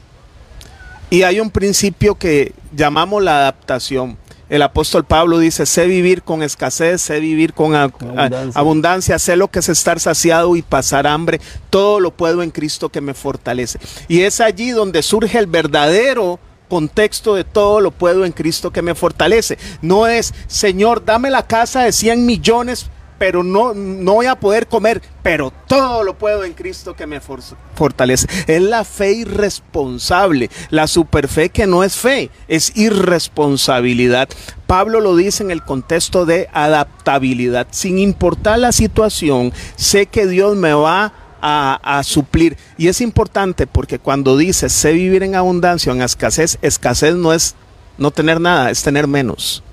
Y 1.11 1.21
hay 1.21 1.39
un 1.39 1.51
principio 1.51 2.15
que 2.15 2.53
llamamos 2.75 3.21
la 3.21 3.37
adaptación. 3.37 4.17
El 4.49 4.61
apóstol 4.61 5.03
Pablo 5.05 5.39
dice, 5.39 5.65
sé 5.65 5.87
vivir 5.87 6.21
con 6.21 6.43
escasez, 6.43 7.01
sé 7.01 7.19
vivir 7.19 7.53
con 7.53 7.73
a- 7.75 7.83
abundancia. 7.83 8.51
a- 8.55 8.59
abundancia, 8.59 9.19
sé 9.19 9.35
lo 9.35 9.47
que 9.49 9.59
es 9.59 9.69
estar 9.69 9.99
saciado 9.99 10.55
y 10.55 10.61
pasar 10.61 11.07
hambre. 11.07 11.41
Todo 11.69 11.99
lo 11.99 12.11
puedo 12.11 12.43
en 12.43 12.51
Cristo 12.51 12.89
que 12.89 13.01
me 13.01 13.13
fortalece. 13.13 13.79
Y 14.07 14.21
es 14.21 14.39
allí 14.41 14.69
donde 14.71 15.01
surge 15.01 15.37
el 15.39 15.47
verdadero 15.47 16.39
contexto 16.69 17.35
de 17.35 17.43
todo 17.43 17.79
lo 17.79 17.91
puedo 17.91 18.25
en 18.25 18.31
Cristo 18.31 18.71
que 18.71 18.81
me 18.81 18.95
fortalece. 18.95 19.57
No 19.81 20.07
es, 20.07 20.33
Señor, 20.47 21.03
dame 21.05 21.29
la 21.29 21.45
casa 21.45 21.83
de 21.83 21.91
100 21.91 22.25
millones 22.25 22.87
pero 23.17 23.43
no, 23.43 23.73
no 23.73 24.13
voy 24.13 24.25
a 24.25 24.35
poder 24.35 24.67
comer, 24.67 25.01
pero 25.23 25.51
todo 25.67 26.03
lo 26.03 26.17
puedo 26.17 26.43
en 26.43 26.53
Cristo 26.53 26.95
que 26.95 27.07
me 27.07 27.21
fortalece. 27.21 28.27
Es 28.47 28.61
la 28.61 28.83
fe 28.83 29.13
irresponsable, 29.13 30.49
la 30.69 30.87
superfe 30.87 31.49
que 31.49 31.67
no 31.67 31.83
es 31.83 31.95
fe, 31.95 32.29
es 32.47 32.75
irresponsabilidad. 32.75 34.29
Pablo 34.67 34.99
lo 34.99 35.15
dice 35.15 35.43
en 35.43 35.51
el 35.51 35.63
contexto 35.63 36.25
de 36.25 36.49
adaptabilidad. 36.53 37.67
Sin 37.71 37.99
importar 37.99 38.59
la 38.59 38.71
situación, 38.71 39.53
sé 39.75 40.07
que 40.07 40.27
Dios 40.27 40.55
me 40.55 40.73
va 40.73 41.13
a, 41.41 41.79
a, 41.99 42.03
suplir. 42.03 42.57
Y 42.77 42.87
es 42.87 43.01
importante 43.01 43.67
porque 43.67 43.99
cuando 43.99 44.35
dice 44.35 44.69
sé 44.69 44.93
vivir 44.93 45.21
en 45.23 45.35
abundancia 45.35 45.91
o 45.91 45.95
en 45.95 46.01
escasez, 46.01 46.57
escasez 46.61 47.15
no 47.15 47.33
es 47.33 47.55
no 47.97 48.11
tener 48.11 48.41
nada, 48.41 48.71
es 48.71 48.81
tener 48.81 49.07
menos 49.07 49.63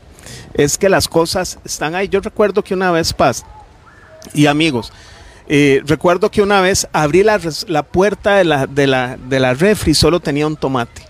es 0.54 0.78
que 0.78 0.88
las 0.88 1.08
cosas 1.08 1.58
están 1.64 1.94
ahí. 1.94 2.08
Yo 2.08 2.20
recuerdo 2.20 2.62
que 2.62 2.74
una 2.74 2.90
vez, 2.90 3.12
Paz 3.12 3.44
y 4.34 4.46
amigos, 4.46 4.92
eh, 5.48 5.82
recuerdo 5.86 6.30
que 6.30 6.42
una 6.42 6.60
vez 6.60 6.86
abrí 6.92 7.22
la, 7.22 7.38
puerta 7.82 8.36
de 8.36 8.44
la, 8.44 8.66
de, 8.66 8.86
la, 8.86 9.16
de 9.16 9.40
la 9.40 9.54
refri 9.54 9.94
solo 9.94 10.20
tenía 10.20 10.46
un 10.46 10.56
tomate. 10.56 11.02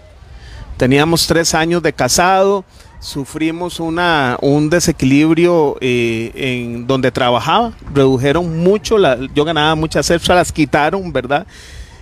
Teníamos 0.76 1.26
tres 1.26 1.54
años 1.54 1.82
de 1.82 1.92
casado, 1.92 2.64
sufrimos 2.98 3.80
una, 3.80 4.38
un 4.40 4.70
desequilibrio 4.70 5.76
eh, 5.80 6.30
en 6.34 6.86
donde 6.86 7.10
trabajaba, 7.10 7.72
redujeron 7.92 8.62
mucho, 8.62 8.96
la, 8.96 9.18
yo 9.34 9.44
ganaba 9.44 9.74
muchas 9.74 10.08
extras, 10.10 10.36
las 10.36 10.52
quitaron, 10.52 11.12
¿verdad? 11.12 11.46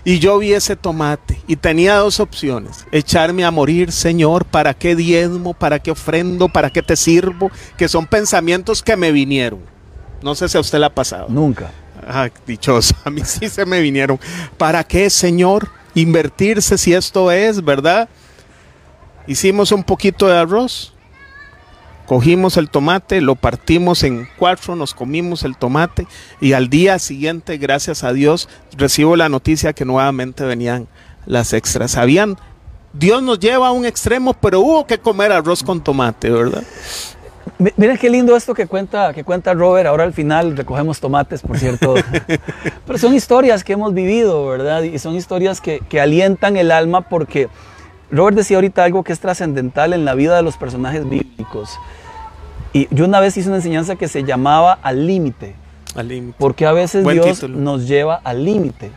Y 0.05 0.19
yo 0.19 0.39
vi 0.39 0.53
ese 0.53 0.77
tomate 0.77 1.41
y 1.47 1.57
tenía 1.57 1.97
dos 1.97 2.21
opciones. 2.21 2.87
Echarme 2.91 3.45
a 3.45 3.51
morir, 3.51 3.93
Señor, 3.93 4.45
¿para 4.47 4.73
qué 4.73 4.97
diezmo? 4.97 5.53
¿Para 5.53 5.79
qué 5.79 5.91
ofrendo? 5.91 6.49
¿Para 6.49 6.71
qué 6.71 6.83
te 6.83 6.97
sirvo? 6.97 7.51
Que 7.77 7.89
son 7.89 8.07
pensamientos 8.07 8.83
que 8.83 8.97
me 8.97 9.13
vinieron. 9.13 9.61
No 10.23 10.35
sé 10.35 10.49
si 10.49 10.57
a 10.57 10.61
usted 10.61 10.79
le 10.79 10.87
ha 10.87 10.95
pasado. 10.95 11.27
Nunca. 11.29 11.71
Ah, 12.07 12.29
dichoso, 12.47 12.95
a 13.05 13.11
mí 13.11 13.23
sí 13.25 13.49
se 13.49 13.67
me 13.67 13.81
vinieron. 13.81 14.19
¿Para 14.57 14.85
qué, 14.85 15.11
Señor? 15.11 15.69
Invertirse 15.95 16.79
si 16.79 16.95
esto 16.95 17.31
es, 17.31 17.63
¿verdad? 17.63 18.09
Hicimos 19.27 19.71
un 19.73 19.85
poquito 19.85 20.27
de 20.27 20.37
arroz, 20.37 20.95
Cogimos 22.11 22.57
el 22.57 22.71
tomate, 22.71 23.21
lo 23.21 23.37
partimos 23.37 24.03
en 24.03 24.27
cuatro, 24.37 24.75
nos 24.75 24.95
comimos 24.95 25.45
el 25.45 25.57
tomate 25.57 26.09
y 26.41 26.55
al 26.55 26.69
día 26.69 26.99
siguiente, 26.99 27.57
gracias 27.57 28.03
a 28.03 28.13
Dios, 28.13 28.49
recibo 28.77 29.15
la 29.15 29.29
noticia 29.29 29.75
que 29.75 29.85
nuevamente 29.85 30.43
venían 30.43 30.89
las 31.25 31.53
extras. 31.53 31.97
Habían, 31.97 32.37
Dios 32.93 33.23
nos 33.23 33.39
lleva 33.39 33.69
a 33.69 33.71
un 33.71 33.87
extremo, 33.87 34.35
pero 34.35 34.59
hubo 34.59 34.89
que 34.89 34.99
comer 34.99 35.31
arroz 35.31 35.63
con 35.63 35.85
tomate, 35.85 36.31
¿verdad? 36.31 36.65
Miren 37.77 37.97
qué 37.97 38.11
lindo 38.11 38.35
esto 38.35 38.55
que 38.55 38.67
cuenta, 38.67 39.13
que 39.15 39.23
cuenta 39.23 39.55
Robert. 39.55 39.87
Ahora 39.87 40.03
al 40.03 40.13
final 40.13 40.57
recogemos 40.57 40.99
tomates, 40.99 41.43
por 41.43 41.59
cierto. 41.59 41.95
Pero 42.87 42.99
son 42.99 43.15
historias 43.15 43.63
que 43.63 43.75
hemos 43.75 43.95
vivido, 43.95 44.49
¿verdad? 44.49 44.83
Y 44.83 44.99
son 44.99 45.15
historias 45.15 45.61
que, 45.61 45.79
que 45.89 46.01
alientan 46.01 46.57
el 46.57 46.73
alma 46.73 47.03
porque 47.03 47.49
Robert 48.11 48.37
decía 48.37 48.57
ahorita 48.57 48.83
algo 48.83 49.05
que 49.05 49.13
es 49.13 49.21
trascendental 49.21 49.93
en 49.93 50.05
la 50.05 50.15
vida 50.15 50.35
de 50.35 50.43
los 50.43 50.57
personajes 50.57 51.09
bíblicos. 51.09 51.79
Y 52.73 52.89
yo 52.95 53.05
una 53.05 53.21
vez 53.21 53.37
hice 53.37 53.49
una 53.49 53.57
enseñanza 53.57 53.97
que 53.97 54.09
se 54.09 54.25
llamaba 54.25 54.79
al 54.83 55.07
límite. 55.07 55.55
Al 55.95 56.09
límite. 56.09 56.37
Porque 56.39 56.67
a 56.67 56.73
veces 56.73 57.05
Dios 57.05 57.49
nos 57.49 57.89
lleva 57.89 58.21
al 58.23 58.45
límite. 58.45 58.91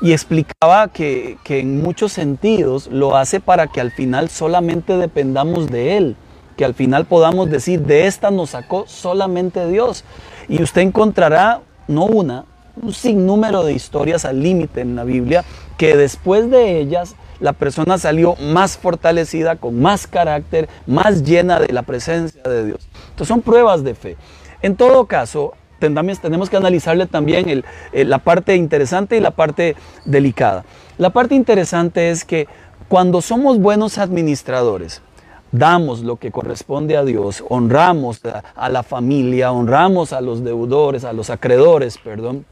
Y 0.00 0.12
explicaba 0.12 0.88
que, 0.88 1.38
que, 1.44 1.60
en 1.60 1.80
muchos 1.80 2.12
sentidos 2.12 2.88
lo 2.88 3.16
hace 3.16 3.38
para 3.38 3.68
que 3.68 3.80
al 3.80 3.92
final 3.92 4.28
solamente 4.28 4.96
dependamos 4.96 5.68
de 5.68 5.96
Él. 5.96 6.16
Que 6.56 6.64
al 6.64 6.74
final 6.74 7.04
podamos 7.04 7.48
decir, 7.48 7.82
de 7.82 8.06
esta 8.06 8.32
nos 8.32 8.50
sacó 8.50 8.84
solamente 8.88 9.68
Dios. 9.68 10.04
Y 10.48 10.60
usted 10.60 10.80
encontrará, 10.80 11.60
no 11.86 12.06
una, 12.06 12.44
un 12.80 12.92
sinnúmero 12.92 13.64
de 13.64 13.74
historias 13.74 14.24
al 14.24 14.42
límite 14.42 14.80
en 14.80 14.96
la 14.96 15.04
Biblia, 15.04 15.44
que 15.78 15.96
después 15.96 16.50
de 16.50 16.80
ellas 16.80 17.14
la 17.42 17.52
persona 17.52 17.98
salió 17.98 18.36
más 18.36 18.78
fortalecida, 18.78 19.56
con 19.56 19.80
más 19.80 20.06
carácter, 20.06 20.68
más 20.86 21.24
llena 21.24 21.58
de 21.58 21.72
la 21.72 21.82
presencia 21.82 22.42
de 22.42 22.64
Dios. 22.66 22.88
Entonces 23.10 23.28
son 23.28 23.42
pruebas 23.42 23.84
de 23.84 23.94
fe. 23.94 24.16
En 24.62 24.76
todo 24.76 25.06
caso, 25.06 25.54
tenemos 25.78 26.48
que 26.48 26.56
analizarle 26.56 27.06
también 27.06 27.64
la 27.92 28.18
parte 28.18 28.54
interesante 28.54 29.16
y 29.16 29.20
la 29.20 29.32
parte 29.32 29.74
delicada. 30.04 30.64
La 30.98 31.10
parte 31.10 31.34
interesante 31.34 32.10
es 32.10 32.24
que 32.24 32.46
cuando 32.88 33.20
somos 33.20 33.58
buenos 33.58 33.98
administradores, 33.98 35.02
damos 35.50 36.02
lo 36.02 36.16
que 36.16 36.30
corresponde 36.30 36.96
a 36.96 37.04
Dios, 37.04 37.42
honramos 37.48 38.20
a, 38.54 38.68
la 38.68 38.82
familia, 38.84 39.50
honramos 39.50 40.12
a 40.12 40.20
los 40.20 40.44
deudores, 40.44 41.04
a 41.04 41.12
los 41.12 41.28
acreedores, 41.28 41.98
perdón, 41.98 42.46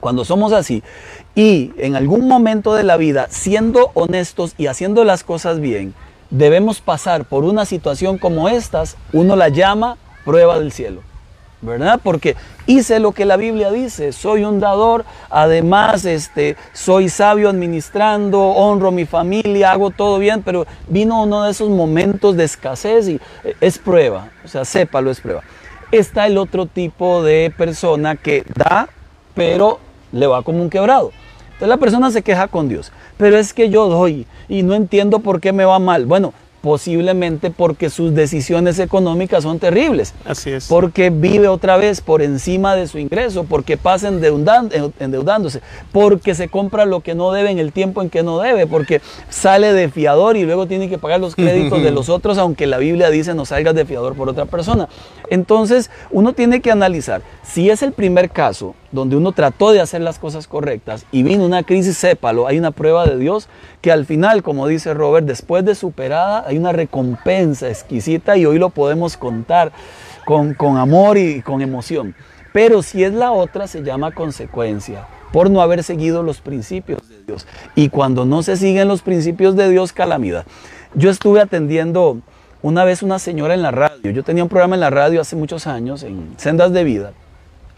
cuando 0.00 0.24
somos 0.24 0.52
así 0.52 0.82
y 1.34 1.72
en 1.78 1.96
algún 1.96 2.26
momento 2.26 2.74
de 2.74 2.82
la 2.82 2.96
vida, 2.96 3.26
siendo 3.30 3.90
honestos 3.94 4.54
y 4.58 4.66
haciendo 4.66 5.04
las 5.04 5.22
cosas 5.22 5.60
bien, 5.60 5.94
debemos 6.30 6.80
pasar 6.80 7.24
por 7.24 7.44
una 7.44 7.64
situación 7.64 8.18
como 8.18 8.48
estas, 8.48 8.96
uno 9.12 9.36
la 9.36 9.48
llama 9.48 9.96
prueba 10.24 10.58
del 10.58 10.72
cielo. 10.72 11.02
¿verdad? 11.62 12.00
Porque 12.02 12.36
hice 12.66 13.00
lo 13.00 13.12
que 13.12 13.24
la 13.24 13.36
Biblia 13.36 13.70
dice, 13.70 14.12
soy 14.12 14.44
un 14.44 14.60
dador, 14.60 15.04
además 15.28 16.04
este, 16.04 16.56
soy 16.72 17.08
sabio 17.08 17.50
administrando, 17.50 18.40
honro 18.40 18.90
mi 18.90 19.04
familia, 19.04 19.72
hago 19.72 19.90
todo 19.90 20.18
bien, 20.18 20.42
pero 20.42 20.66
vino 20.88 21.22
uno 21.22 21.44
de 21.44 21.50
esos 21.50 21.68
momentos 21.68 22.36
de 22.36 22.44
escasez 22.44 23.08
y 23.08 23.20
eh, 23.44 23.56
es 23.60 23.78
prueba, 23.78 24.30
o 24.44 24.48
sea, 24.48 24.64
sépalo, 24.64 25.10
es 25.10 25.20
prueba. 25.20 25.42
Está 25.92 26.26
el 26.26 26.38
otro 26.38 26.66
tipo 26.66 27.22
de 27.22 27.52
persona 27.56 28.16
que 28.16 28.44
da, 28.54 28.88
pero 29.34 29.80
le 30.12 30.26
va 30.26 30.42
como 30.42 30.62
un 30.62 30.70
quebrado. 30.70 31.12
Entonces 31.44 31.68
la 31.68 31.76
persona 31.76 32.10
se 32.10 32.22
queja 32.22 32.48
con 32.48 32.68
Dios, 32.68 32.90
pero 33.18 33.36
es 33.36 33.52
que 33.52 33.68
yo 33.68 33.88
doy 33.88 34.26
y 34.48 34.62
no 34.62 34.74
entiendo 34.74 35.20
por 35.20 35.40
qué 35.40 35.52
me 35.52 35.64
va 35.64 35.78
mal. 35.78 36.06
Bueno, 36.06 36.32
posiblemente 36.60 37.50
porque 37.50 37.90
sus 37.90 38.14
decisiones 38.14 38.78
económicas 38.78 39.42
son 39.42 39.58
terribles. 39.58 40.14
Así 40.24 40.50
es. 40.50 40.68
Porque 40.68 41.10
vive 41.10 41.48
otra 41.48 41.76
vez 41.76 42.00
por 42.00 42.22
encima 42.22 42.76
de 42.76 42.86
su 42.86 42.98
ingreso, 42.98 43.44
porque 43.44 43.76
pasa 43.76 44.08
endeudándose, 44.08 45.60
porque 45.92 46.34
se 46.34 46.48
compra 46.48 46.84
lo 46.84 47.00
que 47.00 47.14
no 47.14 47.32
debe 47.32 47.50
en 47.50 47.58
el 47.58 47.72
tiempo 47.72 48.02
en 48.02 48.10
que 48.10 48.22
no 48.22 48.38
debe, 48.38 48.66
porque 48.66 49.00
sale 49.28 49.72
de 49.72 49.88
fiador 49.88 50.36
y 50.36 50.44
luego 50.44 50.66
tiene 50.66 50.88
que 50.88 50.98
pagar 50.98 51.20
los 51.20 51.34
créditos 51.34 51.82
de 51.82 51.90
los 51.90 52.08
otros, 52.08 52.38
aunque 52.38 52.66
la 52.66 52.78
Biblia 52.78 53.10
dice 53.10 53.34
no 53.34 53.44
salgas 53.44 53.74
de 53.74 53.84
fiador 53.84 54.14
por 54.14 54.28
otra 54.28 54.46
persona. 54.46 54.88
Entonces, 55.30 55.90
uno 56.10 56.32
tiene 56.32 56.60
que 56.60 56.70
analizar 56.70 57.22
si 57.42 57.70
es 57.70 57.82
el 57.82 57.92
primer 57.92 58.30
caso 58.30 58.74
donde 58.92 59.16
uno 59.16 59.32
trató 59.32 59.72
de 59.72 59.80
hacer 59.80 60.00
las 60.00 60.18
cosas 60.18 60.46
correctas 60.46 61.06
y 61.12 61.22
vino 61.22 61.44
una 61.44 61.62
crisis, 61.62 61.96
sépalo, 61.96 62.46
hay 62.46 62.58
una 62.58 62.70
prueba 62.70 63.06
de 63.06 63.16
Dios 63.16 63.48
que 63.80 63.92
al 63.92 64.04
final, 64.04 64.42
como 64.42 64.66
dice 64.66 64.94
Robert, 64.94 65.26
después 65.26 65.64
de 65.64 65.74
superada 65.74 66.44
hay 66.46 66.58
una 66.58 66.72
recompensa 66.72 67.68
exquisita 67.68 68.36
y 68.36 68.46
hoy 68.46 68.58
lo 68.58 68.70
podemos 68.70 69.16
contar 69.16 69.72
con, 70.24 70.54
con 70.54 70.76
amor 70.76 71.18
y 71.18 71.42
con 71.42 71.62
emoción. 71.62 72.14
Pero 72.52 72.82
si 72.82 73.04
es 73.04 73.12
la 73.12 73.30
otra, 73.30 73.66
se 73.66 73.82
llama 73.82 74.12
consecuencia 74.12 75.06
por 75.32 75.50
no 75.50 75.62
haber 75.62 75.84
seguido 75.84 76.22
los 76.22 76.40
principios 76.40 77.08
de 77.08 77.22
Dios. 77.22 77.46
Y 77.74 77.88
cuando 77.88 78.24
no 78.24 78.42
se 78.42 78.56
siguen 78.56 78.88
los 78.88 79.02
principios 79.02 79.56
de 79.56 79.70
Dios, 79.70 79.92
calamidad. 79.92 80.44
Yo 80.94 81.10
estuve 81.10 81.40
atendiendo 81.40 82.18
una 82.62 82.84
vez 82.84 83.02
una 83.02 83.18
señora 83.18 83.54
en 83.54 83.62
la 83.62 83.70
radio. 83.70 84.10
Yo 84.10 84.24
tenía 84.24 84.42
un 84.42 84.48
programa 84.48 84.74
en 84.74 84.80
la 84.80 84.90
radio 84.90 85.20
hace 85.20 85.36
muchos 85.36 85.66
años, 85.66 86.02
en 86.02 86.34
Sendas 86.36 86.72
de 86.72 86.84
Vida. 86.84 87.12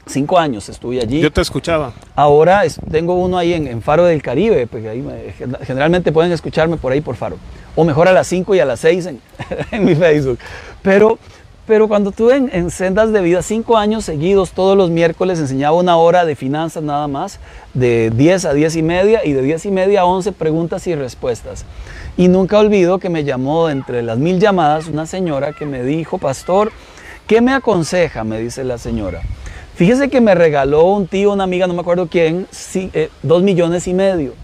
Cinco 0.07 0.39
años 0.39 0.69
estuve 0.69 1.01
allí. 1.01 1.21
Yo 1.21 1.31
te 1.31 1.41
escuchaba. 1.41 1.93
Ahora 2.17 2.63
tengo 2.91 3.15
uno 3.15 3.39
ahí 3.39 3.55
en, 3.55 3.83
Faro 3.83 4.05
del 4.05 4.21
Caribe, 4.21 4.67
porque 4.67 4.89
ahí 4.89 5.05
generalmente 5.63 6.11
pueden 6.11 6.33
escucharme 6.33 6.77
por 6.77 6.93
ahí 6.93 7.01
por 7.01 7.15
Faro. 7.15 7.37
O 7.77 7.85
mejor 7.85 8.09
a 8.09 8.13
las 8.13 8.27
cinco 8.27 8.55
y 8.55 8.61
a 8.61 8.65
las 8.65 8.81
seis 8.81 9.07
en, 9.07 9.21
mi 9.85 9.95
Facebook. 9.95 10.41
Pero, 10.83 11.21
pero 11.69 11.87
cuando 11.87 12.11
estuve 12.11 12.35
en, 12.37 12.71
Sendas 12.73 13.13
de 13.13 13.21
Vida, 13.21 13.43
cinco 13.43 13.77
años 13.77 14.05
seguidos, 14.05 14.51
todos 14.51 14.77
los 14.77 14.91
miércoles 14.91 15.39
enseñaba 15.39 15.77
una 15.77 15.97
hora 15.97 16.25
de 16.25 16.35
finanzas 16.35 16.83
nada 16.83 17.07
más, 17.07 17.39
de 17.73 18.11
10 18.11 18.47
a 18.47 18.55
10 18.55 18.75
y 18.77 18.83
media, 18.83 19.21
y 19.25 19.33
de 19.35 19.43
10 19.43 19.67
y 19.67 19.71
media 19.71 20.01
a 20.01 20.05
11 20.05 20.33
preguntas 20.33 20.85
y 20.89 20.97
respuestas. 20.97 21.65
Y 22.17 22.27
nunca 22.27 22.59
olvido 22.59 22.99
que 22.99 23.09
me 23.09 23.23
llamó 23.23 23.71
entre 23.71 24.03
las 24.03 24.19
mil 24.19 24.41
llamadas 24.41 24.89
una 24.89 25.07
señora 25.07 25.53
que 25.53 25.65
me 25.65 25.85
dijo, 25.85 26.19
pastor, 26.19 26.73
¿qué 27.29 27.41
me 27.41 27.53
aconseja? 27.53 28.25
Me 28.25 28.41
dice 28.41 28.65
la 28.65 28.79
señora. 28.79 29.23
Fíjese 29.75 30.11
que 30.11 30.21
me 30.21 30.35
regaló 30.35 30.85
un 30.85 31.07
tío, 31.07 31.33
una 31.33 31.45
amiga, 31.45 31.67
no 31.67 31.73
me 31.73 31.81
acuerdo 31.81 32.07
quién, 32.07 32.47
eh, 32.75 33.11
dos 33.23 33.43
millones 33.43 33.89
y 33.89 33.95
medio. 33.95 34.35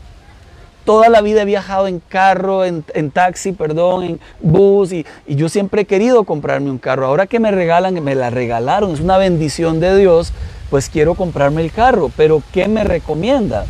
Toda 0.87 1.11
la 1.11 1.21
vida 1.21 1.43
he 1.43 1.45
viajado 1.45 1.87
en 1.87 2.01
carro, 2.01 2.65
en, 2.65 2.83
taxi, 3.11 3.53
perdón, 3.53 4.05
en 4.05 4.21
bus 4.41 4.91
y, 4.91 5.05
y, 5.27 5.35
yo 5.35 5.51
siempre 5.51 5.83
he 5.83 5.85
querido 5.85 6.25
comprarme 6.25 6.71
un 6.71 6.79
carro. 6.79 7.05
Ahora 7.05 7.27
que 7.27 7.41
me 7.41 7.51
regalan, 7.51 8.03
me 8.03 8.15
la 8.15 8.31
regalaron, 8.31 8.93
es 8.93 9.01
una 9.01 9.19
bendición 9.19 9.81
de 9.81 9.99
Dios, 9.99 10.33
pues 10.71 10.89
quiero 10.89 11.15
comprarme 11.15 11.61
el 11.61 11.73
carro. 11.73 12.11
Pero 12.17 12.43
¿qué 12.53 12.69
me 12.69 12.85
recomienda? 12.85 13.67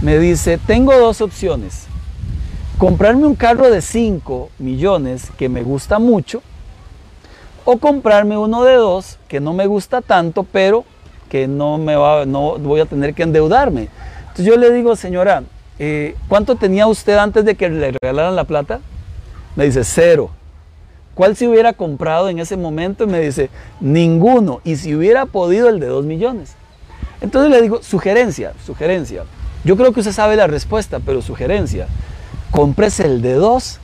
Me 0.00 0.18
dice, 0.18 0.56
tengo 0.56 0.96
dos 0.96 1.20
opciones. 1.20 1.84
Comprarme 2.78 3.26
un 3.26 3.34
carro 3.34 3.70
de 3.70 3.82
5 3.82 4.48
millones 4.58 5.30
que 5.36 5.50
me 5.50 5.62
gusta 5.62 5.98
mucho 5.98 6.42
o 7.66 7.78
comprarme 7.78 8.36
uno 8.36 8.64
de 8.64 8.74
dos 8.74 9.18
que 9.28 9.40
no 9.40 9.52
me 9.52 9.66
gusta 9.66 10.00
tanto, 10.00 10.44
pero 10.44 10.84
que 11.34 11.48
no, 11.48 11.78
me 11.78 11.96
va, 11.96 12.24
no 12.26 12.60
voy 12.60 12.78
a 12.80 12.86
tener 12.86 13.12
que 13.12 13.24
endeudarme. 13.24 13.88
Entonces 14.20 14.46
yo 14.46 14.56
le 14.56 14.72
digo, 14.72 14.94
señora, 14.94 15.42
eh, 15.80 16.14
¿cuánto 16.28 16.54
tenía 16.54 16.86
usted 16.86 17.16
antes 17.16 17.44
de 17.44 17.56
que 17.56 17.68
le 17.68 17.90
regalaran 17.90 18.36
la 18.36 18.44
plata? 18.44 18.78
Me 19.56 19.64
dice, 19.64 19.82
cero. 19.82 20.30
¿Cuál 21.16 21.34
se 21.34 21.48
hubiera 21.48 21.72
comprado 21.72 22.28
en 22.28 22.38
ese 22.38 22.56
momento? 22.56 23.08
Me 23.08 23.18
dice, 23.18 23.50
ninguno. 23.80 24.60
Y 24.62 24.76
si 24.76 24.94
hubiera 24.94 25.26
podido, 25.26 25.68
el 25.68 25.80
de 25.80 25.88
dos 25.88 26.04
millones. 26.04 26.54
Entonces 27.20 27.50
le 27.50 27.60
digo, 27.62 27.82
sugerencia, 27.82 28.52
sugerencia. 28.64 29.24
Yo 29.64 29.76
creo 29.76 29.92
que 29.92 29.98
usted 29.98 30.12
sabe 30.12 30.36
la 30.36 30.46
respuesta, 30.46 31.00
pero 31.04 31.20
sugerencia. 31.20 31.88
Cómprese 32.52 33.06
el 33.06 33.22
de 33.22 33.34
dos. 33.34 33.80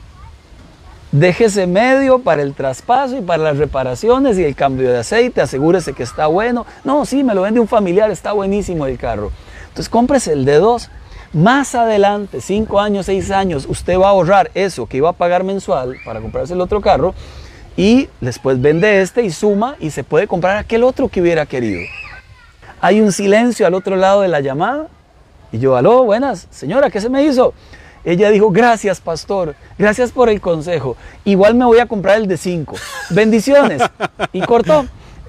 Déjese 1.11 1.67
medio 1.67 2.19
para 2.19 2.41
el 2.41 2.53
traspaso 2.53 3.17
y 3.17 3.21
para 3.21 3.43
las 3.43 3.57
reparaciones 3.57 4.37
y 4.37 4.45
el 4.45 4.55
cambio 4.55 4.89
de 4.89 4.99
aceite. 4.99 5.41
Asegúrese 5.41 5.93
que 5.93 6.03
está 6.03 6.27
bueno. 6.27 6.65
No, 6.85 7.05
sí, 7.05 7.23
me 7.23 7.35
lo 7.35 7.41
vende 7.41 7.59
un 7.59 7.67
familiar, 7.67 8.09
está 8.11 8.31
buenísimo 8.31 8.85
el 8.85 8.97
carro. 8.97 9.31
Entonces 9.63 9.89
cómprese 9.89 10.31
el 10.33 10.45
de 10.45 10.55
dos. 10.55 10.89
Más 11.33 11.75
adelante, 11.75 12.41
cinco 12.41 12.79
años, 12.79 13.05
seis 13.05 13.31
años, 13.31 13.65
usted 13.69 13.97
va 13.97 14.07
a 14.07 14.09
ahorrar 14.09 14.51
eso 14.53 14.85
que 14.85 14.97
iba 14.97 15.09
a 15.09 15.13
pagar 15.13 15.45
mensual 15.45 15.95
para 16.03 16.19
comprarse 16.19 16.53
el 16.53 16.59
otro 16.59 16.81
carro 16.81 17.13
y 17.77 18.09
después 18.19 18.61
vende 18.61 19.01
este 19.01 19.23
y 19.23 19.31
suma 19.31 19.77
y 19.79 19.91
se 19.91 20.03
puede 20.03 20.27
comprar 20.27 20.57
aquel 20.57 20.83
otro 20.83 21.07
que 21.07 21.21
hubiera 21.21 21.45
querido. 21.45 21.79
Hay 22.81 22.99
un 22.99 23.13
silencio 23.13 23.65
al 23.65 23.73
otro 23.75 23.95
lado 23.95 24.21
de 24.21 24.27
la 24.27 24.41
llamada 24.41 24.87
y 25.53 25.59
yo, 25.59 25.77
aló, 25.77 26.03
buenas, 26.03 26.47
señora, 26.51 26.89
¿qué 26.89 26.99
se 26.99 27.09
me 27.09 27.23
hizo? 27.23 27.53
Ella 28.03 28.29
dijo, 28.31 28.51
gracias 28.51 28.99
pastor, 28.99 29.55
gracias 29.77 30.11
por 30.11 30.29
el 30.29 30.41
consejo. 30.41 30.97
Igual 31.23 31.55
me 31.55 31.65
voy 31.65 31.79
a 31.79 31.85
comprar 31.85 32.17
el 32.17 32.27
de 32.27 32.37
cinco. 32.37 32.75
Bendiciones. 33.09 33.81
Y 34.33 34.41
cortó. 34.41 34.85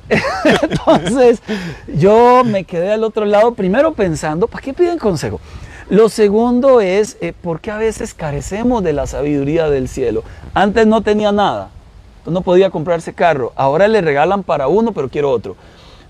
Entonces 0.62 1.42
yo 1.86 2.42
me 2.44 2.64
quedé 2.64 2.92
al 2.92 3.04
otro 3.04 3.24
lado 3.24 3.54
primero 3.54 3.92
pensando, 3.92 4.48
¿para 4.48 4.62
qué 4.62 4.72
piden 4.72 4.98
consejo? 4.98 5.40
Lo 5.88 6.08
segundo 6.08 6.80
es, 6.80 7.16
eh, 7.20 7.32
¿por 7.32 7.60
qué 7.60 7.70
a 7.70 7.76
veces 7.76 8.14
carecemos 8.14 8.82
de 8.82 8.92
la 8.92 9.06
sabiduría 9.06 9.68
del 9.68 9.88
cielo? 9.88 10.24
Antes 10.54 10.86
no 10.86 11.02
tenía 11.02 11.32
nada, 11.32 11.70
no 12.24 12.40
podía 12.40 12.70
comprarse 12.70 13.12
carro, 13.12 13.52
ahora 13.56 13.88
le 13.88 14.00
regalan 14.00 14.42
para 14.42 14.68
uno, 14.68 14.92
pero 14.92 15.08
quiero 15.08 15.30
otro. 15.30 15.56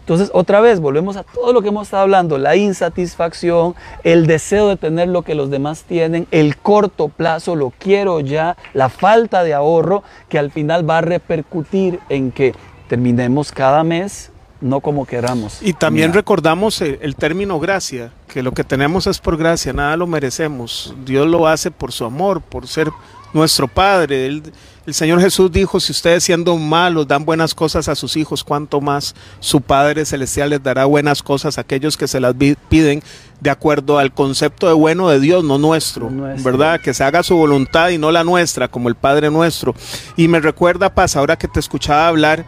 Entonces, 0.02 0.30
otra 0.34 0.60
vez, 0.60 0.80
volvemos 0.80 1.16
a 1.16 1.22
todo 1.22 1.52
lo 1.52 1.62
que 1.62 1.68
hemos 1.68 1.86
estado 1.86 2.02
hablando, 2.02 2.36
la 2.36 2.56
insatisfacción, 2.56 3.76
el 4.02 4.26
deseo 4.26 4.68
de 4.68 4.76
tener 4.76 5.08
lo 5.08 5.22
que 5.22 5.36
los 5.36 5.48
demás 5.48 5.84
tienen, 5.84 6.26
el 6.32 6.56
corto 6.56 7.06
plazo, 7.06 7.54
lo 7.54 7.72
quiero 7.78 8.18
ya, 8.18 8.56
la 8.74 8.88
falta 8.88 9.44
de 9.44 9.54
ahorro, 9.54 10.02
que 10.28 10.40
al 10.40 10.50
final 10.50 10.88
va 10.88 10.98
a 10.98 11.02
repercutir 11.02 12.00
en 12.08 12.32
que 12.32 12.52
terminemos 12.88 13.52
cada 13.52 13.84
mes 13.84 14.32
no 14.60 14.80
como 14.80 15.04
queramos. 15.06 15.58
Y 15.60 15.72
también 15.72 16.12
recordamos 16.12 16.80
el, 16.80 17.16
término 17.16 17.58
gracia, 17.58 18.12
que 18.28 18.42
lo 18.42 18.52
que 18.52 18.64
tenemos 18.64 19.06
es 19.06 19.18
por 19.18 19.36
gracia, 19.36 19.72
nada 19.72 19.96
lo 19.96 20.06
merecemos. 20.06 20.94
Dios 21.04 21.26
lo 21.26 21.48
hace 21.48 21.70
por 21.70 21.92
su 21.92 22.04
amor, 22.04 22.40
por 22.40 22.66
ser 22.66 22.90
nuestro 23.32 23.68
Padre. 23.68 24.26
El, 24.26 24.42
el 24.84 24.94
Señor 24.94 25.20
Jesús 25.20 25.52
dijo, 25.52 25.78
si 25.78 25.92
ustedes 25.92 26.24
siendo 26.24 26.56
malos 26.56 27.06
dan 27.06 27.24
buenas 27.24 27.54
cosas 27.54 27.88
a 27.88 27.94
sus 27.94 28.16
hijos, 28.16 28.42
cuánto 28.42 28.80
más 28.80 29.14
su 29.38 29.60
Padre 29.60 30.04
Celestial 30.04 30.50
les 30.50 30.62
dará 30.62 30.86
buenas 30.86 31.22
cosas 31.22 31.56
a 31.56 31.60
aquellos 31.60 31.96
que 31.96 32.08
se 32.08 32.18
las 32.18 32.34
piden 32.68 33.02
de 33.40 33.50
acuerdo 33.50 33.98
al 33.98 34.12
concepto 34.12 34.66
de 34.66 34.72
bueno 34.72 35.08
de 35.08 35.20
Dios, 35.20 35.44
no 35.44 35.58
nuestro, 35.58 36.10
¿verdad? 36.44 36.80
Que 36.80 36.94
se 36.94 37.04
haga 37.04 37.22
su 37.22 37.36
voluntad 37.36 37.90
y 37.90 37.98
no 37.98 38.10
la 38.10 38.24
nuestra, 38.24 38.68
como 38.68 38.88
el 38.88 38.96
Padre 38.96 39.30
nuestro. 39.30 39.74
Y 40.16 40.26
me 40.28 40.40
recuerda, 40.40 40.94
Paz, 40.94 41.16
ahora 41.16 41.36
que 41.36 41.48
te 41.48 41.60
escuchaba 41.60 42.08
hablar, 42.08 42.44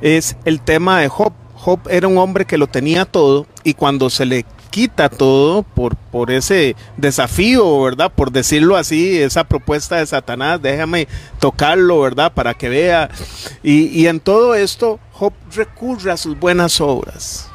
es 0.00 0.36
el 0.44 0.60
tema 0.60 1.00
de 1.00 1.08
Job 1.08 1.32
Job 1.58 1.80
era 1.90 2.06
un 2.06 2.18
hombre 2.18 2.44
que 2.44 2.56
lo 2.56 2.68
tenía 2.68 3.04
todo 3.04 3.46
y 3.64 3.74
cuando 3.74 4.10
se 4.10 4.24
le 4.24 4.46
quita 4.70 5.08
todo 5.08 5.62
por, 5.62 5.96
por 5.96 6.30
ese 6.30 6.76
desafío, 6.96 7.82
¿verdad? 7.82 8.12
Por 8.14 8.32
decirlo 8.32 8.76
así, 8.76 9.18
esa 9.18 9.44
propuesta 9.44 9.96
de 9.96 10.06
Satanás, 10.06 10.60
déjame 10.62 11.08
tocarlo, 11.38 12.00
¿verdad? 12.00 12.32
Para 12.32 12.54
que 12.54 12.68
vea. 12.68 13.10
Y, 13.62 13.86
y 13.88 14.06
en 14.06 14.20
todo 14.20 14.54
esto, 14.54 15.00
Job 15.12 15.32
recurre 15.54 16.10
a 16.10 16.16
sus 16.16 16.38
buenas 16.38 16.80
obras. 16.80 17.47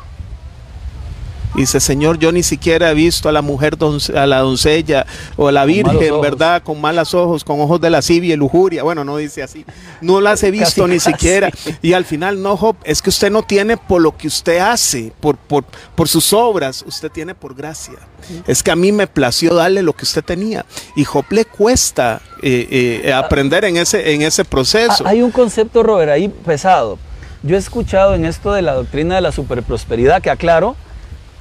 Dice, 1.55 1.79
Señor, 1.79 2.17
yo 2.17 2.31
ni 2.31 2.41
siquiera 2.41 2.91
he 2.91 2.93
visto 2.95 3.29
a 3.29 3.31
la 3.31 3.41
mujer, 3.41 3.77
a 4.15 4.25
la 4.25 4.39
doncella 4.39 5.05
o 5.37 5.47
a 5.47 5.51
la 5.51 5.65
virgen, 5.65 6.19
¿verdad? 6.19 6.63
Con 6.63 6.81
malos 6.81 7.13
ojos, 7.13 7.43
con 7.43 7.61
ojos 7.61 7.79
de 7.79 7.89
lascivia 7.91 8.33
y 8.33 8.37
lujuria. 8.37 8.83
Bueno, 8.83 9.03
no 9.03 9.17
dice 9.17 9.43
así. 9.43 9.63
No 10.01 10.19
las 10.19 10.41
he 10.43 10.51
visto 10.51 10.87
ni 10.87 10.99
siquiera. 10.99 11.51
Y 11.81 11.93
al 11.93 12.05
final, 12.05 12.41
no, 12.41 12.57
Job, 12.57 12.75
es 12.83 13.01
que 13.01 13.09
usted 13.09 13.31
no 13.31 13.43
tiene 13.43 13.77
por 13.77 14.01
lo 14.01 14.17
que 14.17 14.27
usted 14.27 14.59
hace, 14.59 15.13
por, 15.19 15.37
por, 15.37 15.63
por 15.95 16.07
sus 16.07 16.33
obras, 16.33 16.83
usted 16.87 17.11
tiene 17.11 17.35
por 17.35 17.53
gracia. 17.53 17.99
Es 18.47 18.63
que 18.63 18.71
a 18.71 18.75
mí 18.75 18.91
me 18.91 19.05
plació 19.05 19.53
darle 19.53 19.83
lo 19.83 19.93
que 19.93 20.05
usted 20.05 20.23
tenía. 20.23 20.65
Y 20.95 21.03
Job 21.03 21.25
le 21.29 21.45
cuesta 21.45 22.21
eh, 22.41 23.01
eh, 23.03 23.13
aprender 23.13 23.65
en 23.65 23.77
ese, 23.77 24.13
en 24.13 24.21
ese 24.21 24.43
proceso. 24.43 25.05
Hay 25.05 25.21
un 25.21 25.31
concepto, 25.31 25.83
Robert, 25.83 26.11
ahí 26.11 26.29
pesado. 26.29 26.97
Yo 27.43 27.57
he 27.57 27.59
escuchado 27.59 28.15
en 28.15 28.25
esto 28.25 28.53
de 28.53 28.61
la 28.61 28.73
doctrina 28.73 29.15
de 29.15 29.21
la 29.21 29.31
superprosperidad, 29.31 30.21
que 30.21 30.29
aclaro, 30.29 30.75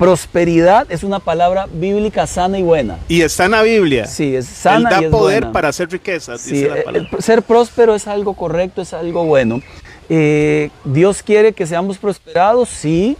Prosperidad 0.02 0.90
es 0.90 1.04
una 1.04 1.20
palabra 1.20 1.68
bíblica 1.72 2.26
sana 2.26 2.58
y 2.58 2.64
buena. 2.64 2.98
Y 3.06 3.20
está 3.20 3.44
en 3.44 3.52
la 3.52 3.62
Biblia. 3.62 4.04
Sí, 4.08 4.34
es 4.34 4.46
sana 4.46 4.90
da 4.90 5.00
y 5.00 5.04
es 5.04 5.10
poder 5.12 5.52
para 5.52 5.68
hacer 5.68 5.88
riquezas. 5.92 6.40
Sí, 6.40 6.66
ser 7.20 7.42
próspero 7.42 7.94
es 7.94 8.08
algo 8.08 8.34
correcto, 8.34 8.82
es 8.82 8.92
algo 8.94 9.24
bueno. 9.24 9.62
Eh, 10.08 10.70
Dios 10.82 11.22
quiere 11.22 11.52
que 11.52 11.68
seamos 11.68 11.98
prosperados, 11.98 12.68
sí. 12.68 13.16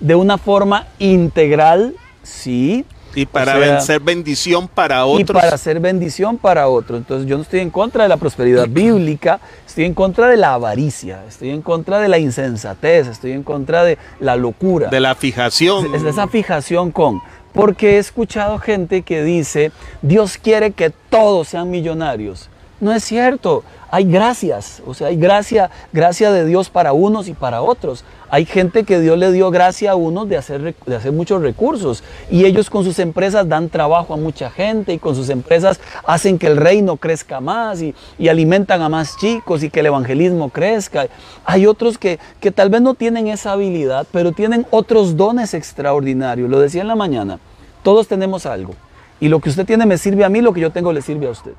De 0.00 0.16
una 0.16 0.36
forma 0.36 0.88
integral, 0.98 1.94
sí. 2.24 2.84
Y 3.14 3.26
para 3.26 3.80
ser 3.80 4.00
bendición 4.00 4.68
para 4.68 5.04
otros. 5.06 5.20
Y 5.20 5.24
para 5.24 5.56
ser 5.58 5.80
bendición 5.80 6.36
para 6.36 6.68
otros. 6.68 6.98
Entonces 6.98 7.28
yo 7.28 7.36
no 7.36 7.42
estoy 7.42 7.60
en 7.60 7.70
contra 7.70 8.04
de 8.04 8.08
la 8.08 8.16
prosperidad 8.16 8.68
bíblica, 8.68 9.40
estoy 9.66 9.84
en 9.84 9.94
contra 9.94 10.28
de 10.28 10.36
la 10.36 10.54
avaricia, 10.54 11.24
estoy 11.28 11.50
en 11.50 11.62
contra 11.62 11.98
de 12.00 12.08
la 12.08 12.18
insensatez, 12.18 13.06
estoy 13.06 13.32
en 13.32 13.42
contra 13.42 13.84
de 13.84 13.98
la 14.20 14.36
locura. 14.36 14.88
De 14.88 15.00
la 15.00 15.14
fijación. 15.14 15.94
Es 15.94 16.02
esa 16.02 16.28
fijación 16.28 16.90
con. 16.90 17.20
Porque 17.52 17.96
he 17.96 17.98
escuchado 17.98 18.58
gente 18.58 19.02
que 19.02 19.22
dice, 19.22 19.70
Dios 20.02 20.38
quiere 20.38 20.72
que 20.72 20.90
todos 20.90 21.48
sean 21.48 21.70
millonarios. 21.70 22.50
No 22.80 22.92
es 22.92 23.04
cierto. 23.04 23.62
Hay 23.90 24.04
gracias, 24.04 24.82
o 24.84 24.92
sea, 24.92 25.06
hay 25.06 25.16
gracia, 25.16 25.70
gracia 25.92 26.32
de 26.32 26.44
Dios 26.44 26.68
para 26.68 26.92
unos 26.92 27.28
y 27.28 27.32
para 27.32 27.62
otros. 27.62 28.04
Hay 28.28 28.44
gente 28.44 28.82
que 28.82 28.98
Dios 28.98 29.16
le 29.16 29.30
dio 29.30 29.52
gracia 29.52 29.92
a 29.92 29.94
unos 29.94 30.28
de 30.28 30.36
hacer, 30.36 30.74
de 30.84 30.96
hacer 30.96 31.12
muchos 31.12 31.40
recursos 31.40 32.02
y 32.28 32.44
ellos 32.44 32.70
con 32.70 32.82
sus 32.82 32.98
empresas 32.98 33.48
dan 33.48 33.68
trabajo 33.68 34.12
a 34.12 34.16
mucha 34.16 34.50
gente 34.50 34.92
y 34.92 34.98
con 34.98 35.14
sus 35.14 35.28
empresas 35.28 35.78
hacen 36.04 36.40
que 36.40 36.48
el 36.48 36.56
reino 36.56 36.96
crezca 36.96 37.38
más 37.38 37.80
y, 37.82 37.94
alimentan 38.28 38.82
a 38.82 38.88
más 38.88 39.16
chicos 39.16 39.62
y 39.62 39.70
que 39.70 39.78
el 39.78 39.86
evangelismo 39.86 40.48
crezca. 40.48 41.06
Hay 41.44 41.66
otros 41.66 41.96
que, 41.96 42.18
que 42.40 42.50
tal 42.50 42.70
vez 42.70 42.82
no 42.82 42.94
tienen 42.94 43.28
esa 43.28 43.52
habilidad, 43.52 44.08
pero 44.10 44.32
tienen 44.32 44.66
otros 44.70 45.16
dones 45.16 45.54
extraordinarios. 45.54 46.50
Lo 46.50 46.58
decía 46.58 46.82
en 46.82 46.88
la 46.88 46.96
mañana, 46.96 47.38
todos 47.84 48.08
tenemos 48.08 48.44
algo 48.44 48.74
y 49.20 49.28
lo 49.28 49.38
que 49.38 49.50
usted 49.50 49.64
tiene 49.64 49.86
me 49.86 49.98
sirve 49.98 50.24
a 50.24 50.28
mí, 50.28 50.40
lo 50.40 50.52
que 50.52 50.60
yo 50.60 50.72
tengo 50.72 50.92
le 50.92 51.00
sirve 51.00 51.28
a 51.28 51.30
usted. 51.30 51.52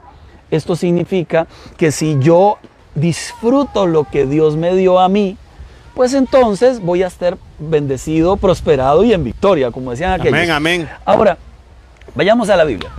Esto 0.56 0.76
significa 0.76 1.48
que 1.78 1.92
si 1.92 2.18
yo 2.20 2.58
disfruto 2.96 3.86
lo 3.86 4.06
que 4.06 4.26
Dios 4.26 4.56
me 4.56 4.76
dio 4.76 5.00
a 5.00 5.10
mí, 5.10 5.38
pues 5.94 6.14
entonces 6.14 6.82
voy 6.82 7.04
a 7.04 7.08
estar 7.08 7.38
bendecido, 7.58 8.38
prosperado 8.38 9.04
y 9.04 9.14
en 9.14 9.24
victoria, 9.24 9.72
como 9.72 9.92
decían 9.92 10.12
aquellos. 10.12 10.34
Amén, 10.34 10.52
amén. 10.52 10.90
Ahora, 11.06 11.38
vayamos 12.14 12.50
a 12.50 12.58
la 12.58 12.66
Biblia. 12.66 12.92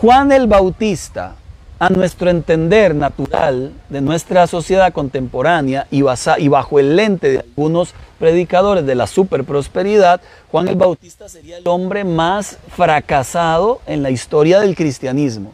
Juan 0.00 0.32
el 0.32 0.46
Bautista, 0.46 1.34
a 1.78 1.90
nuestro 1.90 2.30
entender 2.30 2.94
natural 2.94 3.72
de 3.88 4.00
nuestra 4.00 4.46
sociedad 4.46 4.92
contemporánea 4.92 5.86
y, 5.90 6.02
y 6.38 6.48
bajo 6.48 6.78
el 6.78 6.96
lente 6.96 7.30
de 7.30 7.38
algunos 7.40 7.94
predicadores 8.18 8.84
de 8.84 8.94
la 8.94 9.06
superprosperidad, 9.06 10.20
Juan 10.50 10.68
el 10.68 10.76
Bautista 10.76 11.28
sería 11.28 11.58
el 11.58 11.68
hombre 11.68 12.04
más 12.04 12.58
fracasado 12.74 13.80
en 13.86 14.02
la 14.02 14.10
historia 14.10 14.60
del 14.60 14.74
cristianismo. 14.74 15.52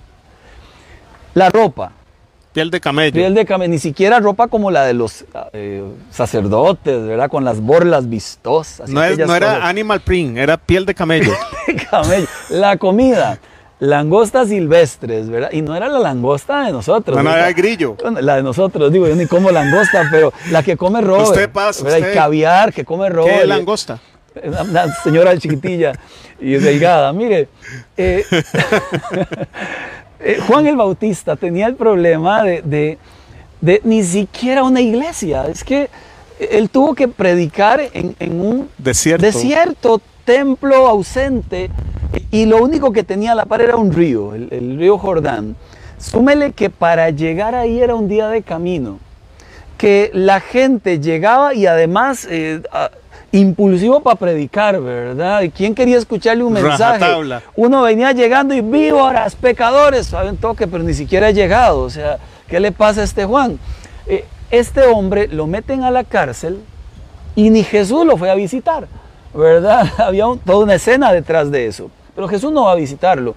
La 1.35 1.51
ropa, 1.51 1.93
Piel 2.55 2.71
de 2.71 2.81
camello. 2.81 3.13
Piel 3.13 3.35
de 3.35 3.45
camello, 3.45 3.73
ni 3.73 3.81
siquiera 3.81 4.21
ropa 4.21 4.47
como 4.47 4.71
la 4.71 4.85
de 4.85 4.95
los 4.95 5.25
eh, 5.53 5.83
sacerdotes, 6.13 7.05
¿verdad? 7.05 7.29
Con 7.29 7.45
las 7.45 7.61
borlas 7.61 8.09
vistosas. 8.09 8.89
No, 8.89 9.03
era 9.03 9.67
animal 9.67 10.01
print, 10.01 10.39
era 10.39 10.57
piel 10.57 10.87
de 10.87 10.95
camello. 10.95 11.33
de 11.67 11.75
camello. 11.75 12.29
La 12.51 12.77
comida, 12.77 13.41
langostas 13.81 14.51
silvestres, 14.51 15.29
¿verdad? 15.29 15.51
Y 15.51 15.63
no 15.63 15.75
era 15.75 15.89
la 15.89 15.99
langosta 15.99 16.67
de 16.67 16.71
nosotros. 16.71 17.17
No, 17.17 17.25
no 17.25 17.35
era 17.35 17.49
el 17.49 17.55
grillo. 17.55 17.97
La 18.21 18.37
de 18.37 18.45
nosotros, 18.45 18.93
digo, 18.93 19.09
yo 19.09 19.17
ni 19.17 19.27
como 19.27 19.51
langosta, 19.51 20.07
pero 20.09 20.33
la 20.53 20.63
que 20.63 20.77
come 20.77 21.01
Robert. 21.01 21.31
Usted 21.31 21.51
pasa, 21.51 21.83
usted. 21.83 22.13
Y 22.13 22.15
caviar 22.15 22.73
que 22.73 22.85
come 22.85 23.09
Robert. 23.09 23.35
¿Qué 23.35 23.43
es 23.43 23.49
langosta? 23.49 23.99
Una 24.45 24.95
señora 25.03 25.37
chiquitilla 25.37 25.93
y 26.39 26.53
delgada. 26.53 27.13
Mire, 27.13 27.49
eh, 27.97 28.25
Eh, 30.25 30.41
Juan 30.47 30.67
el 30.67 30.77
Bautista 30.77 31.37
tenía 31.37 31.67
el 31.67 31.75
problema 31.75 32.43
de, 32.43 32.99
ni 33.85 34.03
siquiera 34.03 34.63
una 34.65 34.81
iglesia. 34.81 35.47
Es 35.47 35.63
que 35.63 35.91
él 36.39 36.71
tuvo 36.71 36.95
que 36.95 37.09
predicar 37.09 37.81
en, 37.93 38.17
en 38.19 38.41
un 38.41 38.69
Desierto. 38.79 39.25
desierto, 39.27 40.01
templo 40.25 40.89
ausente, 40.89 41.71
y 42.31 42.47
lo 42.47 42.63
único 42.63 42.91
que 42.93 43.05
tenía 43.05 43.33
a 43.33 43.35
la 43.35 43.45
par 43.45 43.61
era 43.61 43.77
un 43.77 43.93
río, 43.93 44.35
el, 44.35 44.49
el 44.51 44.79
río 44.79 44.97
Jordán. 44.97 45.57
Súmele 45.99 46.53
que 46.53 46.71
para 46.71 47.11
llegar 47.11 47.55
ahí 47.55 47.81
era 47.81 47.95
un 47.95 48.09
día 48.09 48.29
de 48.29 48.43
camino, 48.43 48.99
que 49.77 50.11
la 50.15 50.41
gente 50.41 51.01
llegaba 51.01 51.55
y 51.55 51.67
además 51.67 52.27
eh, 52.31 52.63
impulsivo 53.39 54.01
para 54.01 54.17
predicar, 54.17 54.81
¿verdad? 54.81 55.43
¿Y 55.43 55.51
quién 55.51 55.75
quería 55.75 55.99
escucharle 55.99 56.45
un 56.45 56.53
mensaje? 56.53 56.99
Rajatabla. 57.01 57.43
Uno 57.57 57.83
venía 57.83 58.13
llegando 58.13 58.55
y 58.55 58.61
víboras, 58.61 59.35
pecadores, 59.35 60.07
sabe 60.07 60.31
un 60.31 60.37
toque, 60.37 60.67
pero 60.67 60.85
ni 60.85 60.95
siquiera 60.95 61.27
ha 61.29 61.31
llegado. 61.33 61.81
O 61.81 61.91
sea, 61.91 62.19
¿qué 62.49 62.61
le 62.61 62.71
pasa 62.73 63.01
a 63.01 63.05
este 63.05 63.25
Juan? 63.25 63.59
Eh, 64.07 64.25
este 64.51 64.85
hombre 64.87 65.27
lo 65.29 65.47
meten 65.47 65.83
a 65.83 65.91
la 65.91 66.05
cárcel 66.05 66.61
y 67.35 67.51
ni 67.51 67.65
Jesús 67.65 68.07
lo 68.07 68.17
fue 68.17 68.31
a 68.31 68.35
visitar, 68.37 68.87
¿verdad? 69.35 69.91
Había 69.99 70.27
un- 70.29 70.39
toda 70.39 70.59
una 70.65 70.75
escena 70.75 71.13
detrás 71.13 71.51
de 71.51 71.67
eso. 71.67 71.91
Pero 72.15 72.29
Jesús 72.29 72.53
no 72.53 72.65
va 72.67 72.73
a 72.73 72.77
visitarlo. 72.77 73.35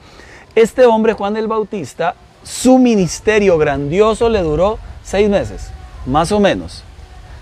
Este 0.53 0.85
hombre, 0.85 1.13
Juan 1.13 1.35
el 1.37 1.47
Bautista, 1.47 2.13
su 2.43 2.77
ministerio 2.77 3.57
grandioso 3.57 4.29
le 4.29 4.41
duró 4.43 4.77
seis 5.03 5.27
meses, 5.27 5.69
más 6.05 6.31
o 6.31 6.39
menos. 6.39 6.83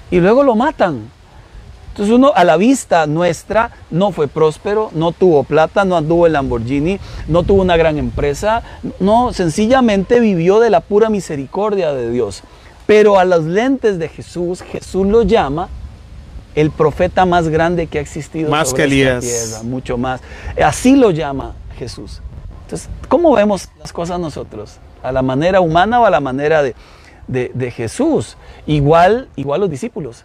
Y 0.09 0.19
luego 0.21 0.43
lo 0.43 0.55
matan. 0.55 1.13
Entonces 1.95 2.13
uno 2.13 2.33
a 2.35 2.43
la 2.43 2.57
vista 2.57 3.07
nuestra 3.07 3.71
no 3.89 4.11
fue 4.11 4.27
próspero, 4.27 4.89
no 4.93 5.13
tuvo 5.13 5.45
plata, 5.45 5.85
no 5.85 5.95
anduvo 5.95 6.27
en 6.27 6.33
Lamborghini, 6.33 6.99
no 7.29 7.43
tuvo 7.43 7.61
una 7.61 7.77
gran 7.77 7.97
empresa, 7.97 8.63
no, 8.99 9.31
sencillamente 9.31 10.19
vivió 10.19 10.59
de 10.59 10.69
la 10.69 10.81
pura 10.81 11.09
misericordia 11.09 11.93
de 11.93 12.11
Dios. 12.11 12.43
Pero 12.85 13.17
a 13.17 13.23
los 13.23 13.45
lentes 13.45 13.97
de 13.97 14.09
Jesús, 14.09 14.61
Jesús 14.61 15.07
lo 15.07 15.21
llama 15.23 15.69
el 16.53 16.69
profeta 16.69 17.25
más 17.25 17.47
grande 17.47 17.87
que 17.87 17.99
ha 17.99 18.01
existido 18.01 18.51
Más 18.51 18.71
sobre 18.71 18.89
que 18.89 19.01
esta 19.01 19.17
Elías. 19.19 19.23
tierra, 19.51 19.63
mucho 19.63 19.97
más. 19.97 20.19
Así 20.61 20.97
lo 20.97 21.11
llama 21.11 21.55
Jesús. 21.79 22.21
Entonces, 22.65 22.89
¿cómo 23.07 23.33
vemos 23.35 23.69
las 23.79 23.93
cosas 23.93 24.19
nosotros? 24.19 24.79
¿A 25.01 25.13
la 25.13 25.21
manera 25.21 25.61
humana 25.61 26.01
o 26.01 26.05
a 26.05 26.09
la 26.09 26.19
manera 26.19 26.61
de, 26.61 26.75
de- 27.29 27.51
de 27.53 27.71
Jesús? 27.71 28.35
Igual, 28.67 29.29
igual 29.37 29.61
los 29.61 29.69
discípulos. 29.69 30.23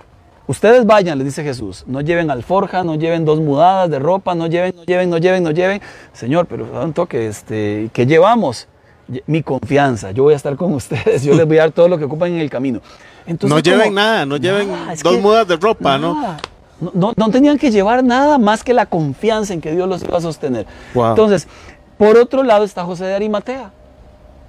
Ustedes 0.50 0.84
vayan, 0.84 1.16
les 1.16 1.26
dice 1.26 1.44
Jesús, 1.44 1.84
no 1.86 2.00
lleven 2.00 2.28
alforja, 2.28 2.82
no 2.82 2.96
lleven 2.96 3.24
dos 3.24 3.38
mudadas 3.38 3.88
de 3.88 4.00
ropa, 4.00 4.34
no 4.34 4.48
lleven, 4.48 4.74
no 4.76 4.82
lleven, 4.84 5.08
no 5.08 5.18
lleven, 5.18 5.42
no 5.44 5.50
lleven. 5.52 5.80
Señor, 6.12 6.46
pero 6.46 6.66
da 6.66 6.84
un 6.84 6.92
toque, 6.92 7.28
este, 7.28 7.88
¿qué 7.92 8.04
llevamos? 8.04 8.66
Lle- 9.08 9.22
Mi 9.28 9.44
confianza, 9.44 10.10
yo 10.10 10.24
voy 10.24 10.32
a 10.32 10.36
estar 10.36 10.56
con 10.56 10.72
ustedes, 10.82 11.22
yo 11.22 11.34
les 11.34 11.46
voy 11.46 11.58
a 11.58 11.60
dar 11.60 11.70
todo 11.70 11.86
lo 11.88 11.96
que 11.98 12.04
ocupan 12.06 12.32
en 12.32 12.40
el 12.40 12.50
camino. 12.50 12.80
Entonces, 13.26 13.54
no 13.54 13.60
lleven 13.62 13.80
como- 13.90 13.94
nada, 13.94 14.26
no 14.26 14.38
lleven 14.38 14.72
Nada, 14.72 14.94
dos 15.00 15.14
que- 15.14 15.20
mudas 15.20 15.46
de 15.46 15.56
ropa, 15.56 15.98
¿no? 15.98 16.14
No, 16.80 16.90
no- 16.94 17.12
no 17.16 17.30
tenían 17.30 17.56
que 17.56 17.70
llevar 17.70 18.02
nada 18.02 18.36
más 18.38 18.64
que 18.64 18.74
la 18.74 18.86
confianza 18.86 19.54
en 19.54 19.60
que 19.60 19.70
Dios 19.70 19.88
los 19.88 20.02
iba 20.02 20.18
a 20.18 20.20
sostener. 20.20 20.66
Wow. 20.94 21.10
Entonces, 21.10 21.46
por 21.96 22.16
otro 22.16 22.42
lado 22.42 22.64
está 22.64 22.82
José 22.84 23.04
de 23.04 23.14
Arimatea, 23.14 23.70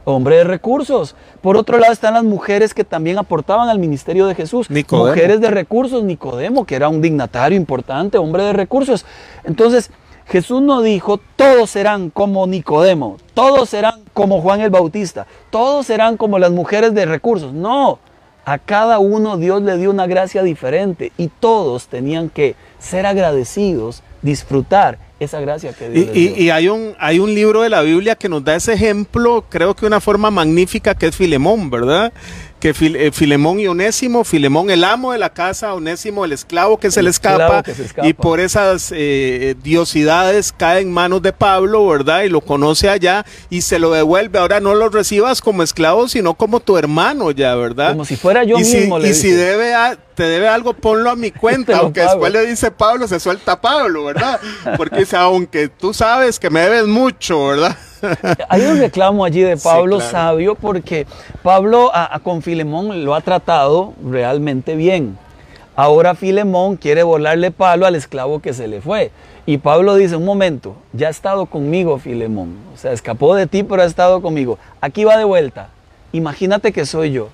hombre 0.06 0.38
de 0.38 0.43
recursos. 0.43 1.16
Por 1.41 1.58
otro 1.58 1.78
lado 1.78 1.93
están 1.93 2.14
las 2.14 2.24
mujeres 2.24 2.74
que 2.74 2.84
también 2.84 3.18
aportaban 3.18 3.70
al 3.70 3.80
ministerio 3.80 4.28
de 4.28 4.36
Jesús. 4.36 4.70
Nicodemo. 4.70 5.08
Mujeres 5.10 5.41
de 5.41 5.49
recursos, 5.49 6.04
Nicodemo, 6.04 6.66
que 6.66 6.76
era 6.76 6.89
un 6.89 7.02
dignatario 7.02 7.58
importante, 7.58 8.18
hombre 8.18 8.43
de 8.43 8.54
recursos. 8.54 9.06
Entonces, 9.43 9.91
Jesús 10.26 10.62
no 10.62 10.82
dijo, 10.82 11.20
todos 11.36 11.70
serán 11.72 12.10
como 12.10 12.47
Nicodemo, 12.47 13.18
todos 13.34 13.70
serán 13.70 14.04
como 14.14 14.41
Juan 14.41 14.62
el 14.62 14.70
Bautista, 14.70 15.28
todos 15.49 15.88
serán 15.88 16.18
como 16.18 16.39
las 16.39 16.52
mujeres 16.52 16.93
de 16.93 17.06
recursos. 17.06 17.52
No, 17.54 17.99
a 18.45 18.58
cada 18.58 18.99
uno 18.99 19.38
Dios 19.38 19.62
le 19.62 19.78
dio 19.78 19.91
una 19.91 20.08
gracia 20.08 20.41
diferente 20.41 21.12
y 21.18 21.28
todos 21.28 21.88
tenían 21.88 22.30
que 22.30 22.56
ser 22.80 23.06
agradecidos, 23.06 24.04
disfrutar 24.22 24.97
esa 25.24 25.39
gracia 25.39 25.74
que 25.74 25.88
Y, 25.88 25.89
Dios 25.91 26.07
les 26.07 26.15
y- 26.17 26.28
dio. 26.30 26.43
y 26.43 26.49
hay, 26.49 26.67
un, 26.69 26.95
hay 26.99 27.19
un 27.19 27.34
libro 27.34 27.61
de 27.61 27.69
la 27.69 27.82
Biblia 27.82 28.15
que 28.15 28.28
nos 28.30 28.43
da 28.43 28.55
ese 28.55 28.74
ejemplo, 28.74 29.45
creo 29.49 29.76
que 29.76 29.86
una 29.86 29.99
forma 30.01 30.32
magnífica, 30.32 30.95
que 30.95 31.07
es 31.07 31.15
Filemón, 31.15 31.69
¿verdad? 31.69 32.11
Que 32.62 32.74
eh, 32.80 33.12
Filemón 33.12 33.59
y 33.59 33.68
Onésimo, 33.68 34.24
Filemón 34.24 34.70
el 34.70 34.84
amo 34.84 35.12
de 35.12 35.18
la 35.18 35.32
casa, 35.34 35.74
Onésimo 35.74 36.24
el 36.24 36.32
esclavo 36.32 36.78
que 36.78 36.91
se 36.91 37.01
le 37.01 37.09
escapa, 37.09 37.64
que 37.64 37.74
se 37.74 37.84
escapa. 37.86 38.07
y 38.07 38.14
por 38.14 38.39
esas 38.39 38.93
eh, 38.95 39.55
diosidades 39.64 40.53
cae 40.55 40.82
en 40.82 40.93
manos 40.93 41.22
de 41.24 41.34
Pablo, 41.34 41.88
¿verdad? 41.88 42.22
Y 42.22 42.30
lo 42.30 42.39
conoce 42.41 42.88
allá 42.88 43.26
y 43.49 43.62
se 43.62 43.80
lo 43.80 43.91
devuelve. 43.91 44.38
Ahora 44.39 44.59
no 44.59 44.76
lo 44.76 44.89
recibas 44.89 45.41
como 45.41 45.64
esclavo, 45.64 46.07
sino 46.07 46.36
como 46.36 46.59
tu 46.59 46.78
hermano 46.78 47.32
ya, 47.32 47.55
¿verdad? 47.55 47.93
Como 47.93 48.05
si 48.05 48.16
fuera 48.16 48.43
yo 48.43 48.57
y 48.57 48.59
mismo, 48.64 48.97
Si, 48.97 49.01
le 49.03 49.09
y 49.09 49.14
si 49.16 49.32
debe 49.32 49.74
a- 49.74 49.97
te 50.14 50.24
debe 50.24 50.47
algo, 50.47 50.74
ponlo 50.74 51.09
a 51.09 51.16
mi 51.16 51.32
cuenta, 51.32 51.78
aunque 51.80 52.01
pago. 52.01 52.12
después 52.12 52.32
le 52.34 52.45
dice 52.45 52.70
Pablo, 52.70 53.07
se 53.07 53.20
suelta 53.20 53.59
Pablo, 53.59 54.05
¿verdad? 54.05 54.39
Porque 54.78 54.97
dice, 54.99 55.16
aunque 55.18 55.68
tú 55.68 55.95
sabes 55.95 56.38
que 56.38 56.51
me 56.51 56.59
debes 56.59 56.86
mucho, 56.86 57.47
¿verdad? 57.47 57.76
Hay 58.49 58.62
un 58.64 58.80
reclamo 58.80 59.24
allí 59.26 59.41
de 59.41 59.58
Sí, 59.58 59.64
Pablo 59.64 59.97
claro. 59.97 60.12
sabio 60.12 60.56
porque 60.56 61.06
Pablo 61.43 61.91
a, 61.93 62.16
a- 62.16 62.20
con 62.20 62.41
Filemón 62.41 63.04
lo 63.06 63.16
ha 63.16 63.22
tratado 63.22 63.93
realmente 64.08 64.76
bien. 64.76 65.18
Ahora 65.76 66.16
Filemón 66.16 66.76
quiere 66.76 67.04
volarle 67.04 67.52
palo 67.52 67.86
al 67.86 67.95
esclavo 67.95 68.39
que 68.41 68.54
se 68.54 68.68
le 68.68 68.82
fue. 68.82 69.12
Y 69.45 69.58
Pablo 69.58 69.95
dice, 69.95 70.16
un 70.16 70.26
momento, 70.26 70.76
ya 70.93 71.08
ha 71.08 71.10
estado 71.12 71.45
conmigo 71.47 71.97
Filemón. 71.97 72.56
O 72.74 72.78
sea, 72.78 72.91
escapó 72.91 73.36
de 73.36 73.47
ti, 73.47 73.64
pero 73.64 73.82
ha 73.82 73.86
estado 73.86 74.22
conmigo. 74.22 74.60
Aquí 74.82 75.04
va 75.04 75.18
de 75.18 75.24
vuelta. 75.24 75.70
Imagínate 76.14 76.72
que 76.72 76.86
soy 76.86 77.12
yo. 77.12 77.30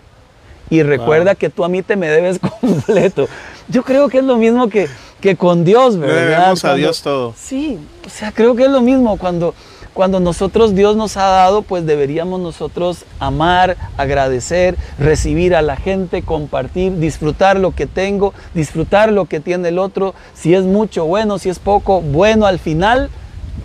Y 0.70 0.84
recuerda 0.84 1.34
que 1.36 1.49
tú 1.49 1.63
a 1.65 1.70
mí 1.70 1.82
te 1.82 1.95
me 1.95 2.07
debes 2.09 2.39
completo. 2.61 3.28
Yo 3.70 3.84
creo 3.84 4.07
que 4.07 4.20
es 4.20 4.24
lo 4.24 4.38
mismo 4.38 4.70
que, 4.70 4.88
que 5.20 5.36
con 5.36 5.65
Dios, 5.65 5.95
Le 5.95 6.05
¿verdad? 6.07 6.22
debemos 6.22 6.59
a 6.59 6.68
Cuando- 6.68 6.78
Dios 6.78 7.01
todo. 7.01 7.34
Sí, 7.36 7.80
o 8.05 8.09
sea, 8.09 8.32
creo 8.32 8.55
que 8.55 8.63
es 8.65 8.70
lo 8.72 8.82
mismo. 8.82 9.18
Cuando, 9.18 9.53
cuando 9.98 10.20
nosotros 10.20 10.76
Dios 10.76 10.95
nos 10.95 11.18
ha 11.18 11.26
dado, 11.26 11.64
pues 11.64 11.88
deberíamos 11.88 12.39
nosotros 12.39 13.04
amar, 13.20 13.78
agradecer, 13.98 14.78
recibir 15.00 15.56
a 15.56 15.64
la 15.64 15.76
gente, 15.76 16.22
compartir, 16.22 17.00
disfrutar 17.00 17.58
lo 17.58 17.72
que 17.72 17.88
tengo, 17.88 18.32
disfrutar 18.54 19.12
lo 19.12 19.26
que 19.26 19.39
tiene 19.39 19.70
el 19.70 19.80
otro. 19.80 20.14
Si 20.36 20.54
es 20.54 20.66
mucho, 20.66 21.06
bueno, 21.06 21.39
si 21.39 21.50
es 21.50 21.58
poco, 21.58 22.00
bueno, 22.02 22.45
al 22.45 22.60
final 22.60 23.10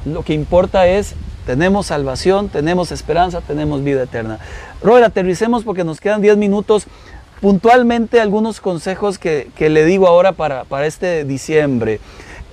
lo 0.07 0.23
que 0.23 0.33
importa 0.33 0.87
es 0.87 1.17
tenemos 1.45 1.89
salvación, 1.89 2.49
tenemos 2.49 2.93
esperanza, 2.93 3.43
tenemos 3.43 3.85
vida 3.85 4.05
eterna. 4.05 4.39
Robert, 4.83 5.05
aterricemos 5.05 5.65
porque 5.65 5.85
nos 5.85 6.01
quedan 6.01 6.23
10 6.23 6.39
minutos. 6.39 6.87
Puntualmente 7.43 8.23
algunos 8.23 8.63
consejos 8.63 9.19
que, 9.19 9.51
que 9.55 9.69
le 9.69 9.85
digo 9.85 10.07
ahora 10.07 10.33
para, 10.33 10.65
para 10.65 10.87
este 10.87 11.27
diciembre. 11.27 12.01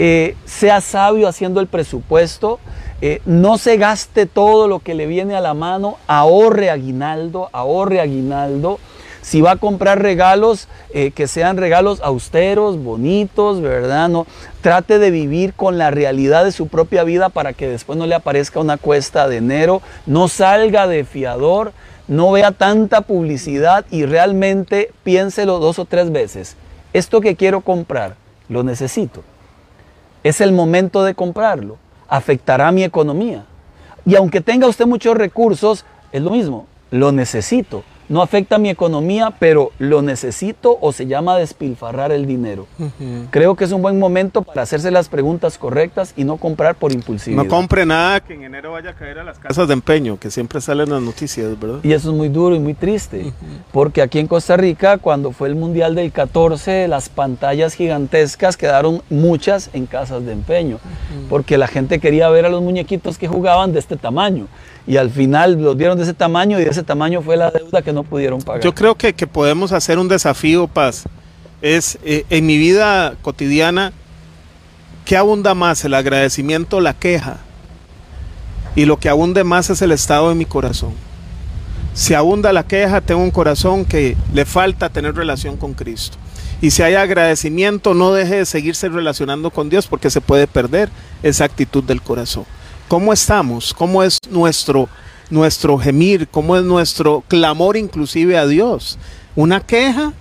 Eh, 0.02 0.36
sea 0.46 0.80
sabio 0.80 1.28
haciendo 1.28 1.60
el 1.60 1.68
presupuesto, 1.68 2.60
eh, 3.02 3.22
no 3.26 3.58
se 3.58 3.76
gaste 3.76 4.26
todo 4.26 4.68
lo 4.68 4.80
que 4.80 4.94
le 4.94 5.08
viene 5.08 5.36
a 5.36 5.42
la 5.42 5.54
mano, 5.54 5.98
ahorre 6.08 6.70
aguinaldo, 6.70 7.50
ahorre 7.52 8.00
aguinaldo. 8.00 8.80
Si 9.22 9.42
va 9.42 9.52
a 9.52 9.56
comprar 9.58 10.02
regalos, 10.02 10.70
eh, 10.94 11.12
que 11.12 11.28
sean 11.28 11.58
regalos 11.58 12.00
austeros, 12.02 12.82
bonitos, 12.82 13.62
¿verdad? 13.62 14.08
No, 14.08 14.26
trate 14.62 15.00
de 15.00 15.12
vivir 15.12 15.54
con 15.54 15.78
la 15.78 15.92
realidad 15.92 16.46
de 16.46 16.54
su 16.54 16.68
propia 16.68 17.04
vida 17.04 17.28
para 17.28 17.52
que 17.52 17.68
después 17.68 18.00
no 18.00 18.06
le 18.06 18.16
aparezca 18.16 18.62
una 18.62 18.78
cuesta 18.78 19.28
de 19.28 19.38
enero. 19.38 19.82
No 20.06 20.30
salga 20.30 20.88
de 20.88 21.04
fiador, 21.04 21.74
no 22.08 22.32
vea 22.32 22.52
tanta 22.52 23.02
publicidad 23.02 23.86
y 23.92 24.06
realmente 24.06 24.92
piénselo 25.04 25.60
dos 25.60 25.78
o 25.80 25.86
tres 25.86 26.12
veces. 26.12 26.56
Esto 26.94 27.20
que 27.20 27.36
quiero 27.36 27.62
comprar, 27.62 28.16
lo 28.48 28.64
necesito. 28.64 29.24
Es 30.24 30.42
el 30.42 30.52
momento 30.52 31.04
de 31.04 31.16
comprarlo. 31.16 31.78
Afectará 32.08 32.72
mi 32.72 32.84
economía. 32.84 33.46
Y 34.06 34.16
aunque 34.16 34.42
tenga 34.42 34.68
usted 34.68 34.86
muchos 34.86 35.16
recursos, 35.16 35.86
es 36.12 36.22
lo 36.22 36.32
mismo. 36.32 36.68
Lo 36.92 37.12
necesito. 37.12 37.84
No 38.10 38.24
afecta 38.24 38.58
mi 38.58 38.70
economía, 38.70 39.34
pero 39.38 39.72
lo 39.78 40.02
necesito 40.02 40.80
o 40.82 40.92
se 40.92 41.06
llama 41.06 41.38
despilfarrar 41.38 42.12
el 42.12 42.26
dinero. 42.26 42.66
Creo 43.30 43.56
que 43.56 43.66
es 43.66 43.72
un 43.72 43.84
buen 43.84 44.00
momento 44.00 44.42
para 44.42 44.64
hacerse 44.64 44.90
las 44.90 45.10
preguntas 45.10 45.60
correctas 45.60 46.14
y 46.18 46.24
no 46.24 46.38
comprar 46.38 46.74
por 46.74 46.92
impulsividad. 46.92 47.44
No 47.44 47.48
compre 47.48 47.86
nada 47.86 48.20
que 48.20 48.34
en 48.34 48.44
enero 48.44 48.72
vaya 48.72 48.90
a 48.90 48.96
caer 48.96 49.20
a 49.20 49.24
las 49.24 49.38
casas 49.38 49.68
de 49.68 49.74
empeño, 49.74 50.18
que 50.18 50.32
siempre 50.32 50.60
salen 50.60 50.90
las 50.90 51.04
noticias, 51.04 51.60
¿verdad? 51.60 51.80
Y 51.84 51.94
eso 51.94 52.10
es 52.10 52.18
muy 52.18 52.30
duro 52.30 52.56
y 52.56 52.60
muy 52.60 52.74
triste, 52.74 53.32
porque 53.72 54.02
aquí 54.02 54.18
en 54.18 54.26
Costa 54.26 54.58
Rica, 54.58 54.98
cuando 54.98 55.32
fue 55.32 55.48
el 55.48 55.56
Mundial 55.56 55.94
del 55.94 56.12
14, 56.12 56.88
las 56.88 57.10
pantallas 57.10 57.76
gigantescas 57.76 58.58
quedaron 58.58 59.04
muchas 59.12 59.70
en 59.74 59.86
casas 59.86 60.26
de 60.26 60.32
empeño, 60.32 60.80
porque 61.30 61.60
la 61.60 61.68
gente 61.68 62.00
quería 62.00 62.28
ver 62.30 62.46
a 62.46 62.50
los 62.50 62.64
muñequitos 62.64 63.20
que 63.20 63.28
jugaban 63.28 63.72
de 63.72 63.80
este 63.80 63.98
tamaño. 63.98 64.48
Y 64.88 64.98
al 64.98 65.10
final 65.10 65.62
los 65.62 65.78
vieron 65.78 65.98
de 65.98 66.04
ese 66.04 66.14
tamaño 66.14 66.60
y 66.60 66.64
de 66.64 66.70
ese 66.70 66.84
tamaño 66.84 67.22
fue 67.22 67.38
la 67.38 67.52
deuda 67.52 67.82
que 67.82 67.94
no 67.94 68.04
pudieron 68.04 68.42
pagar. 68.42 68.64
Yo 68.64 68.74
creo 68.74 68.96
que, 68.96 69.14
que 69.14 69.28
podemos 69.28 69.72
hacer 69.72 70.00
un 70.00 70.08
desafío, 70.08 70.68
Paz. 70.68 71.06
Es 71.62 72.00
eh, 72.04 72.26
en 72.30 72.46
mi 72.46 72.58
vida 72.58 73.16
cotidiana, 73.22 73.92
¿qué 75.06 75.18
abunda 75.18 75.54
más? 75.54 75.84
¿El 75.86 75.94
agradecimiento 75.94 76.78
o 76.78 76.82
la 76.82 76.94
queja? 76.94 77.38
Y 78.76 78.86
lo 78.86 78.98
que 78.98 79.10
abunde 79.10 79.44
más 79.44 79.70
es 79.70 79.82
el 79.82 79.92
estado 79.92 80.30
de 80.30 80.36
mi 80.36 80.46
corazón. 80.46 80.94
Si 81.94 82.14
abunda 82.14 82.54
la 82.54 82.64
queja, 82.64 83.02
tengo 83.02 83.22
un 83.22 83.32
corazón 83.32 83.84
que 83.84 84.16
le 84.34 84.46
falta 84.46 84.90
tener 84.90 85.16
relación 85.16 85.58
con 85.58 85.74
Cristo. 85.74 86.18
Y 86.62 86.72
si 86.72 86.82
hay 86.82 86.96
agradecimiento, 86.96 87.94
no 87.94 88.14
deje 88.14 88.38
de 88.38 88.46
seguirse 88.46 88.90
relacionando 88.90 89.50
con 89.50 89.70
Dios 89.70 89.88
porque 89.88 90.10
se 90.10 90.22
puede 90.22 90.48
perder 90.48 90.90
esa 91.24 91.46
actitud 91.46 91.84
del 91.84 92.02
corazón. 92.02 92.46
¿Cómo 92.90 93.14
estamos? 93.14 93.72
¿Cómo 93.76 94.02
es 94.02 94.18
nuestro, 94.32 94.90
nuestro 95.30 95.78
gemir? 95.78 96.28
¿Cómo 96.28 96.58
es 96.58 96.64
nuestro 96.64 97.24
clamor 97.28 97.78
inclusive 97.78 98.36
a 98.36 98.48
Dios? 98.48 98.98
¿Una 99.36 99.60
queja 99.60 100.12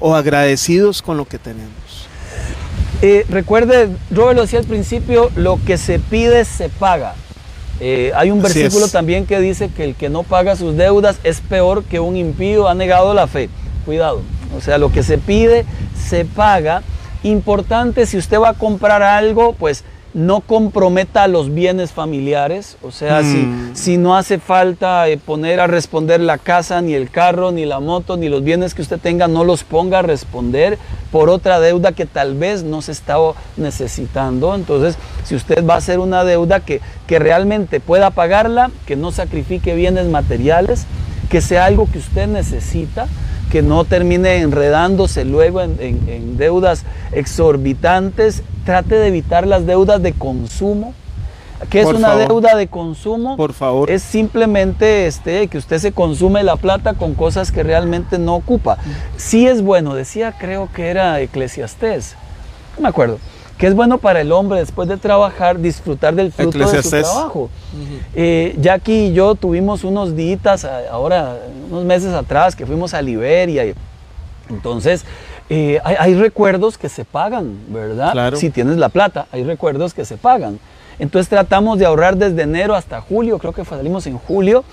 o 0.00 0.16
agradecidos 0.16 1.02
con 1.02 1.16
lo 1.16 1.24
que 1.26 1.38
tenemos? 1.38 1.70
Eh, 3.00 3.24
recuerde, 3.28 3.90
Robert 4.10 4.34
lo 4.34 4.42
decía 4.42 4.58
al 4.58 4.64
principio, 4.64 5.30
lo 5.36 5.60
que 5.64 5.78
se 5.78 6.00
pide 6.00 6.44
se 6.44 6.68
paga. 6.68 7.14
Eh, 7.78 8.10
hay 8.16 8.32
un 8.32 8.42
versículo 8.42 8.88
también 8.88 9.24
que 9.24 9.38
dice 9.38 9.68
que 9.68 9.84
el 9.84 9.94
que 9.94 10.08
no 10.08 10.24
paga 10.24 10.56
sus 10.56 10.76
deudas 10.76 11.20
es 11.22 11.40
peor 11.40 11.84
que 11.84 12.00
un 12.00 12.16
impío, 12.16 12.66
ha 12.66 12.74
negado 12.74 13.14
la 13.14 13.28
fe. 13.28 13.48
Cuidado. 13.84 14.20
O 14.58 14.60
sea, 14.60 14.78
lo 14.78 14.90
que 14.90 15.04
se 15.04 15.16
pide 15.16 15.64
se 16.08 16.24
paga. 16.24 16.82
Importante, 17.22 18.04
si 18.06 18.16
usted 18.16 18.40
va 18.40 18.48
a 18.48 18.54
comprar 18.54 19.00
algo, 19.00 19.52
pues 19.52 19.84
no 20.12 20.40
comprometa 20.40 21.28
los 21.28 21.54
bienes 21.54 21.92
familiares, 21.92 22.76
o 22.82 22.90
sea, 22.90 23.22
si, 23.22 23.36
mm. 23.36 23.70
si, 23.74 23.96
no 23.96 24.16
hace 24.16 24.38
falta 24.38 25.08
eh, 25.08 25.16
poner 25.16 25.60
a 25.60 25.66
responder 25.66 26.20
la 26.20 26.38
casa, 26.38 26.80
ni 26.80 26.94
el 26.94 27.10
carro, 27.10 27.52
ni 27.52 27.64
la 27.64 27.78
moto, 27.78 28.16
ni 28.16 28.28
los 28.28 28.42
bienes 28.42 28.74
que 28.74 28.82
usted 28.82 28.98
tenga, 28.98 29.28
no 29.28 29.44
los 29.44 29.62
ponga 29.62 30.00
a 30.00 30.02
responder 30.02 30.78
por 31.12 31.30
otra 31.30 31.60
deuda 31.60 31.92
que 31.92 32.06
tal 32.06 32.34
vez 32.34 32.64
no 32.64 32.82
se 32.82 32.92
estaba 32.92 33.34
necesitando. 33.56 34.54
Entonces, 34.54 34.96
si 35.24 35.36
usted 35.36 35.64
va 35.64 35.74
a 35.74 35.78
hacer 35.78 36.00
una 36.00 36.24
deuda 36.24 36.60
que, 36.60 36.80
que 37.06 37.18
realmente 37.18 37.78
pueda 37.78 38.10
pagarla, 38.10 38.70
que 38.86 38.96
no 38.96 39.12
sacrifique 39.12 39.74
bienes 39.74 40.06
materiales, 40.06 40.86
que 41.28 41.40
sea 41.40 41.66
algo 41.66 41.88
que 41.90 41.98
usted 41.98 42.26
necesita, 42.26 43.06
que 43.50 43.62
no 43.62 43.84
termine 43.84 44.38
enredándose 44.38 45.24
luego 45.24 45.60
en, 45.60 46.36
deudas 46.36 46.84
exorbitantes. 47.12 48.42
Trate 48.64 48.94
de 48.94 49.08
evitar 49.08 49.46
las 49.46 49.66
deudas 49.66 50.02
de 50.02 50.12
consumo. 50.12 50.94
¿Qué 51.68 51.80
es 51.82 51.86
una 51.86 52.16
deuda 52.16 52.56
de 52.56 52.68
consumo? 52.68 53.36
Por 53.36 53.52
favor. 53.52 53.90
Es 53.90 54.02
simplemente 54.02 55.06
este, 55.06 55.48
que 55.48 55.58
usted 55.58 55.78
se 55.78 55.92
consume 55.92 56.42
la 56.42 56.56
plata 56.56 56.94
con 56.94 57.14
cosas 57.14 57.52
que 57.52 57.62
realmente 57.62 58.18
no 58.18 58.34
ocupa. 58.34 58.78
Sí 59.16 59.46
es 59.46 59.62
bueno, 59.62 59.94
decía 59.94 60.34
creo 60.38 60.70
que 60.74 60.88
era 60.88 61.20
Eclesiastés, 61.20 62.16
no 62.76 62.82
me 62.82 62.88
acuerdo 62.88 63.18
que 63.60 63.66
es 63.66 63.74
bueno 63.74 63.98
para 63.98 64.22
el 64.22 64.32
hombre 64.32 64.58
después 64.58 64.88
de 64.88 64.96
trabajar 64.96 65.60
disfrutar 65.60 66.14
del 66.14 66.32
fruto 66.32 66.58
de 66.58 66.82
su 66.82 66.88
trabajo. 66.88 67.50
Eh, 68.14 68.56
Jackie 68.58 69.08
y 69.08 69.12
yo 69.12 69.34
tuvimos 69.34 69.84
unos 69.84 70.16
días, 70.16 70.66
ahora 70.90 71.36
unos 71.70 71.84
meses 71.84 72.14
atrás, 72.14 72.56
que 72.56 72.64
fuimos 72.64 72.94
a 72.94 73.02
Liberia. 73.02 73.66
Y, 73.66 73.74
entonces, 74.48 75.04
eh, 75.50 75.80
hay, 75.84 76.14
recuerdos 76.14 76.78
que 76.78 76.88
se 76.88 77.04
pagan, 77.04 77.58
¿verdad? 77.68 78.34
Si 78.36 78.48
tienes 78.48 78.78
la 78.78 78.88
plata, 78.88 79.26
hay 79.32 79.44
recuerdos 79.44 79.92
que 79.92 80.06
se 80.06 80.16
pagan. 80.16 80.58
Entonces 80.98 81.28
tratamos 81.28 81.78
de 81.78 81.84
ahorrar 81.84 82.16
desde 82.16 82.42
enero 82.42 82.74
hasta 82.74 83.00
julio, 83.00 83.38
creo 83.38 83.52
que 83.52 83.64
salimos 83.64 84.06
en 84.06 84.16
julio, 84.16 84.64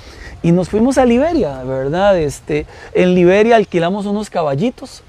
y 0.42 0.52
nos 0.52 0.70
fuimos 0.70 0.98
a 0.98 1.06
Liberia, 1.06 1.64
¿verdad? 1.64 2.18
Este, 2.18 2.66
en 2.94 3.16
Liberia 3.16 3.58
alquilamos 3.58 4.06
unos 4.06 4.30
caballitos. 4.30 5.04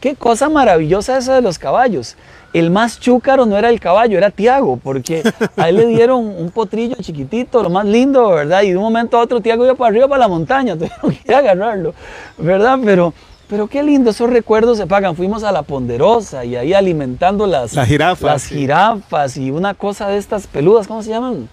Qué 0.00 0.14
cosa 0.14 0.48
maravillosa 0.48 1.18
esa 1.18 1.34
de 1.34 1.40
los 1.40 1.58
caballos 1.58 2.16
el 2.54 2.70
más 2.70 3.00
chúcaro 3.00 3.46
no 3.46 3.58
era 3.58 3.68
el 3.68 3.80
caballo, 3.80 4.16
era 4.16 4.30
Tiago, 4.30 4.78
porque 4.82 5.24
a 5.56 5.68
él 5.68 5.76
le 5.76 5.86
dieron 5.86 6.24
un 6.24 6.50
potrillo 6.50 6.94
chiquitito, 7.00 7.62
lo 7.62 7.68
más 7.68 7.84
lindo, 7.84 8.30
¿verdad? 8.30 8.62
Y 8.62 8.70
de 8.70 8.76
un 8.76 8.84
momento 8.84 9.18
a 9.18 9.22
otro 9.22 9.40
Tiago 9.40 9.64
iba 9.64 9.74
para 9.74 9.90
arriba, 9.90 10.06
para 10.06 10.20
la 10.20 10.28
montaña, 10.28 10.74
tuvieron 10.78 11.16
que 11.24 11.34
agarrarlo, 11.34 11.94
¿verdad? 12.38 12.78
Pero, 12.84 13.12
pero 13.54 13.68
qué 13.68 13.84
lindo, 13.84 14.10
esos 14.10 14.28
recuerdos 14.28 14.78
se 14.78 14.86
pagan. 14.88 15.14
Fuimos 15.14 15.44
a 15.44 15.52
la 15.52 15.62
Ponderosa 15.62 16.44
y 16.44 16.56
ahí 16.56 16.74
alimentando 16.74 17.46
las, 17.46 17.70
jirafas, 17.86 18.22
las 18.22 18.46
jirafas 18.46 19.36
y 19.36 19.52
una 19.52 19.74
cosa 19.74 20.08
de 20.08 20.18
estas 20.18 20.48
peludas, 20.48 20.88
¿cómo 20.88 21.04
se 21.04 21.10
llaman? 21.10 21.48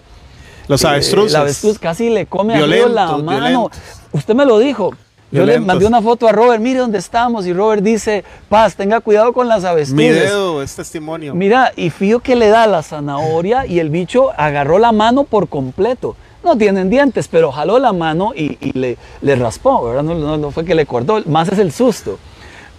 Los 0.66 0.84
avestruces. 0.84 1.30
la 1.30 1.42
avestruz 1.42 1.78
casi 1.78 2.10
le 2.10 2.26
come 2.26 2.56
a 2.56 2.66
la 2.66 3.18
mano. 3.18 3.70
Usted 4.10 4.34
me 4.34 4.44
lo 4.44 4.58
dijo, 4.58 4.90
yo 5.30 5.46
le 5.46 5.60
mandé 5.60 5.86
una 5.86 6.02
foto 6.02 6.26
a 6.26 6.32
Robert, 6.32 6.60
mire 6.60 6.80
dónde 6.80 6.98
estamos, 6.98 7.46
y 7.46 7.52
Robert 7.52 7.84
dice, 7.84 8.24
Paz, 8.48 8.74
tenga 8.74 8.98
cuidado 8.98 9.32
con 9.32 9.46
las 9.46 9.64
avestruces. 9.64 9.94
Mi 9.94 10.08
dedo 10.08 10.60
es 10.60 10.74
testimonio. 10.74 11.36
Mira, 11.36 11.70
y 11.76 11.90
fío 11.90 12.18
que 12.18 12.34
le 12.34 12.48
da 12.48 12.66
la 12.66 12.82
zanahoria 12.82 13.64
y 13.64 13.78
el 13.78 13.90
bicho 13.90 14.32
agarró 14.36 14.80
la 14.80 14.90
mano 14.90 15.22
por 15.22 15.48
completo. 15.48 16.16
No 16.44 16.56
tienen 16.56 16.90
dientes, 16.90 17.28
pero 17.28 17.52
jaló 17.52 17.78
la 17.78 17.92
mano 17.92 18.32
y, 18.34 18.72
le, 18.72 18.96
le, 19.20 19.36
raspó, 19.36 19.84
¿verdad? 19.84 20.02
No, 20.02 20.50
fue 20.50 20.64
que 20.64 20.74
le 20.74 20.86
cortó, 20.86 21.22
más 21.26 21.48
es 21.48 21.58
el 21.58 21.72
susto. 21.72 22.18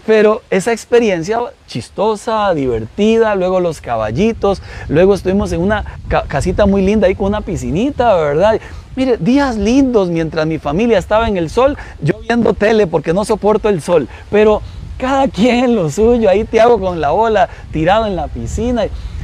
Pero 0.05 0.41
esa 0.49 0.73
experiencia 0.73 1.39
chistosa, 1.65 2.53
divertida, 2.53 3.35
luego 3.35 3.61
los 3.61 3.79
caballitos, 3.79 4.61
luego 4.89 5.13
estuvimos 5.13 5.53
en 5.53 5.61
una 5.61 5.85
casita 6.27 6.65
muy 6.65 6.81
linda 6.81 7.07
ahí 7.07 7.15
con 7.15 7.27
una 7.27 7.39
piscinita, 7.39 8.13
¿verdad? 8.15 8.59
Mire, 8.97 9.15
días 9.17 9.55
lindos 9.55 10.09
mientras 10.09 10.45
mi 10.45 10.59
familia 10.59 10.97
estaba 10.97 11.29
en 11.29 11.37
el 11.37 11.49
sol, 11.49 11.77
yo 12.01 12.19
viendo 12.19 12.53
tele 12.53 12.85
porque 12.85 13.13
no 13.13 13.23
soporto 13.23 13.69
el 13.69 13.81
sol, 13.81 14.09
pero 14.29 14.61
cada 14.97 15.29
quien 15.29 15.73
lo 15.73 15.89
suyo, 15.89 16.29
ahí 16.29 16.43
te 16.43 16.59
hago 16.59 16.79
con 16.79 16.99
la 16.99 17.13
ola 17.13 17.47
tirado 17.71 18.05
en 18.05 18.17
la 18.17 18.27
piscina. 18.27 18.83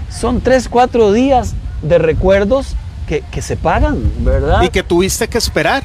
Son 0.10 0.40
tres, 0.40 0.70
cuatro 0.70 1.12
días 1.12 1.56
de 1.82 1.98
recuerdos 1.98 2.76
que, 3.10 3.42
se 3.42 3.58
pagan, 3.58 4.00
¿verdad? 4.20 4.62
Y 4.62 4.70
que 4.70 4.84
tuviste 4.84 5.28
que 5.28 5.38
esperar. 5.38 5.84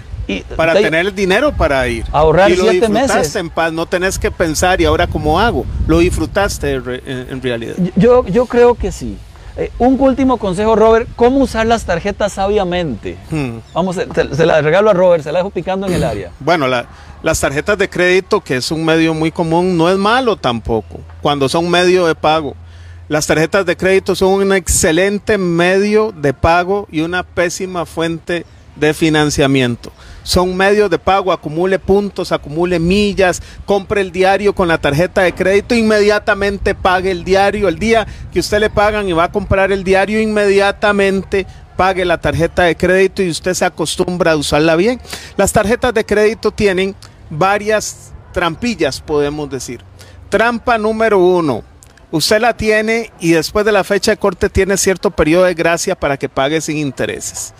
para 0.56 0.74
tener 0.74 1.06
el 1.06 1.14
dinero 1.14 1.52
para 1.52 1.86
ir. 1.88 2.04
Ahorrar 2.12 2.50
y 2.50 2.56
lo 2.56 2.68
siete 2.68 2.88
meses. 2.88 3.34
en 3.36 3.50
paz, 3.50 3.72
no 3.72 3.86
tenés 3.86 4.18
que 4.18 4.30
pensar 4.30 4.80
y 4.80 4.84
ahora 4.84 5.06
cómo 5.06 5.40
hago. 5.40 5.64
Lo 5.86 5.98
disfrutaste 5.98 6.72
en, 6.74 7.42
realidad. 7.42 7.74
Yo, 7.96 8.26
yo 8.26 8.46
creo 8.46 8.74
que 8.74 8.92
sí. 8.92 9.16
Eh, 9.56 9.70
un 9.78 9.96
último 10.00 10.36
consejo, 10.36 10.74
Robert, 10.74 11.08
¿cómo 11.14 11.38
usar 11.38 11.66
las 11.66 11.84
tarjetas 11.84 12.32
sabiamente? 12.32 13.16
Hmm. 13.30 13.58
Vamos, 13.72 13.96
se, 13.96 14.46
la 14.46 14.60
regalo 14.60 14.90
a 14.90 14.94
Robert, 14.94 15.22
se 15.22 15.30
la 15.30 15.38
dejo 15.38 15.50
picando 15.50 15.86
en 15.86 15.94
el 15.94 16.04
área. 16.04 16.30
Bueno, 16.40 16.66
las 16.66 17.40
tarjetas 17.40 17.78
de 17.78 17.88
crédito, 17.88 18.40
que 18.40 18.56
es 18.56 18.70
un 18.70 18.84
medio 18.84 19.14
muy 19.14 19.30
común, 19.30 19.76
no 19.76 19.88
es 19.88 19.96
malo 19.96 20.36
tampoco, 20.36 21.00
cuando 21.22 21.48
son 21.48 21.70
medio 21.70 22.06
de 22.06 22.14
pago. 22.14 22.56
Las 23.08 23.26
tarjetas 23.26 23.66
de 23.66 23.76
crédito 23.76 24.14
son 24.14 24.32
un 24.32 24.52
excelente 24.52 25.38
medio 25.38 26.12
de 26.12 26.32
pago 26.32 26.88
y 26.90 27.00
una 27.00 27.22
pésima 27.22 27.86
fuente 27.86 28.46
de 28.76 28.94
financiamiento 28.94 29.92
son 30.24 30.56
medios 30.56 30.90
de 30.90 30.98
pago, 30.98 31.30
acumule 31.30 31.78
puntos, 31.78 32.32
acumule 32.32 32.80
millas, 32.80 33.40
compre 33.64 34.00
el 34.00 34.10
diario 34.10 34.54
con 34.54 34.66
la 34.66 34.78
tarjeta 34.78 35.20
de 35.20 35.34
crédito, 35.34 35.74
inmediatamente 35.74 36.74
pague 36.74 37.10
el 37.10 37.24
diario, 37.24 37.68
el 37.68 37.78
día 37.78 38.06
que 38.32 38.40
usted 38.40 38.58
le 38.58 38.70
pagan 38.70 39.08
y 39.08 39.12
va 39.12 39.24
a 39.24 39.32
comprar 39.32 39.70
el 39.70 39.84
diario, 39.84 40.20
inmediatamente 40.20 41.46
pague 41.76 42.04
la 42.04 42.18
tarjeta 42.18 42.62
de 42.62 42.76
crédito 42.76 43.22
y 43.22 43.28
usted 43.28 43.52
se 43.52 43.66
acostumbra 43.66 44.32
a 44.32 44.36
usarla 44.36 44.76
bien. 44.76 45.00
Las 45.36 45.52
tarjetas 45.52 45.92
de 45.92 46.06
crédito 46.06 46.50
tienen 46.50 46.96
varias 47.28 48.12
trampillas, 48.32 49.00
podemos 49.00 49.50
decir. 49.50 49.82
Trampa 50.30 50.78
número 50.78 51.18
uno, 51.18 51.62
usted 52.14 52.40
la 52.40 52.56
tiene 52.56 53.10
y 53.18 53.32
después 53.32 53.66
de 53.66 53.72
la 53.72 53.82
fecha 53.82 54.12
de 54.12 54.16
corte 54.16 54.48
tiene 54.48 54.76
cierto 54.76 55.10
periodo 55.10 55.44
de 55.44 55.54
gracia 55.54 55.96
para 55.96 56.16
que 56.16 56.28
pague 56.28 56.60
sin 56.60 56.78
intereses. 56.78 57.52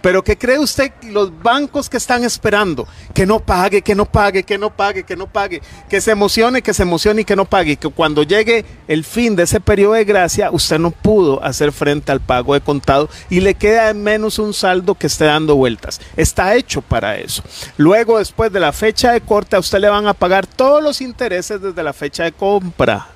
Pero 0.00 0.24
¿qué 0.24 0.36
cree 0.36 0.58
usted 0.58 0.90
los 1.04 1.30
bancos 1.40 1.88
que 1.88 1.98
están 1.98 2.24
esperando? 2.24 2.88
Que 3.14 3.24
no 3.24 3.38
pague, 3.38 3.82
que 3.82 3.94
no 3.94 4.04
pague, 4.04 4.42
que 4.42 4.58
no 4.58 4.74
pague, 4.74 5.04
que 5.04 5.14
no 5.14 5.28
pague, 5.28 5.62
que 5.88 6.00
se 6.00 6.10
emocione, 6.10 6.62
que 6.62 6.74
se 6.74 6.82
emocione 6.82 7.20
y 7.20 7.24
que 7.24 7.36
no 7.36 7.44
pague. 7.44 7.76
Que 7.76 7.88
cuando 7.88 8.24
llegue 8.24 8.64
el 8.88 9.04
fin 9.04 9.36
de 9.36 9.44
ese 9.44 9.60
periodo 9.60 9.92
de 9.92 10.04
gracia, 10.04 10.50
usted 10.50 10.80
no 10.80 10.90
pudo 10.90 11.40
hacer 11.44 11.70
frente 11.70 12.10
al 12.10 12.20
pago 12.20 12.54
de 12.54 12.60
contado 12.60 13.08
y 13.30 13.38
le 13.38 13.54
queda 13.54 13.90
en 13.90 14.02
menos 14.02 14.40
un 14.40 14.52
saldo 14.52 14.96
que 14.96 15.06
esté 15.06 15.26
dando 15.26 15.54
vueltas. 15.54 16.00
Está 16.16 16.56
hecho 16.56 16.82
para 16.82 17.18
eso. 17.18 17.44
Luego, 17.76 18.18
después 18.18 18.52
de 18.52 18.58
la 18.58 18.72
fecha 18.72 19.12
de 19.12 19.20
corte, 19.20 19.54
a 19.54 19.60
usted 19.60 19.78
le 19.78 19.88
van 19.88 20.08
a 20.08 20.14
pagar 20.14 20.48
todos 20.48 20.82
los 20.82 21.00
intereses 21.00 21.62
desde 21.62 21.84
la 21.84 21.92
fecha 21.92 22.24
de 22.24 22.32
compra. 22.32 23.06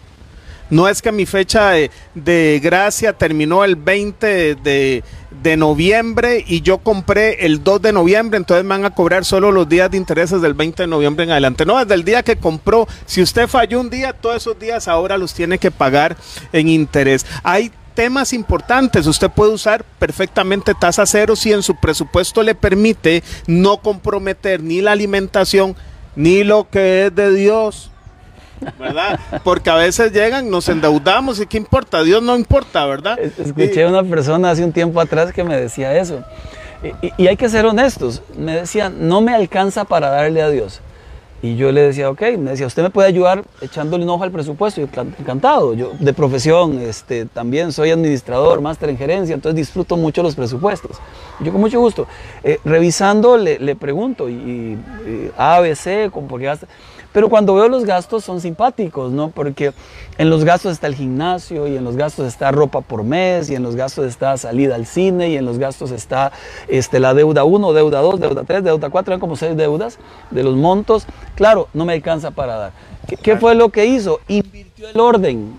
No 0.69 0.89
es 0.89 1.01
que 1.01 1.12
mi 1.12 1.27
fecha 1.27 1.73
de, 2.14 2.61
gracia 2.62 3.12
terminó 3.12 3.64
el 3.64 3.77
20 3.77 4.57
de, 4.57 5.05
de, 5.43 5.57
noviembre 5.57 6.45
y 6.47 6.61
yo 6.62 6.79
compré 6.79 7.47
el 7.47 7.62
2 7.62 7.83
de 7.83 7.93
noviembre, 7.93 8.37
entonces 8.37 8.64
me 8.64 8.71
van 8.71 8.85
a 8.85 8.95
cobrar 8.95 9.25
solo 9.25 9.53
los 9.53 9.69
días 9.69 9.91
de 9.91 9.97
intereses 9.97 10.43
del 10.43 10.55
20 10.55 10.83
de 10.83 10.87
noviembre 10.89 11.25
en 11.25 11.31
adelante. 11.31 11.64
No, 11.64 11.79
desde 11.79 11.95
el 11.95 12.05
día 12.05 12.23
que 12.23 12.37
compró, 12.37 12.89
si 13.07 13.23
usted 13.23 13.47
falló 13.47 13.81
un 13.81 13.91
día, 13.91 14.12
todos 14.12 14.37
esos 14.37 14.59
días 14.59 14.89
ahora 14.89 15.17
los 15.19 15.35
tiene 15.35 15.59
que 15.59 15.71
pagar 15.71 16.17
en 16.53 16.69
interés. 16.69 17.25
Hay 17.45 17.71
temas 17.97 18.33
importantes. 18.33 19.09
Usted 19.09 19.31
puede 19.31 19.53
usar 19.53 19.85
perfectamente 19.99 20.75
tasa 20.75 21.07
cero 21.07 21.35
si 21.35 21.53
en 21.53 21.64
su 21.64 21.75
presupuesto 21.75 22.45
le 22.45 22.55
permite 22.55 23.25
no 23.49 23.79
comprometer 23.79 24.62
ni 24.62 24.81
la 24.83 24.93
alimentación 24.93 25.75
ni 26.14 26.45
lo 26.45 26.69
que 26.71 27.07
es 27.07 27.14
de 27.14 27.35
Dios 27.35 27.91
¿verdad? 28.79 29.19
Porque 29.45 29.71
a 29.71 29.75
veces 29.75 30.13
llegan, 30.13 30.51
nos 30.51 30.69
endeudamos 30.69 31.41
y 31.41 31.47
qué 31.47 31.57
importa, 31.57 32.03
Dios 32.03 32.23
no 32.23 32.37
importa, 32.37 32.87
¿verdad? 32.87 33.19
Escuché 33.19 33.85
a 33.85 33.89
una 33.89 34.03
persona 34.03 34.51
hace 34.51 34.65
un 34.65 34.73
tiempo 34.73 35.01
atrás 35.01 35.33
que 35.33 35.45
me 35.45 35.57
decía 35.57 35.97
eso. 35.97 36.23
Y, 37.19 37.27
hay 37.27 37.37
que 37.37 37.49
ser 37.49 37.67
honestos. 37.67 38.23
Me 38.37 38.55
decía, 38.57 38.91
no 38.91 39.21
me 39.21 39.35
alcanza 39.35 39.85
para 39.85 40.11
darle 40.11 40.43
a 40.43 40.51
Dios. 40.51 40.81
Y 41.43 41.57
yo 41.57 41.71
le 41.71 41.83
decía, 41.83 42.09
ok, 42.11 42.23
me 42.39 42.53
decía, 42.53 42.67
usted 42.67 42.83
me 42.83 42.91
puede 42.91 43.09
ayudar 43.09 43.45
echándole 43.61 44.05
un 44.05 44.11
ojo 44.11 44.25
al 44.25 44.31
presupuesto. 44.31 44.81
Y 44.81 44.87
yo, 44.87 45.03
encantado, 45.19 45.75
yo 45.75 45.93
de 45.99 46.13
profesión 46.13 46.81
este, 46.81 47.27
también 47.27 47.73
soy 47.73 47.91
administrador, 47.91 48.61
máster 48.61 48.89
en 48.89 48.97
gerencia, 48.97 49.35
entonces 49.35 49.57
disfruto 49.57 49.97
mucho 49.97 50.23
los 50.23 50.35
presupuestos. 50.35 50.97
Yo 51.41 51.53
con 51.53 51.61
mucho 51.61 51.79
gusto. 51.79 52.07
Eh, 52.43 52.59
revisando 52.65 53.37
le, 53.37 53.59
le, 53.59 53.77
pregunto, 53.77 54.29
y, 54.29 54.33
y 54.33 55.31
A, 55.37 55.61
B, 55.61 55.77
C, 55.77 56.11
¿por 56.11 56.41
qué 56.41 56.47
gasta? 56.47 56.67
Pero 57.17 57.31
cuando 57.31 57.55
veo 57.55 57.67
los 57.67 57.87
gastos 57.87 58.25
son 58.25 58.43
simpáticos, 58.43 59.11
¿no? 59.11 59.31
Porque 59.31 59.73
en 60.19 60.29
los 60.29 60.45
gastos 60.45 60.73
está 60.73 60.87
el 60.87 60.95
gimnasio 60.95 61.67
y 61.67 61.75
en 61.75 61.83
los 61.83 61.97
gastos 61.97 62.27
está 62.27 62.53
ropa 62.53 62.83
por 62.83 63.05
mes 63.05 63.49
y 63.49 63.55
en 63.55 63.62
los 63.62 63.75
gastos 63.75 64.05
está 64.05 64.37
salida 64.37 64.75
al 64.75 64.85
cine 64.85 65.31
y 65.31 65.39
en 65.39 65.47
los 65.47 65.57
gastos 65.57 65.93
está 65.93 66.31
este, 66.69 67.01
la 67.01 67.14
deuda 67.14 67.45
1, 67.45 67.73
deuda 67.73 68.03
2, 68.03 68.21
deuda 68.21 68.45
3, 68.45 68.64
deuda 68.64 68.91
4, 68.91 69.12
eran 69.14 69.21
como 69.21 69.35
seis 69.35 69.57
deudas 69.57 69.99
de 70.31 70.43
los 70.43 70.57
montos. 70.57 71.07
Claro, 71.37 71.69
no 71.73 71.87
me 71.87 71.95
alcanza 71.95 72.33
para 72.33 72.57
dar. 72.57 72.73
¿Qué, 73.09 73.17
qué 73.17 73.39
fue 73.39 73.55
lo 73.55 73.71
que 73.71 73.87
hizo? 73.87 74.21
Invirtió 74.29 74.87
el 74.87 75.01
orden. 75.01 75.59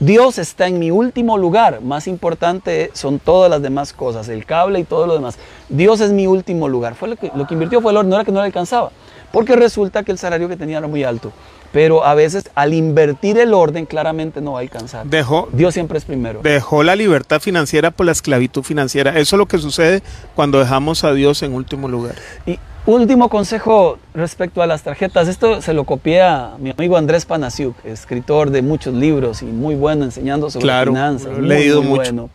Dios 0.00 0.36
está 0.36 0.66
en 0.66 0.78
mi 0.78 0.90
último 0.90 1.38
lugar. 1.38 1.80
Más 1.80 2.06
importante 2.06 2.90
son 2.92 3.20
todas 3.20 3.50
las 3.50 3.62
demás 3.62 3.94
cosas, 3.94 4.28
el 4.28 4.44
cable 4.44 4.80
y 4.80 4.84
todo 4.84 5.06
lo 5.06 5.14
demás. 5.14 5.38
Dios 5.70 6.02
es 6.02 6.12
mi 6.12 6.26
último 6.26 6.68
lugar. 6.68 6.94
Fue 6.94 7.08
lo 7.08 7.16
que, 7.16 7.32
lo 7.34 7.46
que 7.46 7.54
invirtió 7.54 7.80
fue 7.80 7.92
el 7.92 7.96
orden, 7.96 8.10
no 8.10 8.16
era 8.16 8.24
que 8.26 8.32
no 8.32 8.40
le 8.40 8.46
alcanzaba 8.46 8.90
porque 9.32 9.56
resulta 9.56 10.02
que 10.02 10.12
el 10.12 10.18
salario 10.18 10.48
que 10.48 10.56
tenía 10.56 10.78
era 10.78 10.88
muy 10.88 11.04
alto. 11.04 11.32
Pero 11.72 12.04
a 12.04 12.14
veces 12.14 12.50
al 12.54 12.72
invertir 12.72 13.38
el 13.38 13.52
orden 13.52 13.84
claramente 13.84 14.40
no 14.40 14.52
va 14.52 14.60
a 14.60 14.62
alcanzar. 14.62 15.06
Dejó, 15.06 15.48
Dios 15.52 15.74
siempre 15.74 15.98
es 15.98 16.04
primero. 16.04 16.40
Dejó 16.42 16.82
la 16.82 16.96
libertad 16.96 17.40
financiera 17.40 17.90
por 17.90 18.06
la 18.06 18.12
esclavitud 18.12 18.62
financiera. 18.62 19.10
Eso 19.18 19.36
es 19.36 19.38
lo 19.38 19.46
que 19.46 19.58
sucede 19.58 20.02
cuando 20.34 20.58
dejamos 20.58 21.04
a 21.04 21.12
Dios 21.12 21.42
en 21.42 21.52
último 21.52 21.88
lugar. 21.88 22.14
Y 22.46 22.58
último 22.86 23.28
consejo 23.28 23.98
respecto 24.14 24.62
a 24.62 24.66
las 24.66 24.82
tarjetas. 24.82 25.28
Esto 25.28 25.60
se 25.60 25.74
lo 25.74 25.84
copié 25.84 26.22
a 26.22 26.54
mi 26.58 26.70
amigo 26.70 26.96
Andrés 26.96 27.26
Panasiuk, 27.26 27.76
escritor 27.84 28.50
de 28.50 28.62
muchos 28.62 28.94
libros 28.94 29.42
y 29.42 29.46
muy 29.46 29.74
bueno 29.74 30.04
enseñando 30.04 30.48
sobre 30.50 30.64
claro, 30.64 30.92
finanzas. 30.92 31.36
He 31.36 31.42
leído 31.42 31.82
muy 31.82 31.90
mucho. 31.90 32.02
Bueno. 32.02 32.30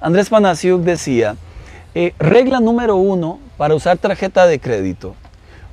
Andrés 0.00 0.30
Panasiuk 0.30 0.80
decía, 0.80 1.36
eh, 1.94 2.14
regla 2.18 2.58
número 2.58 2.96
uno 2.96 3.38
para 3.58 3.74
usar 3.74 3.98
tarjeta 3.98 4.46
de 4.46 4.58
crédito 4.58 5.14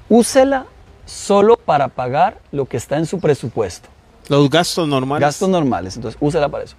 úsela 0.09 0.65
solo 1.05 1.57
para 1.57 1.87
pagar 1.87 2.39
lo 2.51 2.65
que 2.65 2.77
está 2.77 2.97
en 2.97 3.05
su 3.05 3.19
presupuesto. 3.19 3.89
Los 4.27 4.49
gastos 4.49 4.87
normales. 4.87 5.21
Gastos 5.21 5.49
normales, 5.49 5.95
entonces 5.95 6.17
úsela 6.21 6.49
para 6.49 6.65
eso. 6.65 6.75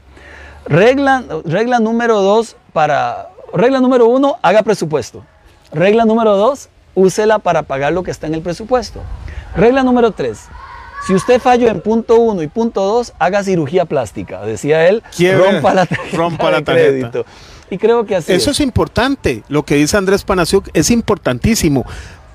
Regla, 0.66 1.24
regla 1.44 1.80
número 1.80 2.20
dos 2.20 2.56
para... 2.72 3.28
Regla 3.52 3.80
número 3.80 4.06
uno, 4.06 4.36
haga 4.42 4.62
presupuesto. 4.62 5.24
Regla 5.72 6.04
número 6.04 6.36
dos, 6.36 6.68
úsela 6.94 7.40
para 7.40 7.62
pagar 7.64 7.92
lo 7.92 8.04
que 8.04 8.12
está 8.12 8.28
en 8.28 8.34
el 8.34 8.42
presupuesto. 8.42 9.00
Regla 9.56 9.82
número 9.82 10.12
tres, 10.12 10.46
si 11.06 11.14
usted 11.14 11.40
falló 11.40 11.68
en 11.68 11.80
punto 11.80 12.16
uno 12.20 12.42
y 12.42 12.46
punto 12.48 12.82
dos, 12.82 13.12
haga 13.18 13.42
cirugía 13.42 13.86
plástica. 13.86 14.42
Decía 14.42 14.86
él, 14.86 15.02
rompa 15.36 15.74
la 15.74 15.86
tarjeta 15.86 16.16
rompa 16.16 16.50
la 16.50 16.58
de 16.58 16.62
tarjeta. 16.62 16.88
crédito. 17.10 17.24
Y 17.70 17.78
creo 17.78 18.04
que 18.04 18.16
así 18.16 18.32
Eso 18.32 18.50
es. 18.50 18.56
es 18.58 18.60
importante. 18.64 19.42
Lo 19.48 19.64
que 19.64 19.76
dice 19.76 19.96
Andrés 19.96 20.24
Panasiuk 20.24 20.68
es 20.74 20.90
importantísimo 20.90 21.84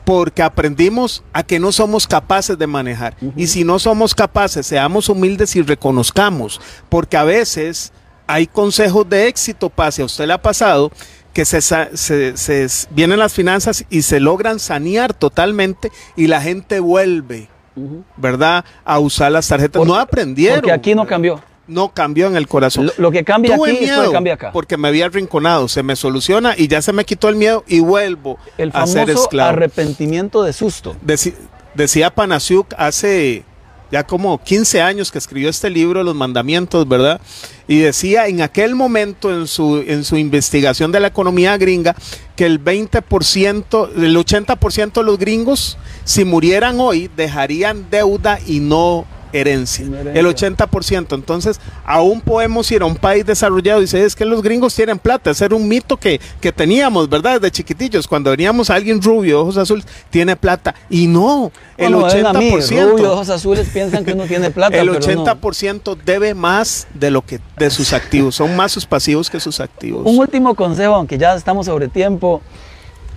porque 0.06 0.43
aprendimos 0.43 1.24
a 1.34 1.43
que 1.43 1.60
no 1.60 1.72
somos 1.72 2.08
capaces 2.08 2.58
de 2.58 2.68
manejar. 2.68 3.18
Uh 3.20 3.26
-huh. 3.26 3.34
Y 3.36 3.47
si 3.47 3.64
no 3.64 3.80
somos 3.80 4.14
capaces, 4.16 4.66
seamos 4.68 5.10
humildes 5.10 5.56
y 5.56 5.62
reconozcamos, 5.62 6.62
porque 6.89 7.18
a 7.18 7.24
veces 7.24 7.91
hay 8.28 8.47
consejos 8.47 9.10
de 9.10 9.28
éxito, 9.28 9.70
pase 9.70 10.01
a 10.01 10.06
usted 10.06 10.28
le 10.28 10.34
ha 10.34 10.41
pasado, 10.41 10.91
que 11.34 11.43
se, 11.43 11.62
se, 11.62 12.38
se, 12.38 12.68
vienen 12.91 13.20
las 13.20 13.34
finanzas 13.34 13.84
y 13.89 14.03
se 14.03 14.22
logran 14.22 14.60
sanear 14.60 15.14
totalmente 15.14 15.91
y 16.16 16.28
la 16.28 16.39
gente 16.39 16.80
vuelve, 16.80 17.49
uh 17.76 17.82
-huh. 17.82 18.03
¿verdad?, 18.16 18.64
a 18.86 18.99
usar 18.99 19.32
las 19.32 19.47
tarjetas. 19.47 19.80
Porque, 19.80 19.91
no 19.91 19.99
aprendieron. 19.99 20.62
Porque 20.62 20.72
aquí 20.72 20.95
no 20.95 21.06
cambió 21.06 21.41
no 21.68 21.93
cambió 21.93 22.28
en 22.28 22.36
el 22.36 22.47
corazón. 22.47 22.88
Lo, 22.88 22.93
lo 22.97 23.11
que 23.11 23.24
cambia 23.24 23.55
Tuve 23.55 23.72
aquí 23.72 23.80
miedo 23.80 23.95
es 23.95 23.99
lo 24.03 24.09
que 24.09 24.13
cambia 24.13 24.34
acá. 24.34 24.51
Porque 24.51 24.78
me 24.78 24.88
había 24.88 25.05
arrinconado, 25.05 25.68
se 25.68 25.84
me 25.84 25.95
soluciona 25.95 26.55
y 26.57 26.68
ya 26.68 26.82
se 26.82 26.93
me 26.93 27.05
quitó 27.05 27.30
el 27.30 27.36
miedo 27.36 27.63
y 27.68 27.80
vuelvo 27.80 28.38
el 28.57 28.72
a 28.74 28.86
ser 28.88 29.09
esclavo. 29.09 29.49
arrepentimiento 29.49 30.43
de 30.43 30.53
susto. 30.53 30.95
Deci 31.01 31.34
decía 31.76 32.13
Panasiuk 32.13 32.74
hace 32.78 33.43
ya 33.91 34.03
como 34.05 34.41
15 34.43 34.82
años 34.82 35.11
que 35.11 35.18
escribió 35.18 35.49
este 35.49 35.70
libro, 35.70 36.03
Los 36.03 36.16
Mandamientos, 36.16 36.88
¿verdad? 36.88 37.22
Y 37.68 37.80
decía 37.80 38.28
en 38.28 38.41
aquel 38.41 38.76
momento 38.76 39.32
en 39.32 39.47
su, 39.47 39.78
en 39.78 40.03
su 40.03 40.18
investigación 40.18 40.91
de 40.91 40.99
la 40.99 41.07
economía 41.07 41.57
gringa 41.57 41.95
que 42.36 42.45
el 42.45 42.63
20%, 42.63 43.89
el 43.95 44.18
80% 44.18 44.93
de 44.93 45.03
los 45.03 45.18
gringos, 45.20 45.78
si 46.03 46.26
murieran 46.26 46.80
hoy, 46.80 47.09
dejarían 47.16 47.89
deuda 47.89 48.39
y 48.45 48.59
no 48.59 49.05
herencia, 49.40 49.86
el 49.86 50.26
80%. 50.26 51.16
Entonces, 51.16 51.60
aún 51.86 52.22
podemos 52.22 52.72
ir 52.72 52.82
a 52.82 52.86
un 52.86 52.96
país 52.96 53.26
desarrollado 53.26 53.80
y 53.80 53.84
decir, 53.84 54.02
es 54.02 54.16
que 54.16 54.26
los 54.26 54.42
gringos 54.42 54.76
tienen 54.76 55.00
plata. 55.00 55.32
Ese 55.32 55.46
era 55.46 55.56
un 55.56 55.68
mito 55.68 55.98
que, 55.98 56.20
que 56.40 56.52
teníamos, 56.52 57.10
¿verdad? 57.10 57.40
Desde 57.40 57.52
chiquitillos. 57.52 58.08
Cuando 58.08 58.32
veníamos 58.32 58.70
a 58.70 58.76
alguien 58.76 59.02
rubio, 59.02 59.42
ojos 59.42 59.58
azules, 59.58 59.86
tiene 60.10 60.36
plata. 60.36 60.74
Y 60.90 61.08
no, 61.08 61.52
el 61.78 61.92
no, 61.92 62.08
80%. 62.08 62.26
A 62.26 62.34
mí, 62.34 62.52
rubio, 62.52 63.14
ojos 63.14 63.30
azules 63.30 63.68
piensan 63.72 64.06
que 64.06 64.14
uno 64.14 64.26
tiene 64.26 64.52
plata. 64.52 64.78
El 64.78 64.90
pero 64.90 65.00
80% 65.00 65.82
no. 65.86 65.96
debe 65.96 66.34
más 66.34 66.88
de 66.94 67.12
lo 67.12 67.22
que 67.22 67.40
de 67.58 67.70
sus 67.70 67.94
activos. 67.94 68.36
Son 68.36 68.56
más 68.56 68.72
sus 68.72 68.86
pasivos 68.86 69.30
que 69.30 69.40
sus 69.40 69.60
activos. 69.60 70.04
Un 70.06 70.18
último 70.18 70.56
consejo, 70.56 70.96
aunque 70.96 71.18
ya 71.18 71.36
estamos 71.36 71.66
sobre 71.66 71.88
tiempo. 71.88 72.42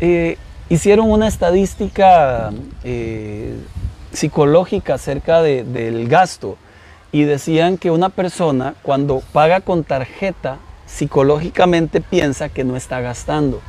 Eh, 0.01 0.39
hicieron 0.69 1.11
una 1.11 1.29
estadística 1.29 2.51
eh, 2.85 3.55
psicológica 4.13 4.95
acerca 4.95 5.43
de, 5.43 5.65
del 5.65 6.09
gasto 6.09 6.57
y 7.13 7.23
decían 7.23 7.79
que 7.79 7.91
una 7.91 8.09
persona 8.09 8.75
cuando 8.83 9.23
paga 9.33 9.61
con 9.61 9.85
tarjeta 9.85 10.59
psicológicamente 10.87 12.01
piensa 12.01 12.49
que 12.49 12.65
no 12.65 12.77
está 12.77 13.01
gastando. 13.01 13.61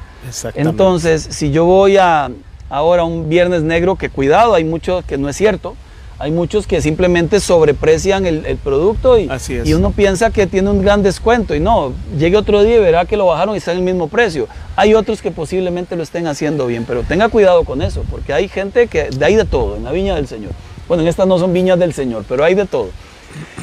Entonces, 0.56 1.28
si 1.30 1.52
yo 1.52 1.66
voy 1.66 1.98
a 1.98 2.30
ahora 2.70 3.04
un 3.04 3.30
viernes 3.30 3.64
negro, 3.64 3.96
que 3.96 4.10
cuidado, 4.10 4.54
hay 4.54 4.64
mucho 4.64 5.04
que 5.08 5.18
no 5.18 5.30
es 5.30 5.36
cierto, 5.36 5.76
hay 6.20 6.32
muchos 6.32 6.68
que 6.68 6.82
simplemente 6.82 7.40
sobreprecian 7.40 8.26
el, 8.26 8.46
el 8.46 8.58
producto 8.58 9.18
y, 9.18 9.30
y, 9.64 9.74
uno 9.74 9.92
piensa 9.92 10.32
que 10.32 10.48
tiene 10.48 10.70
un 10.70 10.82
gran 10.82 11.02
descuento 11.02 11.56
y 11.56 11.62
no, 11.62 11.94
llegue 12.18 12.36
otro 12.36 12.62
día 12.62 12.76
y 12.76 12.80
verá 12.80 13.06
que 13.06 13.16
lo 13.16 13.26
bajaron 13.26 13.56
y 13.56 13.60
está 13.60 13.72
en 13.72 13.78
el 13.78 13.84
mismo 13.86 14.10
precio. 14.10 14.50
Hay 14.76 14.94
otros 14.94 15.22
que 15.22 15.32
posiblemente 15.32 15.96
lo 15.96 16.04
estén 16.04 16.28
haciendo 16.28 16.68
bien, 16.68 16.84
pero 16.86 17.04
tenga 17.04 17.30
cuidado 17.30 17.64
con 17.64 17.82
eso, 17.82 18.04
porque 18.12 18.34
hay 18.34 18.50
gente 18.50 18.88
que 18.88 19.06
de 19.06 19.26
ahí 19.26 19.36
de 19.36 19.46
todo, 19.46 19.78
en 19.78 19.86
la 19.86 19.94
viña 19.94 20.14
del 20.16 20.28
Señor. 20.28 20.52
Bueno, 20.90 21.04
en 21.04 21.08
estas 21.08 21.26
no 21.26 21.40
son 21.40 21.54
viñas 21.54 21.80
del 21.80 21.94
Señor, 21.94 22.26
pero 22.28 22.44
hay 22.44 22.54
de 22.54 22.66
todo. 22.66 22.90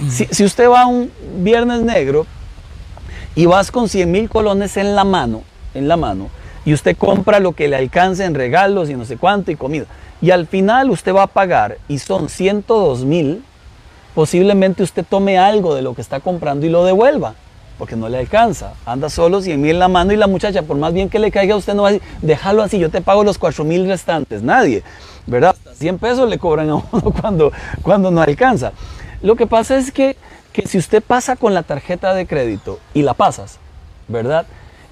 Si, 0.08 0.24
si 0.24 0.42
usted 0.42 0.70
va 0.70 0.82
a 0.82 0.86
un 0.86 1.10
viernes 1.38 1.82
negro 1.82 2.26
y 3.34 3.44
vas 3.44 3.70
con 3.70 3.86
100 3.86 4.10
mil 4.10 4.30
colones 4.30 4.78
en 4.78 4.94
la 4.94 5.04
mano, 5.04 5.42
en 5.74 5.88
la 5.88 5.98
mano, 5.98 6.30
y 6.64 6.72
usted 6.72 6.96
compra 6.96 7.38
lo 7.38 7.52
que 7.52 7.68
le 7.68 7.76
alcance 7.76 8.24
en 8.24 8.34
regalos 8.34 8.88
y 8.88 8.94
no 8.94 9.04
sé 9.04 9.18
cuánto 9.18 9.50
y 9.50 9.56
comida, 9.56 9.84
y 10.20 10.30
al 10.30 10.46
final 10.46 10.90
usted 10.90 11.14
va 11.14 11.24
a 11.24 11.26
pagar 11.26 11.78
y 11.88 11.98
son 11.98 12.28
102 12.28 13.04
mil, 13.04 13.44
posiblemente 14.14 14.82
usted 14.82 15.04
tome 15.08 15.38
algo 15.38 15.74
de 15.74 15.82
lo 15.82 15.94
que 15.94 16.00
está 16.00 16.20
comprando 16.20 16.66
y 16.66 16.70
lo 16.70 16.84
devuelva, 16.84 17.34
porque 17.78 17.96
no 17.96 18.08
le 18.08 18.18
alcanza. 18.18 18.72
Anda 18.86 19.10
solo 19.10 19.42
100 19.42 19.60
mil 19.60 19.72
en 19.72 19.78
la 19.78 19.88
mano 19.88 20.12
y 20.12 20.16
la 20.16 20.26
muchacha, 20.26 20.62
por 20.62 20.76
más 20.76 20.92
bien 20.92 21.10
que 21.10 21.18
le 21.18 21.30
caiga, 21.30 21.56
usted 21.56 21.74
no 21.74 21.82
va 21.82 21.90
a 21.90 21.92
decir, 21.92 22.08
déjalo 22.22 22.62
así, 22.62 22.78
yo 22.78 22.90
te 22.90 23.02
pago 23.02 23.24
los 23.24 23.38
4 23.38 23.64
mil 23.64 23.86
restantes. 23.86 24.42
Nadie, 24.42 24.82
¿verdad? 25.26 25.54
100 25.74 25.98
pesos 25.98 26.28
le 26.28 26.38
cobran 26.38 26.70
a 26.70 26.76
uno 26.76 26.86
cuando, 27.20 27.52
cuando 27.82 28.10
no 28.10 28.22
alcanza. 28.22 28.72
Lo 29.22 29.36
que 29.36 29.46
pasa 29.46 29.76
es 29.76 29.92
que, 29.92 30.16
que 30.52 30.66
si 30.66 30.78
usted 30.78 31.02
pasa 31.02 31.36
con 31.36 31.52
la 31.52 31.62
tarjeta 31.62 32.14
de 32.14 32.26
crédito 32.26 32.78
y 32.94 33.02
la 33.02 33.14
pasas, 33.14 33.58
¿verdad? 34.08 34.46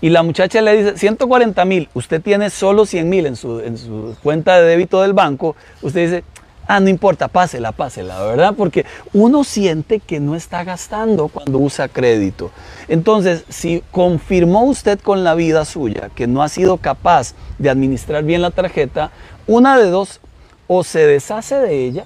Y 0.05 0.11
la 0.11 0.23
muchacha 0.23 0.61
le 0.61 0.77
dice 0.77 0.99
140 0.99 1.65
mil, 1.65 1.89
usted 1.95 2.21
tiene 2.21 2.51
solo 2.51 2.85
100 2.85 3.09
mil 3.09 3.25
en 3.25 3.37
su, 3.37 3.61
en 3.61 3.79
su 3.79 4.15
cuenta 4.23 4.61
de 4.61 4.67
débito 4.67 5.01
del 5.01 5.15
banco, 5.15 5.57
usted 5.81 6.03
dice, 6.03 6.25
ah, 6.67 6.79
no 6.79 6.91
importa, 6.91 7.27
pásela, 7.29 7.73
pásela, 7.73 8.23
¿verdad? 8.23 8.53
Porque 8.55 8.85
uno 9.15 9.45
siente 9.45 10.01
que 10.01 10.21
no 10.21 10.37
está 10.37 10.63
gastando 10.63 11.29
cuando 11.29 11.59
usa 11.59 11.89
crédito. 11.89 12.51
Entonces, 12.87 13.45
si 13.49 13.83
confirmó 13.91 14.65
usted 14.65 15.01
con 15.01 15.25
la 15.25 15.35
vida 15.35 15.65
suya 15.65 16.11
que 16.15 16.27
no 16.27 16.43
ha 16.43 16.51
sido 16.51 16.77
capaz 16.77 17.35
de 17.59 17.71
administrar 17.71 18.25
bien 18.25 18.43
la 18.43 18.51
tarjeta, 18.51 19.11
una 19.47 19.79
de 19.79 19.89
dos, 19.89 20.21
o 20.67 20.85
se 20.85 21.07
deshace 21.07 21.55
de 21.55 21.83
ella, 21.83 22.05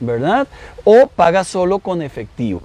¿verdad? 0.00 0.48
O 0.84 1.08
paga 1.08 1.44
solo 1.44 1.78
con 1.78 2.00
efectivo. 2.00 2.62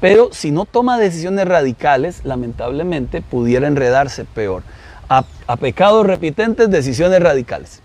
Pero 0.00 0.30
si 0.32 0.50
no 0.50 0.64
toma 0.64 0.98
decisiones 0.98 1.46
radicales, 1.46 2.20
lamentablemente 2.24 3.22
pudiera 3.22 3.66
enredarse 3.66 4.24
peor. 4.24 4.62
A, 5.08 5.24
a, 5.46 5.56
pecados 5.56 6.04
repitentes, 6.04 6.68
decisiones 6.68 7.22
radicales. 7.22 7.80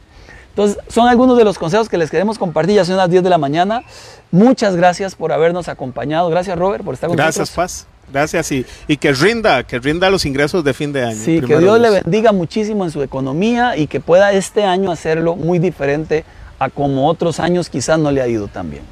Entonces, 0.49 0.79
son 0.89 1.07
algunos 1.07 1.37
de 1.37 1.43
los 1.43 1.57
consejos 1.57 1.87
que 1.87 1.97
les 1.97 2.09
queremos 2.09 2.37
compartir. 2.37 2.75
Ya 2.75 2.85
son 2.85 2.97
las 2.97 3.09
10 3.09 3.23
de 3.23 3.29
la 3.29 3.37
mañana. 3.37 3.83
Muchas 4.31 4.75
gracias 4.75 5.15
por 5.15 5.31
habernos 5.31 5.67
acompañado. 5.69 6.29
Gracias, 6.29 6.57
Robert, 6.57 6.83
por 6.83 6.95
estar 6.95 7.07
con 7.07 7.15
gracias, 7.15 7.37
nosotros. 7.37 7.55
Gracias, 7.55 7.85
Paz. 7.85 7.91
Gracias 8.11 8.51
y, 8.51 8.65
y, 8.87 8.97
que 8.97 9.13
rinda, 9.13 9.63
que 9.63 9.79
rinda 9.79 10.09
los 10.09 10.25
ingresos 10.25 10.63
de 10.63 10.73
fin 10.73 10.91
de 10.91 11.05
año. 11.05 11.15
Sí, 11.23 11.39
que 11.41 11.57
Dios 11.57 11.79
le 11.79 11.89
bendiga 11.89 12.33
muchísimo 12.33 12.83
en 12.83 12.91
su 12.91 13.01
economía 13.01 13.77
y 13.77 13.87
que 13.87 14.01
pueda 14.01 14.33
este 14.33 14.65
año 14.65 14.91
hacerlo 14.91 15.35
muy 15.35 15.59
diferente 15.59 16.25
a 16.59 16.69
como 16.69 17.07
otros 17.07 17.39
años 17.39 17.69
quizás 17.69 17.97
no 17.97 18.11
le 18.11 18.21
ha 18.21 18.27
ido 18.27 18.47
tan 18.47 18.69
bien. 18.69 18.83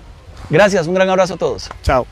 Gracias, 0.50 0.88
un 0.88 0.94
gran 0.94 1.10
abrazo 1.10 1.34
a 1.34 1.38
todos. 1.38 1.70
Chao. 1.84 2.08